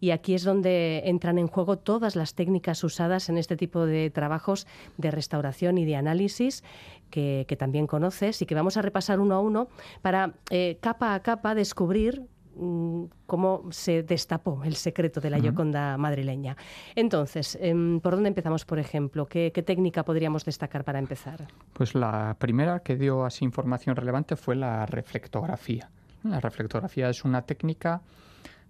Y 0.00 0.10
aquí 0.10 0.34
es 0.34 0.44
donde 0.44 1.02
entran 1.06 1.38
en 1.38 1.48
juego 1.48 1.78
todas 1.78 2.14
las 2.14 2.34
técnicas 2.34 2.84
usadas 2.84 3.28
en 3.28 3.36
este 3.36 3.56
tipo 3.56 3.84
de 3.84 4.10
trabajos 4.10 4.66
de 4.96 5.10
restauración 5.10 5.78
y 5.78 5.84
de 5.84 5.96
análisis 5.96 6.62
que, 7.08 7.46
también 7.58 7.86
conoces 7.86 8.40
y 8.42 8.46
que 8.46 8.54
vamos 8.54 8.76
a 8.76 8.82
repasar 8.82 9.20
uno 9.20 9.34
a 9.34 9.40
uno 9.40 9.68
para 10.02 10.34
eh, 10.50 10.78
capa 10.80 11.14
a 11.14 11.22
capa 11.22 11.54
descubrir 11.54 12.28
Mm, 12.60 13.04
cómo 13.26 13.68
se 13.70 14.02
destapó 14.02 14.64
el 14.64 14.74
secreto 14.74 15.20
de 15.20 15.30
la 15.30 15.38
Gioconda 15.38 15.96
madrileña. 15.96 16.56
Entonces, 16.96 17.56
em, 17.60 18.00
¿por 18.00 18.14
dónde 18.14 18.30
empezamos, 18.30 18.64
por 18.64 18.80
ejemplo? 18.80 19.26
¿Qué, 19.26 19.52
técnica 19.64 20.04
podríamos 20.04 20.44
destacar 20.44 20.82
para 20.82 20.98
empezar? 20.98 21.46
Pues 21.72 21.94
la 21.94 22.36
primera 22.40 22.80
que 22.80 22.96
dio 22.96 23.24
así 23.24 23.44
información 23.44 23.94
relevante 23.94 24.34
fue 24.34 24.56
la 24.56 24.86
reflectografía. 24.86 25.88
La 26.24 26.40
reflectografía 26.40 27.08
es 27.08 27.24
una 27.24 27.42
técnica 27.42 28.02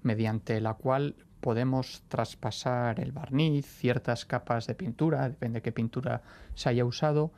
mediante 0.03 0.61
la 0.61 0.75
cual 0.75 1.15
podemos 1.41 2.03
traspasar 2.09 3.01
el 3.01 3.13
barniz, 3.13 3.65
ciertas 3.65 4.27
capas 4.27 4.67
de 4.67 4.75
pintura, 4.75 5.27
depende 5.31 5.59
de 5.59 5.63
qué 5.63 5.73
pintura 5.73 6.21
se 6.55 6.69
haya 6.69 6.85
usado, 6.85 7.33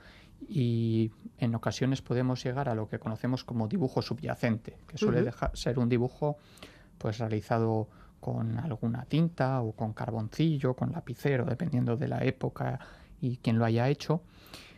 y 0.48 1.10
en 1.38 1.54
ocasiones 1.54 2.02
podemos 2.02 2.42
llegar 2.42 2.68
a 2.68 2.74
lo 2.74 2.88
que 2.88 2.98
conocemos 2.98 3.44
como 3.44 3.68
dibujo 3.68 4.02
subyacente, 4.02 4.76
que 4.86 4.98
suele 4.98 5.30
ser 5.54 5.78
un 5.78 5.88
dibujo 5.88 6.38
pues 6.98 7.18
realizado 7.18 7.88
con 8.20 8.58
alguna 8.58 9.04
tinta 9.06 9.62
o 9.62 9.72
con 9.72 9.92
carboncillo, 9.92 10.74
con 10.74 10.92
lapicero, 10.92 11.44
dependiendo 11.44 11.96
de 11.96 12.08
la 12.08 12.22
época 12.24 12.78
y 13.20 13.38
quien 13.38 13.58
lo 13.58 13.64
haya 13.64 13.88
hecho, 13.88 14.22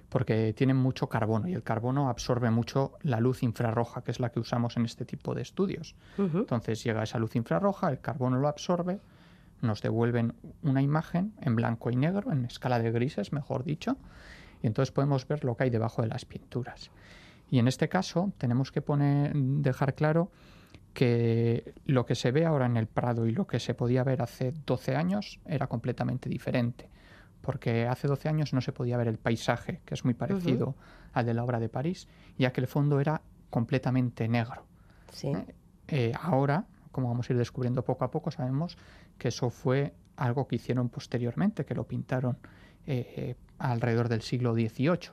porque 0.09 0.53
tienen 0.53 0.77
mucho 0.77 1.09
carbono 1.09 1.49
y 1.49 1.55
el 1.55 1.63
carbono 1.63 2.09
absorbe 2.09 2.51
mucho 2.51 2.93
la 3.03 3.19
luz 3.19 3.43
infrarroja, 3.43 4.03
que 4.05 4.11
es 4.11 4.21
la 4.21 4.31
que 4.31 4.41
usamos 4.41 4.77
en 4.77 4.85
este 4.85 5.05
tipo 5.05 5.35
de 5.35 5.43
estudios. 5.43 5.97
Entonces 6.19 6.85
llega 6.85 7.03
esa 7.03 7.19
luz 7.19 7.35
infrarroja, 7.35 7.91
el 7.91 8.01
carbono 8.01 8.39
lo 8.39 8.49
absorbe, 8.49 9.01
nos 9.63 9.81
devuelven 9.81 10.35
una 10.63 10.83
imagen 10.83 11.33
en 11.41 11.57
blanco 11.57 11.91
y 11.91 11.97
negro, 11.97 12.31
en 12.31 12.45
escala 12.45 12.79
de 12.79 12.91
grises, 12.93 13.33
mejor 13.33 13.65
dicho, 13.65 13.97
y 14.63 14.67
entonces 14.67 14.93
podemos 14.93 15.27
ver 15.27 15.45
lo 15.45 15.57
que 15.57 15.65
hay 15.65 15.71
debajo 15.71 16.03
de 16.03 16.09
las 16.09 16.25
pinturas. 16.25 16.91
Y 17.51 17.59
en 17.59 17.69
este 17.69 17.89
caso 17.89 18.33
tenemos 18.39 18.73
que 18.73 18.81
poner, 18.81 19.35
dejar 19.35 19.95
claro 19.95 20.31
que 20.95 21.75
lo 21.85 22.07
que 22.07 22.15
se 22.15 22.31
ve 22.31 22.47
ahora 22.47 22.67
en 22.67 22.77
el 22.77 22.87
Prado 22.87 23.27
y 23.27 23.33
lo 23.33 23.47
que 23.47 23.61
se 23.61 23.75
podía 23.75 24.05
ver 24.05 24.23
hace 24.23 24.53
12 24.67 24.95
años 24.95 25.41
era 25.47 25.67
completamente 25.67 26.29
diferente, 26.29 26.89
porque 27.41 27.87
hace 27.87 28.09
12 28.09 28.29
años 28.29 28.53
no 28.53 28.61
se 28.61 28.73
podía 28.73 28.97
ver 28.97 29.09
el 29.09 29.19
paisaje, 29.19 29.81
que 29.85 29.95
es 29.95 30.05
muy 30.05 30.15
parecido 30.15 30.77
al 31.13 31.27
de 31.27 31.35
la 31.35 31.45
obra 31.45 31.61
de 31.61 31.69
París, 31.69 32.09
ya 32.39 32.53
que 32.53 32.61
el 32.61 32.67
fondo 32.67 33.01
era 33.01 33.23
completamente 33.51 34.29
negro. 34.29 34.65
¿Eh? 35.23 35.47
Eh, 35.89 36.13
ahora, 36.21 36.67
como 36.91 37.09
vamos 37.09 37.29
a 37.29 37.33
ir 37.33 37.39
descubriendo 37.39 37.85
poco 37.85 38.05
a 38.05 38.11
poco, 38.11 38.31
sabemos 38.31 38.79
que 39.19 39.29
eso 39.29 39.51
fue 39.51 39.95
algo 40.17 40.47
que 40.47 40.57
hicieron 40.57 40.89
posteriormente, 40.89 41.65
que 41.65 41.75
lo 41.75 41.85
pintaron 41.85 42.39
eh, 42.87 43.35
alrededor 43.71 44.09
del 44.09 44.23
siglo 44.23 44.55
XVIII. 44.55 45.13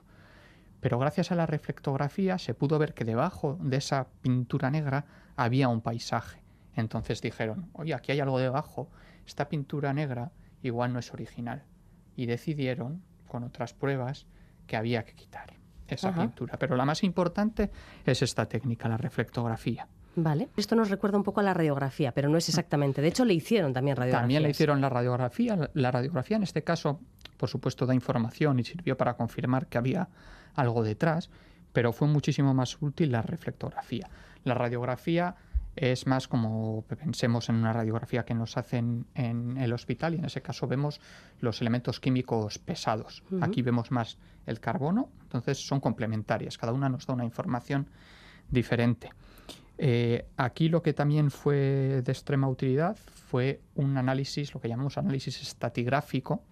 Pero 0.79 0.97
gracias 0.97 1.31
a 1.31 1.35
la 1.35 1.45
reflectografía 1.45 2.37
se 2.37 2.53
pudo 2.53 2.79
ver 2.79 2.93
que 2.93 3.05
debajo 3.05 3.57
de 3.61 3.77
esa 3.77 4.07
pintura 4.21 4.71
negra 4.71 5.05
había 5.35 5.67
un 5.67 5.81
paisaje. 5.81 6.41
Entonces 6.75 7.21
dijeron, 7.21 7.69
oye, 7.73 7.93
aquí 7.93 8.11
hay 8.11 8.19
algo 8.21 8.39
debajo, 8.39 8.89
esta 9.25 9.49
pintura 9.49 9.93
negra 9.93 10.31
igual 10.63 10.93
no 10.93 10.99
es 10.99 11.13
original. 11.13 11.63
Y 12.15 12.25
decidieron, 12.25 13.03
con 13.27 13.43
otras 13.43 13.73
pruebas, 13.73 14.25
que 14.67 14.77
había 14.77 15.03
que 15.03 15.13
quitar 15.13 15.53
esa 15.87 16.13
pintura. 16.13 16.57
Pero 16.57 16.75
la 16.75 16.85
más 16.85 17.03
importante 17.03 17.71
es 18.05 18.21
esta 18.21 18.45
técnica, 18.45 18.87
la 18.87 18.97
reflectografía. 18.97 19.87
Vale. 20.15 20.49
Esto 20.57 20.75
nos 20.75 20.89
recuerda 20.89 21.17
un 21.17 21.23
poco 21.23 21.39
a 21.39 21.43
la 21.43 21.53
radiografía, 21.53 22.11
pero 22.13 22.29
no 22.29 22.37
es 22.37 22.49
exactamente. 22.49 23.01
De 23.01 23.07
hecho, 23.07 23.25
le 23.25 23.33
hicieron 23.33 23.73
también 23.73 23.95
radiografía. 23.95 24.21
También 24.21 24.43
le 24.43 24.49
hicieron 24.49 24.81
la 24.81 24.89
radiografía. 24.89 25.69
La 25.73 25.91
radiografía 25.91 26.37
en 26.37 26.43
este 26.43 26.63
caso, 26.63 26.99
por 27.39 27.49
supuesto, 27.49 27.85
da 27.85 27.95
información 27.95 28.59
y 28.59 28.65
sirvió 28.65 28.97
para 28.97 29.15
confirmar 29.15 29.67
que 29.67 29.77
había 29.77 30.09
algo 30.55 30.83
detrás, 30.83 31.29
pero 31.71 31.93
fue 31.93 32.07
muchísimo 32.09 32.53
más 32.53 32.77
útil 32.81 33.13
la 33.13 33.21
reflectografía. 33.21 34.09
La 34.43 34.55
radiografía 34.55 35.35
es 35.77 36.05
más 36.05 36.27
como 36.27 36.83
pensemos 36.83 37.47
en 37.47 37.55
una 37.55 37.71
radiografía 37.71 38.25
que 38.25 38.33
nos 38.33 38.57
hacen 38.57 39.05
en 39.15 39.57
el 39.57 39.71
hospital 39.71 40.15
y 40.15 40.17
en 40.17 40.25
ese 40.25 40.41
caso 40.41 40.67
vemos 40.67 40.99
los 41.39 41.61
elementos 41.61 42.01
químicos 42.01 42.59
pesados. 42.59 43.23
Aquí 43.39 43.61
vemos 43.61 43.89
más 43.89 44.17
el 44.45 44.59
carbono, 44.59 45.07
entonces 45.21 45.65
son 45.65 45.79
complementarias, 45.79 46.57
cada 46.57 46.73
una 46.73 46.89
nos 46.89 47.07
da 47.07 47.13
una 47.13 47.23
información 47.23 47.87
diferente. 48.49 49.11
Eh, 49.81 50.25
aquí 50.35 50.67
lo 50.67 50.81
que 50.83 50.91
también 50.91 51.31
fue 51.31 52.01
de 52.03 52.11
extrema 52.11 52.49
utilidad 52.49 52.97
fue 52.97 53.61
un 53.75 53.95
análisis, 53.95 54.53
lo 54.53 54.59
que 54.59 54.67
llamamos 54.67 54.97
análisis 54.97 55.41
estatigráfico, 55.41 56.43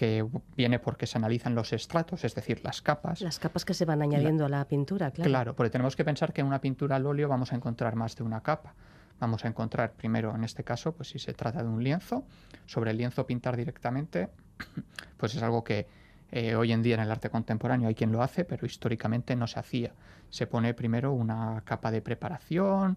que 0.00 0.26
viene 0.56 0.78
porque 0.78 1.06
se 1.06 1.18
analizan 1.18 1.54
los 1.54 1.74
estratos, 1.74 2.24
es 2.24 2.34
decir, 2.34 2.62
las 2.64 2.80
capas. 2.80 3.20
Las 3.20 3.38
capas 3.38 3.66
que 3.66 3.74
se 3.74 3.84
van 3.84 4.00
añadiendo 4.00 4.46
a 4.46 4.48
la 4.48 4.66
pintura, 4.66 5.10
claro. 5.10 5.28
Claro, 5.28 5.54
porque 5.54 5.68
tenemos 5.68 5.94
que 5.94 6.06
pensar 6.06 6.32
que 6.32 6.40
en 6.40 6.46
una 6.46 6.58
pintura 6.58 6.96
al 6.96 7.04
óleo 7.04 7.28
vamos 7.28 7.52
a 7.52 7.56
encontrar 7.56 7.96
más 7.96 8.16
de 8.16 8.22
una 8.22 8.40
capa. 8.40 8.72
Vamos 9.18 9.44
a 9.44 9.48
encontrar 9.48 9.92
primero, 9.92 10.34
en 10.34 10.42
este 10.42 10.64
caso, 10.64 10.92
pues 10.92 11.10
si 11.10 11.18
se 11.18 11.34
trata 11.34 11.62
de 11.62 11.68
un 11.68 11.84
lienzo, 11.84 12.24
sobre 12.64 12.92
el 12.92 12.96
lienzo 12.96 13.26
pintar 13.26 13.58
directamente, 13.58 14.30
pues 15.18 15.34
es 15.34 15.42
algo 15.42 15.62
que 15.62 15.86
eh, 16.32 16.54
hoy 16.54 16.72
en 16.72 16.80
día 16.80 16.94
en 16.94 17.02
el 17.02 17.10
arte 17.10 17.28
contemporáneo 17.28 17.86
hay 17.86 17.94
quien 17.94 18.10
lo 18.10 18.22
hace, 18.22 18.46
pero 18.46 18.64
históricamente 18.64 19.36
no 19.36 19.46
se 19.46 19.60
hacía. 19.60 19.92
Se 20.30 20.46
pone 20.46 20.72
primero 20.72 21.12
una 21.12 21.60
capa 21.66 21.90
de 21.90 22.00
preparación, 22.00 22.96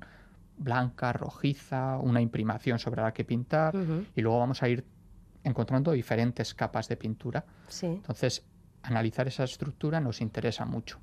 blanca, 0.57 1.11
rojiza, 1.11 1.97
una 1.97 2.21
imprimación 2.21 2.79
sobre 2.79 3.01
la 3.01 3.11
que 3.11 3.25
pintar 3.25 3.75
y 4.15 4.21
luego 4.21 4.39
vamos 4.39 4.63
a 4.63 4.69
ir 4.69 4.85
encontrando 5.43 5.91
diferentes 5.91 6.53
capas 6.53 6.87
de 6.87 6.97
pintura. 6.97 7.45
Entonces, 7.81 8.43
analizar 8.81 9.27
esa 9.27 9.43
estructura 9.43 9.99
nos 9.99 10.21
interesa 10.21 10.65
mucho. 10.65 10.99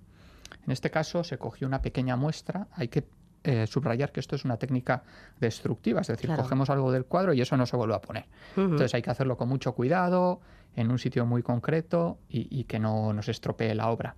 En 0.64 0.72
este 0.72 0.90
caso 0.90 1.24
se 1.24 1.38
cogió 1.38 1.66
una 1.66 1.82
pequeña 1.82 2.16
muestra, 2.16 2.68
hay 2.72 2.88
que 2.88 3.06
eh, 3.42 3.66
subrayar 3.66 4.12
que 4.12 4.20
esto 4.20 4.36
es 4.36 4.44
una 4.44 4.58
técnica 4.58 5.02
destructiva, 5.38 6.02
es 6.02 6.08
decir, 6.08 6.30
cogemos 6.34 6.68
algo 6.68 6.92
del 6.92 7.06
cuadro 7.06 7.32
y 7.32 7.40
eso 7.40 7.56
no 7.56 7.64
se 7.64 7.76
vuelve 7.76 7.94
a 7.94 8.00
poner. 8.00 8.26
Entonces 8.56 8.94
hay 8.94 9.02
que 9.02 9.10
hacerlo 9.10 9.36
con 9.36 9.48
mucho 9.48 9.74
cuidado, 9.74 10.40
en 10.76 10.90
un 10.90 10.98
sitio 10.98 11.26
muy 11.26 11.42
concreto 11.42 12.18
y, 12.28 12.64
que 12.64 12.78
no 12.78 13.12
nos 13.12 13.28
estropee 13.28 13.74
la 13.74 13.90
obra. 13.90 14.16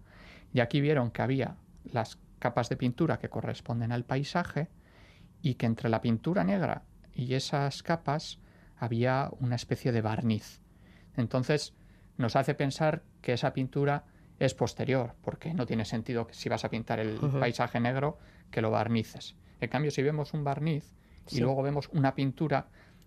Y 0.53 0.61
aquí 0.61 0.81
vieron 0.81 1.11
que 1.11 1.23
había 1.23 1.57
las 1.85 2.19
capas 2.39 2.69
de 2.69 2.77
pintura 2.77 3.19
que 3.19 3.29
corresponden 3.29 3.93
al 3.93 4.05
paisaje 4.05 4.69
y 5.41 5.55
que 5.55 5.67
entre 5.67 5.89
la 5.89 6.01
pintura 6.01 6.45
negra 6.45 6.83
y 7.15 7.35
esas 7.35 7.83
capas 7.83 8.39
había 8.83 9.31
una 9.39 9.55
especie 9.55 9.93
de 9.93 10.03
barniz. 10.03 10.61
Entonces 11.17 11.73
nos 12.17 12.35
hace 12.35 12.55
pensar 12.55 13.05
que 13.21 13.33
esa 13.33 13.53
pintura 13.53 14.07
es 14.41 14.55
posterior, 14.55 15.15
porque 15.23 15.55
no 15.55 15.67
tiene 15.67 15.85
sentido 15.85 16.27
que 16.27 16.35
si 16.35 16.49
vas 16.49 16.65
a 16.65 16.69
pintar 16.69 16.99
el 16.99 17.17
paisaje 17.39 17.79
negro 17.79 18.19
que 18.51 18.61
lo 18.61 18.73
barnices. 18.73 19.37
En 19.61 19.71
cambio, 19.71 19.93
si 19.93 20.03
vemos 20.03 20.35
un 20.35 20.43
barniz 20.43 20.97
y 21.31 21.39
luego 21.39 21.63
vemos 21.63 21.91
una 21.93 22.17
pintura, 22.17 22.67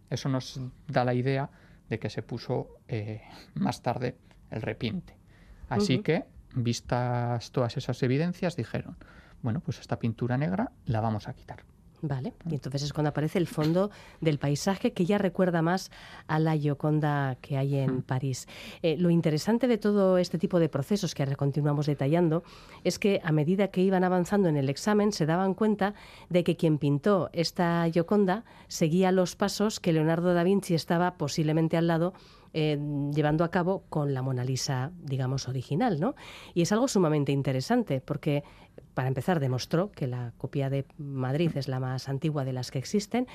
eso 0.09 0.30
nos 0.30 0.61
da 0.88 1.03
la 1.03 1.13
idea 1.13 1.49
de 1.89 1.99
que 1.99 2.09
se 2.09 2.23
puso 2.23 2.78
eh, 2.88 3.23
más 3.55 3.82
tarde 3.82 4.15
el 4.51 4.61
repinte. 4.61 5.17
Así 5.67 5.99
que, 5.99 6.23
vistas 6.55 7.51
todas 7.51 7.76
esas 7.76 8.01
evidencias, 8.01 8.55
dijeron, 8.55 8.95
bueno, 9.41 9.59
pues 9.59 9.82
esta 9.82 9.99
pintura 9.99 10.38
negra 10.38 10.71
la 10.86 11.01
vamos 11.01 11.28
a 11.28 11.34
quitar. 11.34 11.65
Vale, 12.08 12.34
y 12.47 12.53
entonces 12.53 12.84
es 12.84 12.93
cuando 12.93 13.10
aparece 13.10 13.39
el 13.39 13.47
fondo 13.47 13.89
del 14.22 14.38
paisaje 14.38 14.93
que 14.93 15.06
ya 15.06 15.18
recuerda 15.18 15.64
más 15.64 15.89
a 16.28 16.38
la 16.38 16.56
Gioconda 16.56 17.36
que 17.41 17.58
hay 17.58 17.78
en 17.78 18.03
París. 18.03 18.47
Eh, 18.84 18.95
lo 18.97 19.10
interesante 19.10 19.68
de 19.68 19.80
todo 19.80 20.20
este 20.20 20.38
tipo 20.38 20.60
de 20.60 20.70
procesos 20.70 21.16
que 21.16 21.24
ahora 21.24 21.36
continuamos 21.36 21.88
detallando 21.88 22.43
es 22.84 22.99
que 22.99 23.22
a 23.24 23.32
medida 23.32 23.70
que 23.70 23.82
iban 23.82 24.03
avanzando 24.03 24.49
en 24.49 24.56
el 24.56 24.70
examen 24.70 25.12
se 25.14 25.26
daban 25.26 25.56
cuenta 25.56 25.95
de 26.30 26.43
que 26.43 26.56
quien 26.56 26.78
pintó 26.78 27.32
esta 27.34 27.89
Gioconda 27.91 28.45
seguía 28.68 29.12
los 29.12 29.36
pasos 29.36 29.80
que 29.80 29.91
Leonardo 29.91 30.36
da 30.36 30.43
Vinci 30.43 30.76
estaba 30.76 31.18
posiblemente 31.18 31.76
al 31.76 31.88
lado 31.88 32.14
eh, 32.58 32.80
llevando 33.14 33.43
a 33.43 33.51
cabo 33.51 33.84
con 33.89 34.14
la 34.14 34.22
Mona 34.22 34.45
Lisa, 34.45 34.93
digamos, 35.03 35.49
original, 35.49 35.99
¿no? 35.99 36.16
Y 36.53 36.62
es 36.62 36.72
algo 36.72 36.88
sumamente 36.88 37.34
interesante 37.34 37.99
porque, 37.99 38.45
para 38.93 39.07
empezar, 39.07 39.39
demostró 39.39 39.91
que 39.91 40.07
la 40.07 40.34
copia 40.38 40.69
de 40.69 40.86
Madrid 40.97 41.51
es 41.55 41.67
la 41.67 41.80
más 41.80 42.09
antigua 42.09 42.45
de 42.45 42.53
las 42.53 42.71
que 42.71 42.80
existen 42.80 43.28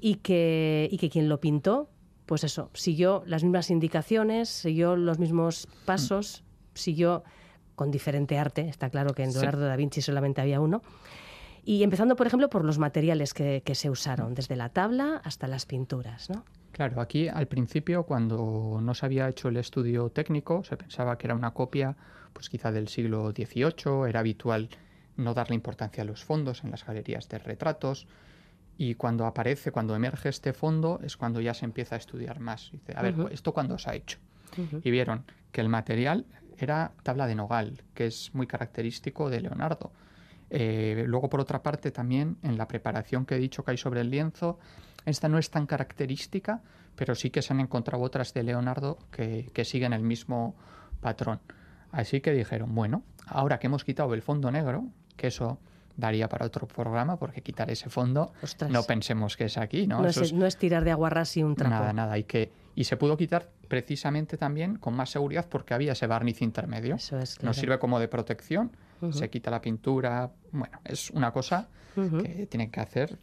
y 0.00 0.16
que, 0.16 0.88
y 0.90 0.98
que 0.98 1.10
quien 1.10 1.28
lo 1.28 1.40
pintó, 1.40 1.88
pues 2.26 2.44
eso, 2.44 2.70
siguió 2.74 3.22
las 3.26 3.42
mismas 3.42 3.70
indicaciones, 3.70 4.48
siguió 4.48 4.96
los 4.96 5.18
mismos 5.18 5.68
pasos, 5.84 6.44
siguió 6.74 7.24
con 7.74 7.90
diferente 7.90 8.38
arte, 8.38 8.68
está 8.68 8.90
claro 8.90 9.14
que 9.14 9.22
en 9.22 9.32
Leonardo 9.32 9.66
da 9.66 9.76
Vinci 9.76 10.02
solamente 10.02 10.40
había 10.40 10.60
uno, 10.60 10.82
y 11.64 11.82
empezando, 11.82 12.14
por 12.14 12.26
ejemplo, 12.26 12.48
por 12.48 12.64
los 12.64 12.78
materiales 12.78 13.34
que, 13.34 13.62
que, 13.64 13.74
se 13.74 13.90
usaron, 13.90 14.34
desde 14.34 14.54
la 14.54 14.68
tabla 14.68 15.20
hasta 15.24 15.48
las 15.48 15.66
pinturas, 15.66 16.30
¿no? 16.30 16.44
Claro, 16.70 17.00
aquí 17.00 17.26
al 17.26 17.48
principio, 17.48 18.04
cuando 18.04 18.80
no 18.82 18.94
se 18.94 19.06
había 19.06 19.28
hecho 19.28 19.48
el 19.48 19.56
estudio 19.56 20.10
técnico, 20.10 20.62
se 20.62 20.76
pensaba 20.76 21.18
que 21.18 21.26
era 21.26 21.34
una 21.34 21.52
copia, 21.52 21.96
pues 22.32 22.48
quizá 22.50 22.70
del 22.70 22.88
siglo 22.88 23.32
XVIII, 23.32 24.08
era 24.08 24.20
habitual 24.20 24.68
no 25.16 25.34
darle 25.34 25.54
importancia 25.54 26.02
a 26.02 26.06
los 26.06 26.24
fondos 26.24 26.64
en 26.64 26.70
las 26.70 26.84
galerías 26.84 27.28
de 27.28 27.38
retratos, 27.38 28.06
y 28.78 28.94
cuando 28.94 29.26
aparece, 29.26 29.72
cuando 29.72 29.96
emerge 29.96 30.28
este 30.28 30.52
fondo, 30.52 31.00
es 31.02 31.16
cuando 31.16 31.40
ya 31.40 31.54
se 31.54 31.64
empieza 31.64 31.94
a 31.94 31.98
estudiar 31.98 32.40
más. 32.40 32.70
Dice, 32.72 32.92
a 32.94 33.02
ver, 33.02 33.14
¿esto 33.30 33.54
cuándo 33.54 33.78
se 33.78 33.90
ha 33.90 33.94
hecho? 33.94 34.18
Y 34.82 34.90
vieron 34.90 35.24
que 35.50 35.60
el 35.60 35.68
material 35.68 36.26
era 36.58 36.92
tabla 37.02 37.26
de 37.26 37.34
nogal, 37.34 37.82
que 37.94 38.06
es 38.06 38.34
muy 38.34 38.46
característico 38.46 39.30
de 39.30 39.40
Leonardo. 39.40 39.92
Eh, 40.50 41.04
luego, 41.06 41.28
por 41.28 41.40
otra 41.40 41.62
parte, 41.62 41.90
también 41.90 42.36
en 42.42 42.56
la 42.56 42.68
preparación 42.68 43.26
que 43.26 43.36
he 43.36 43.38
dicho 43.38 43.64
que 43.64 43.72
hay 43.72 43.76
sobre 43.76 44.00
el 44.00 44.10
lienzo, 44.10 44.58
esta 45.04 45.28
no 45.28 45.38
es 45.38 45.50
tan 45.50 45.66
característica, 45.66 46.62
pero 46.94 47.14
sí 47.14 47.30
que 47.30 47.42
se 47.42 47.52
han 47.52 47.60
encontrado 47.60 48.02
otras 48.02 48.32
de 48.34 48.42
Leonardo 48.42 48.98
que, 49.10 49.64
siguen 49.64 49.92
el 49.92 50.02
mismo 50.02 50.56
patrón. 51.00 51.40
Así 51.92 52.20
que 52.20 52.32
dijeron, 52.32 52.74
bueno, 52.74 53.02
ahora 53.26 53.58
que 53.58 53.66
hemos 53.66 53.84
quitado 53.84 54.14
el 54.14 54.22
fondo 54.22 54.50
negro, 54.50 54.86
que 55.16 55.28
eso 55.28 55.58
daría 55.96 56.28
para 56.28 56.46
otro 56.46 56.66
programa, 56.66 57.18
porque 57.18 57.42
quitar 57.42 57.70
ese 57.70 57.88
fondo 57.88 58.32
no 58.68 58.82
pensemos 58.82 59.36
que 59.36 59.44
es 59.44 59.56
aquí, 59.56 59.86
¿no? 59.86 60.02
No, 60.02 60.08
es, 60.46 60.56
tirar 60.58 60.84
de 60.84 60.90
aguarrás 60.90 61.36
y 61.36 61.42
un 61.42 61.54
trapo. 61.54 61.70
Nada, 61.70 61.92
nada. 61.92 62.18
Y, 62.18 62.24
que, 62.24 62.52
y 62.74 62.84
se 62.84 62.96
pudo 62.96 63.16
quitar 63.16 63.50
precisamente 63.68 64.36
también 64.36 64.76
con 64.76 64.94
más 64.94 65.10
seguridad 65.10 65.46
porque 65.48 65.74
había 65.74 65.92
ese 65.92 66.06
barniz 66.06 66.42
intermedio. 66.42 66.96
Eso 66.96 67.18
es, 67.18 67.42
Nos 67.42 67.56
sirve 67.56 67.78
como 67.78 67.98
de 67.98 68.08
protección, 68.08 68.76
se 69.10 69.30
quita 69.30 69.50
la 69.50 69.60
pintura. 69.60 70.30
Bueno, 70.52 70.80
es 70.84 71.10
una 71.10 71.32
cosa 71.32 71.68
que 71.94 72.46
tienen 72.46 72.70
que 72.70 72.80
hacer 72.80 73.18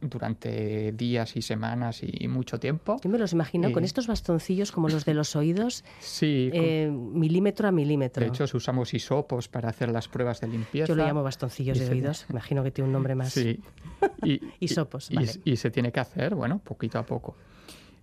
durante 0.00 0.92
días 0.92 1.36
y 1.36 1.42
semanas 1.42 2.00
y 2.02 2.28
mucho 2.28 2.58
tiempo. 2.58 2.98
Yo 3.02 3.10
me 3.10 3.18
los 3.18 3.32
imagino 3.32 3.72
con 3.72 3.84
estos 3.84 4.06
bastoncillos 4.06 4.72
como 4.72 4.88
los 4.88 5.04
de 5.04 5.14
los 5.14 5.36
oídos, 5.36 5.84
sí, 6.00 6.50
eh, 6.52 6.90
milímetro 6.90 7.68
a 7.68 7.72
milímetro. 7.72 8.22
De 8.24 8.28
hecho, 8.28 8.44
usamos 8.56 8.94
hisopos 8.94 9.48
para 9.48 9.68
hacer 9.68 9.90
las 9.90 10.08
pruebas 10.08 10.40
de 10.40 10.48
limpieza. 10.48 10.88
Yo 10.88 10.94
lo 10.94 11.04
llamo 11.04 11.22
bastoncillos 11.22 11.78
de 11.78 11.88
oídos, 11.88 12.26
imagino 12.30 12.62
que 12.62 12.70
tiene 12.70 12.88
un 12.88 12.92
nombre 12.92 13.14
más. 13.14 13.34
Sí. 13.38 13.60
Y, 14.24 14.40
hisopos, 14.60 15.10
y, 15.44 15.56
se 15.56 15.70
tiene 15.70 15.92
que 15.92 16.00
hacer, 16.00 16.34
bueno, 16.34 16.58
poquito 16.58 16.98
a 16.98 17.04
poco. 17.04 17.36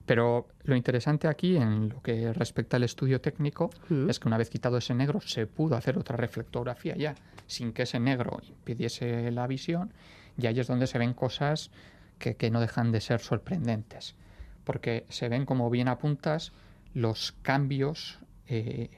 Pero 0.05 0.47
lo 0.63 0.75
interesante 0.75 1.27
aquí, 1.27 1.57
en 1.57 1.89
lo 1.89 2.01
que 2.01 2.31
respecta 2.31 2.77
al 2.77 2.83
estudio 2.83 3.19
técnico, 3.19 3.69
mm. 3.89 4.09
es 4.09 4.19
que 4.19 4.27
una 4.27 4.37
vez 4.37 4.49
quitado 4.49 4.77
ese 4.77 4.93
negro, 4.93 5.19
se 5.19 5.47
pudo 5.47 5.75
hacer 5.75 5.97
otra 5.97 6.15
reflectografía 6.15 6.95
ya, 6.95 7.15
sin 7.47 7.73
que 7.73 7.83
ese 7.83 7.99
negro 7.99 8.39
impidiese 8.47 9.31
la 9.31 9.47
visión 9.47 9.91
y 10.37 10.47
ahí 10.47 10.59
es 10.59 10.67
donde 10.67 10.87
se 10.87 10.97
ven 10.97 11.13
cosas 11.13 11.71
que, 12.19 12.49
no 12.49 12.59
dejan 12.59 12.91
de 12.91 13.01
ser 13.01 13.19
sorprendentes, 13.19 14.15
porque 14.63 15.05
se 15.09 15.29
ven 15.29 15.45
como 15.45 15.69
bien 15.69 15.87
apuntas 15.87 16.53
los 16.93 17.33
cambios 17.41 18.19
eh, 18.47 18.89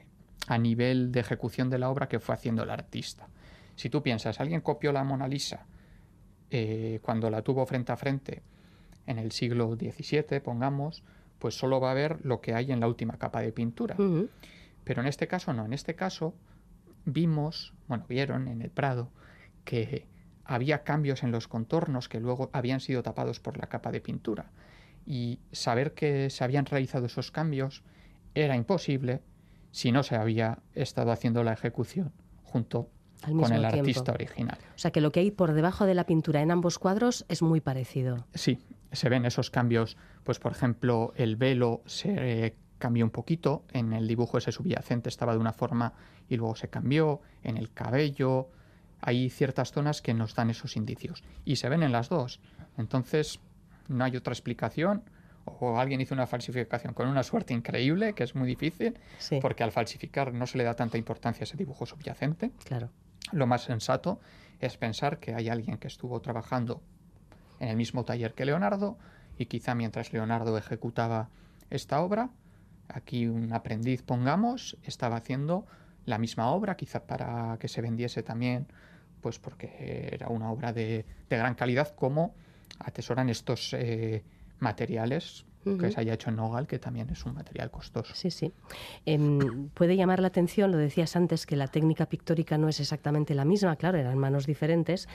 a 0.46 0.58
nivel 0.58 1.12
de 1.12 1.20
ejecución 1.20 1.68
de 1.68 1.78
la 1.78 1.90
obra 1.90 2.08
que 2.08 2.20
fue 2.20 2.34
haciendo 2.34 2.62
el 2.62 2.70
artista. 2.70 3.28
Si 3.76 3.90
tú 3.90 4.02
piensas, 4.02 4.40
alguien 4.40 4.60
copió 4.60 4.92
la 4.92 5.04
Mona 5.04 5.28
Lisa 5.28 5.66
eh, 6.50 7.00
cuando 7.02 7.30
la 7.30 7.42
tuvo 7.42 7.66
frente 7.66 7.92
a 7.92 7.96
frente 7.96 8.42
en 9.06 9.18
el 9.18 9.32
siglo 9.32 9.76
XVII, 9.76 10.40
pongamos, 10.40 11.02
pues 11.38 11.58
solo 11.58 11.80
va 11.80 11.90
a 11.90 11.94
ver 11.94 12.24
lo 12.24 12.40
que 12.40 12.54
hay 12.54 12.72
en 12.72 12.80
la 12.80 12.88
última 12.88 13.18
capa 13.18 13.40
de 13.40 13.52
pintura. 13.52 13.96
Pero 14.84 15.02
en 15.02 15.06
este 15.06 15.28
caso 15.28 15.52
no, 15.52 15.64
en 15.64 15.72
este 15.72 15.94
caso 15.94 16.34
vimos, 17.04 17.74
bueno, 17.88 18.04
vieron 18.08 18.48
en 18.48 18.62
el 18.62 18.70
Prado 18.70 19.10
que 19.64 20.06
había 20.48 20.82
cambios 20.82 21.22
en 21.22 21.30
los 21.30 21.46
contornos 21.46 22.08
que 22.08 22.18
luego 22.18 22.50
habían 22.52 22.80
sido 22.80 23.02
tapados 23.02 23.38
por 23.38 23.58
la 23.58 23.68
capa 23.68 23.92
de 23.92 24.00
pintura. 24.00 24.50
Y 25.06 25.38
saber 25.52 25.92
que 25.92 26.30
se 26.30 26.42
habían 26.42 26.66
realizado 26.66 27.06
esos 27.06 27.30
cambios 27.30 27.84
era 28.34 28.56
imposible 28.56 29.22
si 29.70 29.92
no 29.92 30.02
se 30.02 30.16
había 30.16 30.58
estado 30.74 31.12
haciendo 31.12 31.44
la 31.44 31.52
ejecución 31.52 32.12
junto 32.42 32.88
con 33.22 33.52
el 33.52 33.64
artista 33.64 34.12
original. 34.12 34.58
O 34.74 34.78
sea 34.78 34.90
que 34.90 35.02
lo 35.02 35.12
que 35.12 35.20
hay 35.20 35.30
por 35.30 35.52
debajo 35.52 35.84
de 35.84 35.94
la 35.94 36.04
pintura 36.04 36.40
en 36.40 36.50
ambos 36.50 36.78
cuadros 36.78 37.26
es 37.28 37.42
muy 37.42 37.60
parecido. 37.60 38.26
Sí, 38.34 38.58
se 38.90 39.08
ven 39.10 39.26
esos 39.26 39.50
cambios. 39.50 39.98
Pues 40.24 40.38
por 40.38 40.52
ejemplo, 40.52 41.12
el 41.16 41.36
velo 41.36 41.82
se 41.84 42.56
cambió 42.78 43.04
un 43.04 43.10
poquito, 43.10 43.64
en 43.72 43.92
el 43.92 44.08
dibujo 44.08 44.38
ese 44.38 44.52
subyacente 44.52 45.10
estaba 45.10 45.32
de 45.32 45.40
una 45.40 45.52
forma 45.52 45.92
y 46.28 46.36
luego 46.36 46.54
se 46.54 46.68
cambió, 46.68 47.20
en 47.42 47.58
el 47.58 47.72
cabello, 47.72 48.48
hay 49.00 49.30
ciertas 49.30 49.72
zonas 49.72 50.02
que 50.02 50.14
nos 50.14 50.34
dan 50.34 50.50
esos 50.50 50.76
indicios 50.76 51.22
y 51.44 51.56
se 51.56 51.68
ven 51.68 51.82
en 51.82 51.92
las 51.92 52.08
dos. 52.08 52.40
Entonces, 52.76 53.40
no 53.88 54.04
hay 54.04 54.16
otra 54.16 54.32
explicación 54.32 55.04
o 55.44 55.78
alguien 55.78 56.00
hizo 56.00 56.14
una 56.14 56.26
falsificación 56.26 56.94
con 56.94 57.08
una 57.08 57.22
suerte 57.22 57.54
increíble, 57.54 58.12
que 58.12 58.24
es 58.24 58.34
muy 58.34 58.46
difícil, 58.46 58.98
porque 59.40 59.62
al 59.62 59.72
falsificar 59.72 60.34
no 60.34 60.46
se 60.46 60.58
le 60.58 60.64
da 60.64 60.74
tanta 60.74 60.98
importancia 60.98 61.42
a 61.42 61.44
ese 61.44 61.56
dibujo 61.56 61.86
subyacente. 61.86 62.50
Claro. 62.64 62.90
Lo 63.32 63.46
más 63.46 63.64
sensato 63.64 64.20
es 64.60 64.76
pensar 64.76 65.18
que 65.18 65.34
hay 65.34 65.48
alguien 65.48 65.78
que 65.78 65.88
estuvo 65.88 66.20
trabajando 66.20 66.82
en 67.60 67.68
el 67.68 67.76
mismo 67.76 68.04
taller 68.04 68.34
que 68.34 68.44
Leonardo 68.44 68.98
y 69.38 69.46
quizá 69.46 69.74
mientras 69.74 70.12
Leonardo 70.12 70.58
ejecutaba 70.58 71.30
esta 71.70 72.00
obra, 72.00 72.30
aquí 72.88 73.26
un 73.26 73.52
aprendiz, 73.52 74.02
pongamos, 74.02 74.76
estaba 74.82 75.16
haciendo 75.16 75.66
la 76.04 76.18
misma 76.18 76.50
obra, 76.50 76.76
quizá 76.76 77.06
para 77.06 77.56
que 77.58 77.68
se 77.68 77.80
vendiese 77.82 78.22
también, 78.22 78.66
pues 79.20 79.38
porque 79.38 80.08
era 80.12 80.28
una 80.28 80.50
obra 80.50 80.72
de, 80.72 81.04
gran 81.28 81.54
calidad, 81.54 81.94
como 81.94 82.34
atesoran 82.78 83.28
estos 83.28 83.74
eh, 83.74 84.22
materiales 84.60 85.44
que 85.76 85.90
se 85.90 86.00
haya 86.00 86.14
hecho 86.14 86.30
en 86.30 86.36
Nogal, 86.36 86.66
que 86.66 86.78
también 86.78 87.10
es 87.10 87.26
un 87.26 87.34
material 87.34 87.70
costoso. 87.70 88.14
Sí, 88.14 88.30
sí. 88.30 88.52
Em, 89.04 89.68
puede 89.70 89.96
llamar 89.96 90.20
la 90.20 90.28
atención, 90.28 90.70
lo 90.70 90.78
decías 90.78 91.14
antes, 91.16 91.44
que 91.46 91.56
la 91.56 91.66
técnica 91.66 92.06
pictórica 92.06 92.56
no 92.56 92.68
es 92.68 92.80
exactamente 92.80 93.34
la 93.34 93.44
misma, 93.44 93.76
claro, 93.76 93.98
eran 93.98 94.18
manos 94.18 94.46
diferentes. 94.46 95.08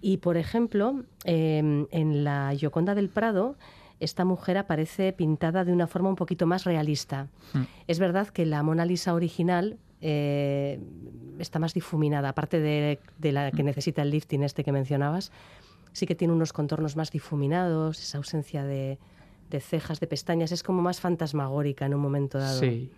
Y, 0.00 0.18
por 0.18 0.36
ejemplo, 0.36 1.04
em, 1.24 1.86
en 1.90 2.24
la 2.24 2.52
Gioconda 2.56 2.94
del 2.94 3.08
Prado, 3.08 3.56
esta 3.98 4.24
mujer 4.24 4.58
aparece 4.58 5.12
pintada 5.12 5.64
de 5.64 5.72
una 5.72 5.86
forma 5.86 6.08
un 6.08 6.16
poquito 6.16 6.46
más 6.46 6.64
realista. 6.64 7.28
Mm. 7.54 7.62
Es 7.86 7.98
verdad 7.98 8.28
que 8.28 8.44
la 8.46 8.62
Mona 8.62 8.84
Lisa 8.84 9.14
original 9.14 9.78
eh, 10.00 10.80
está 11.38 11.58
más 11.58 11.74
difuminada, 11.74 12.28
aparte 12.28 12.60
de, 12.60 12.98
la 13.32 13.50
que 13.50 13.62
necesita 13.62 14.02
el 14.02 14.10
lifting 14.10 14.42
este 14.42 14.64
que 14.64 14.72
mencionabas, 14.72 15.32
sí 15.92 16.06
que 16.06 16.14
tiene 16.14 16.34
unos 16.34 16.52
contornos 16.52 16.96
más 16.96 17.10
difuminados, 17.10 18.00
esa 18.00 18.18
ausencia 18.18 18.64
de, 18.64 18.98
cejas, 19.60 20.00
de 20.00 20.06
pestañas, 20.06 20.52
es 20.52 20.62
como 20.62 20.82
más 20.82 21.00
fantasmagórica 21.00 21.86
en 21.86 21.94
un 21.94 22.00
momento 22.00 22.38
dado. 22.38 22.60
Sí. 22.60 22.90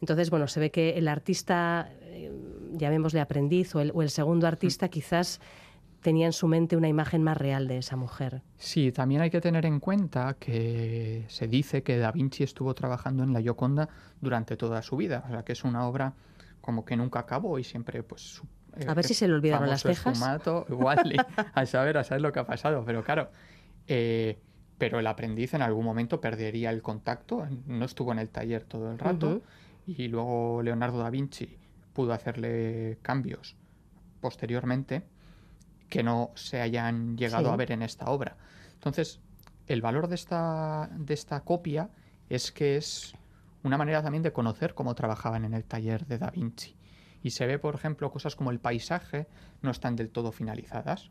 Entonces, 0.00 0.30
bueno, 0.30 0.48
se 0.48 0.58
ve 0.58 0.70
que 0.70 0.98
el 0.98 1.06
artista, 1.06 1.90
eh, 2.02 2.32
llamémosle 2.72 3.20
aprendiz, 3.20 3.74
o 3.74 3.80
el, 3.80 3.92
o 3.94 4.02
el 4.02 4.10
segundo 4.10 4.46
artista, 4.46 4.86
mm. 4.86 4.90
quizás 4.90 5.40
tenía 6.02 6.26
en 6.26 6.32
su 6.32 6.48
mente 6.48 6.76
una 6.76 6.88
imagen 6.88 7.22
más 7.22 7.36
real 7.36 7.68
de 7.68 7.78
esa 7.78 7.96
mujer. 7.96 8.42
Sí, 8.58 8.92
también 8.92 9.22
hay 9.22 9.30
que 9.30 9.40
tener 9.40 9.64
en 9.64 9.80
cuenta 9.80 10.36
que 10.38 11.24
se 11.28 11.46
dice 11.46 11.82
que 11.82 11.96
Da 11.96 12.12
Vinci 12.12 12.42
estuvo 12.42 12.74
trabajando 12.74 13.22
en 13.22 13.32
la 13.32 13.40
Gioconda 13.40 13.88
durante 14.20 14.56
toda 14.56 14.82
su 14.82 14.96
vida, 14.96 15.24
o 15.26 15.30
sea 15.30 15.44
que 15.44 15.52
es 15.52 15.64
una 15.64 15.86
obra 15.86 16.12
como 16.60 16.84
que 16.84 16.96
nunca 16.96 17.20
acabó 17.20 17.58
y 17.58 17.64
siempre 17.64 18.02
pues 18.02 18.42
eh, 18.76 18.86
a 18.86 18.94
ver 18.94 19.04
si 19.04 19.14
se 19.14 19.28
le 19.28 19.34
olvidaron 19.34 19.68
las 19.68 19.82
cejas. 19.82 20.20
igual, 20.68 21.26
a 21.54 21.66
saber, 21.66 21.98
a 21.98 22.04
saber 22.04 22.20
lo 22.20 22.32
que 22.32 22.40
ha 22.40 22.46
pasado, 22.46 22.84
pero 22.84 23.02
claro, 23.04 23.30
eh, 23.86 24.38
pero 24.78 24.98
el 24.98 25.06
aprendiz 25.06 25.54
en 25.54 25.62
algún 25.62 25.84
momento 25.84 26.20
perdería 26.20 26.70
el 26.70 26.82
contacto, 26.82 27.46
no 27.66 27.84
estuvo 27.84 28.12
en 28.12 28.18
el 28.18 28.28
taller 28.28 28.64
todo 28.64 28.90
el 28.90 28.98
rato 28.98 29.42
y 29.86 30.08
luego 30.08 30.62
Leonardo 30.62 30.98
da 30.98 31.10
Vinci 31.10 31.56
pudo 31.92 32.12
hacerle 32.12 32.98
cambios 33.02 33.56
posteriormente 34.20 35.02
que 35.92 36.02
no 36.02 36.30
se 36.34 36.58
hayan 36.58 37.18
llegado 37.18 37.52
a 37.52 37.56
ver 37.56 37.70
en 37.70 37.82
esta 37.82 38.06
obra. 38.06 38.38
Entonces, 38.72 39.20
el 39.66 39.82
valor 39.82 40.08
de 40.08 40.14
esta, 40.14 40.88
de 40.96 41.12
esta 41.12 41.42
copia 41.42 41.90
es 42.30 42.50
que 42.50 42.78
es 42.78 43.12
una 43.62 43.76
manera 43.76 44.02
también 44.02 44.22
de 44.22 44.32
conocer 44.32 44.72
cómo 44.72 44.94
trabajaban 44.94 45.44
en 45.44 45.52
el 45.52 45.64
taller 45.64 46.06
de 46.06 46.16
Da 46.16 46.30
Vinci. 46.30 46.74
Y 47.22 47.32
se 47.32 47.46
ve, 47.46 47.58
por 47.58 47.74
ejemplo, 47.74 48.10
cosas 48.10 48.36
como 48.36 48.50
el 48.50 48.58
paisaje 48.58 49.26
no 49.60 49.70
están 49.70 49.94
del 49.94 50.08
todo 50.08 50.32
finalizadas. 50.32 51.10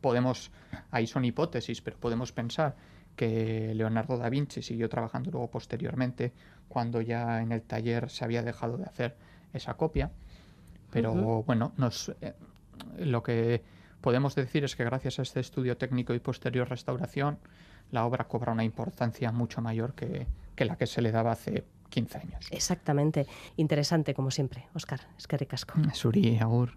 Podemos, 0.00 0.50
ahí 0.90 1.06
son 1.06 1.26
hipótesis, 1.26 1.82
pero 1.82 1.98
podemos 1.98 2.32
pensar 2.32 2.74
que 3.14 3.74
Leonardo 3.74 4.16
da 4.16 4.30
Vinci 4.30 4.62
siguió 4.62 4.88
trabajando 4.88 5.30
luego 5.30 5.50
posteriormente 5.50 6.32
cuando 6.68 7.02
ya 7.02 7.42
en 7.42 7.52
el 7.52 7.60
taller 7.60 8.08
se 8.08 8.24
había 8.24 8.42
dejado 8.42 8.78
de 8.78 8.84
hacer 8.84 9.14
esa 9.52 9.74
copia. 9.74 10.10
Pero 10.90 11.42
bueno, 11.42 11.74
nos, 11.76 12.14
eh, 12.22 12.32
lo 12.98 13.22
que 13.22 13.81
podemos 14.02 14.34
decir 14.34 14.64
es 14.64 14.76
que 14.76 14.84
gracias 14.84 15.18
a 15.18 15.22
este 15.22 15.40
estudio 15.40 15.78
técnico 15.78 16.12
y 16.12 16.18
posterior 16.18 16.68
restauración, 16.68 17.38
la 17.90 18.04
obra 18.04 18.28
cobra 18.28 18.52
una 18.52 18.64
importancia 18.64 19.32
mucho 19.32 19.62
mayor 19.62 19.94
que, 19.94 20.26
la 20.58 20.76
que 20.76 20.86
se 20.86 21.00
le 21.00 21.10
daba 21.10 21.32
hace 21.32 21.64
15 21.88 22.18
años. 22.18 22.48
Exactamente. 22.50 23.26
Interesante, 23.56 24.12
como 24.12 24.30
siempre. 24.30 24.66
Oscar, 24.74 25.00
es 25.16 25.26
que 25.26 25.38
ricasco. 25.38 25.74
Suri, 25.94 26.38
agur. 26.38 26.76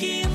making 0.00 0.29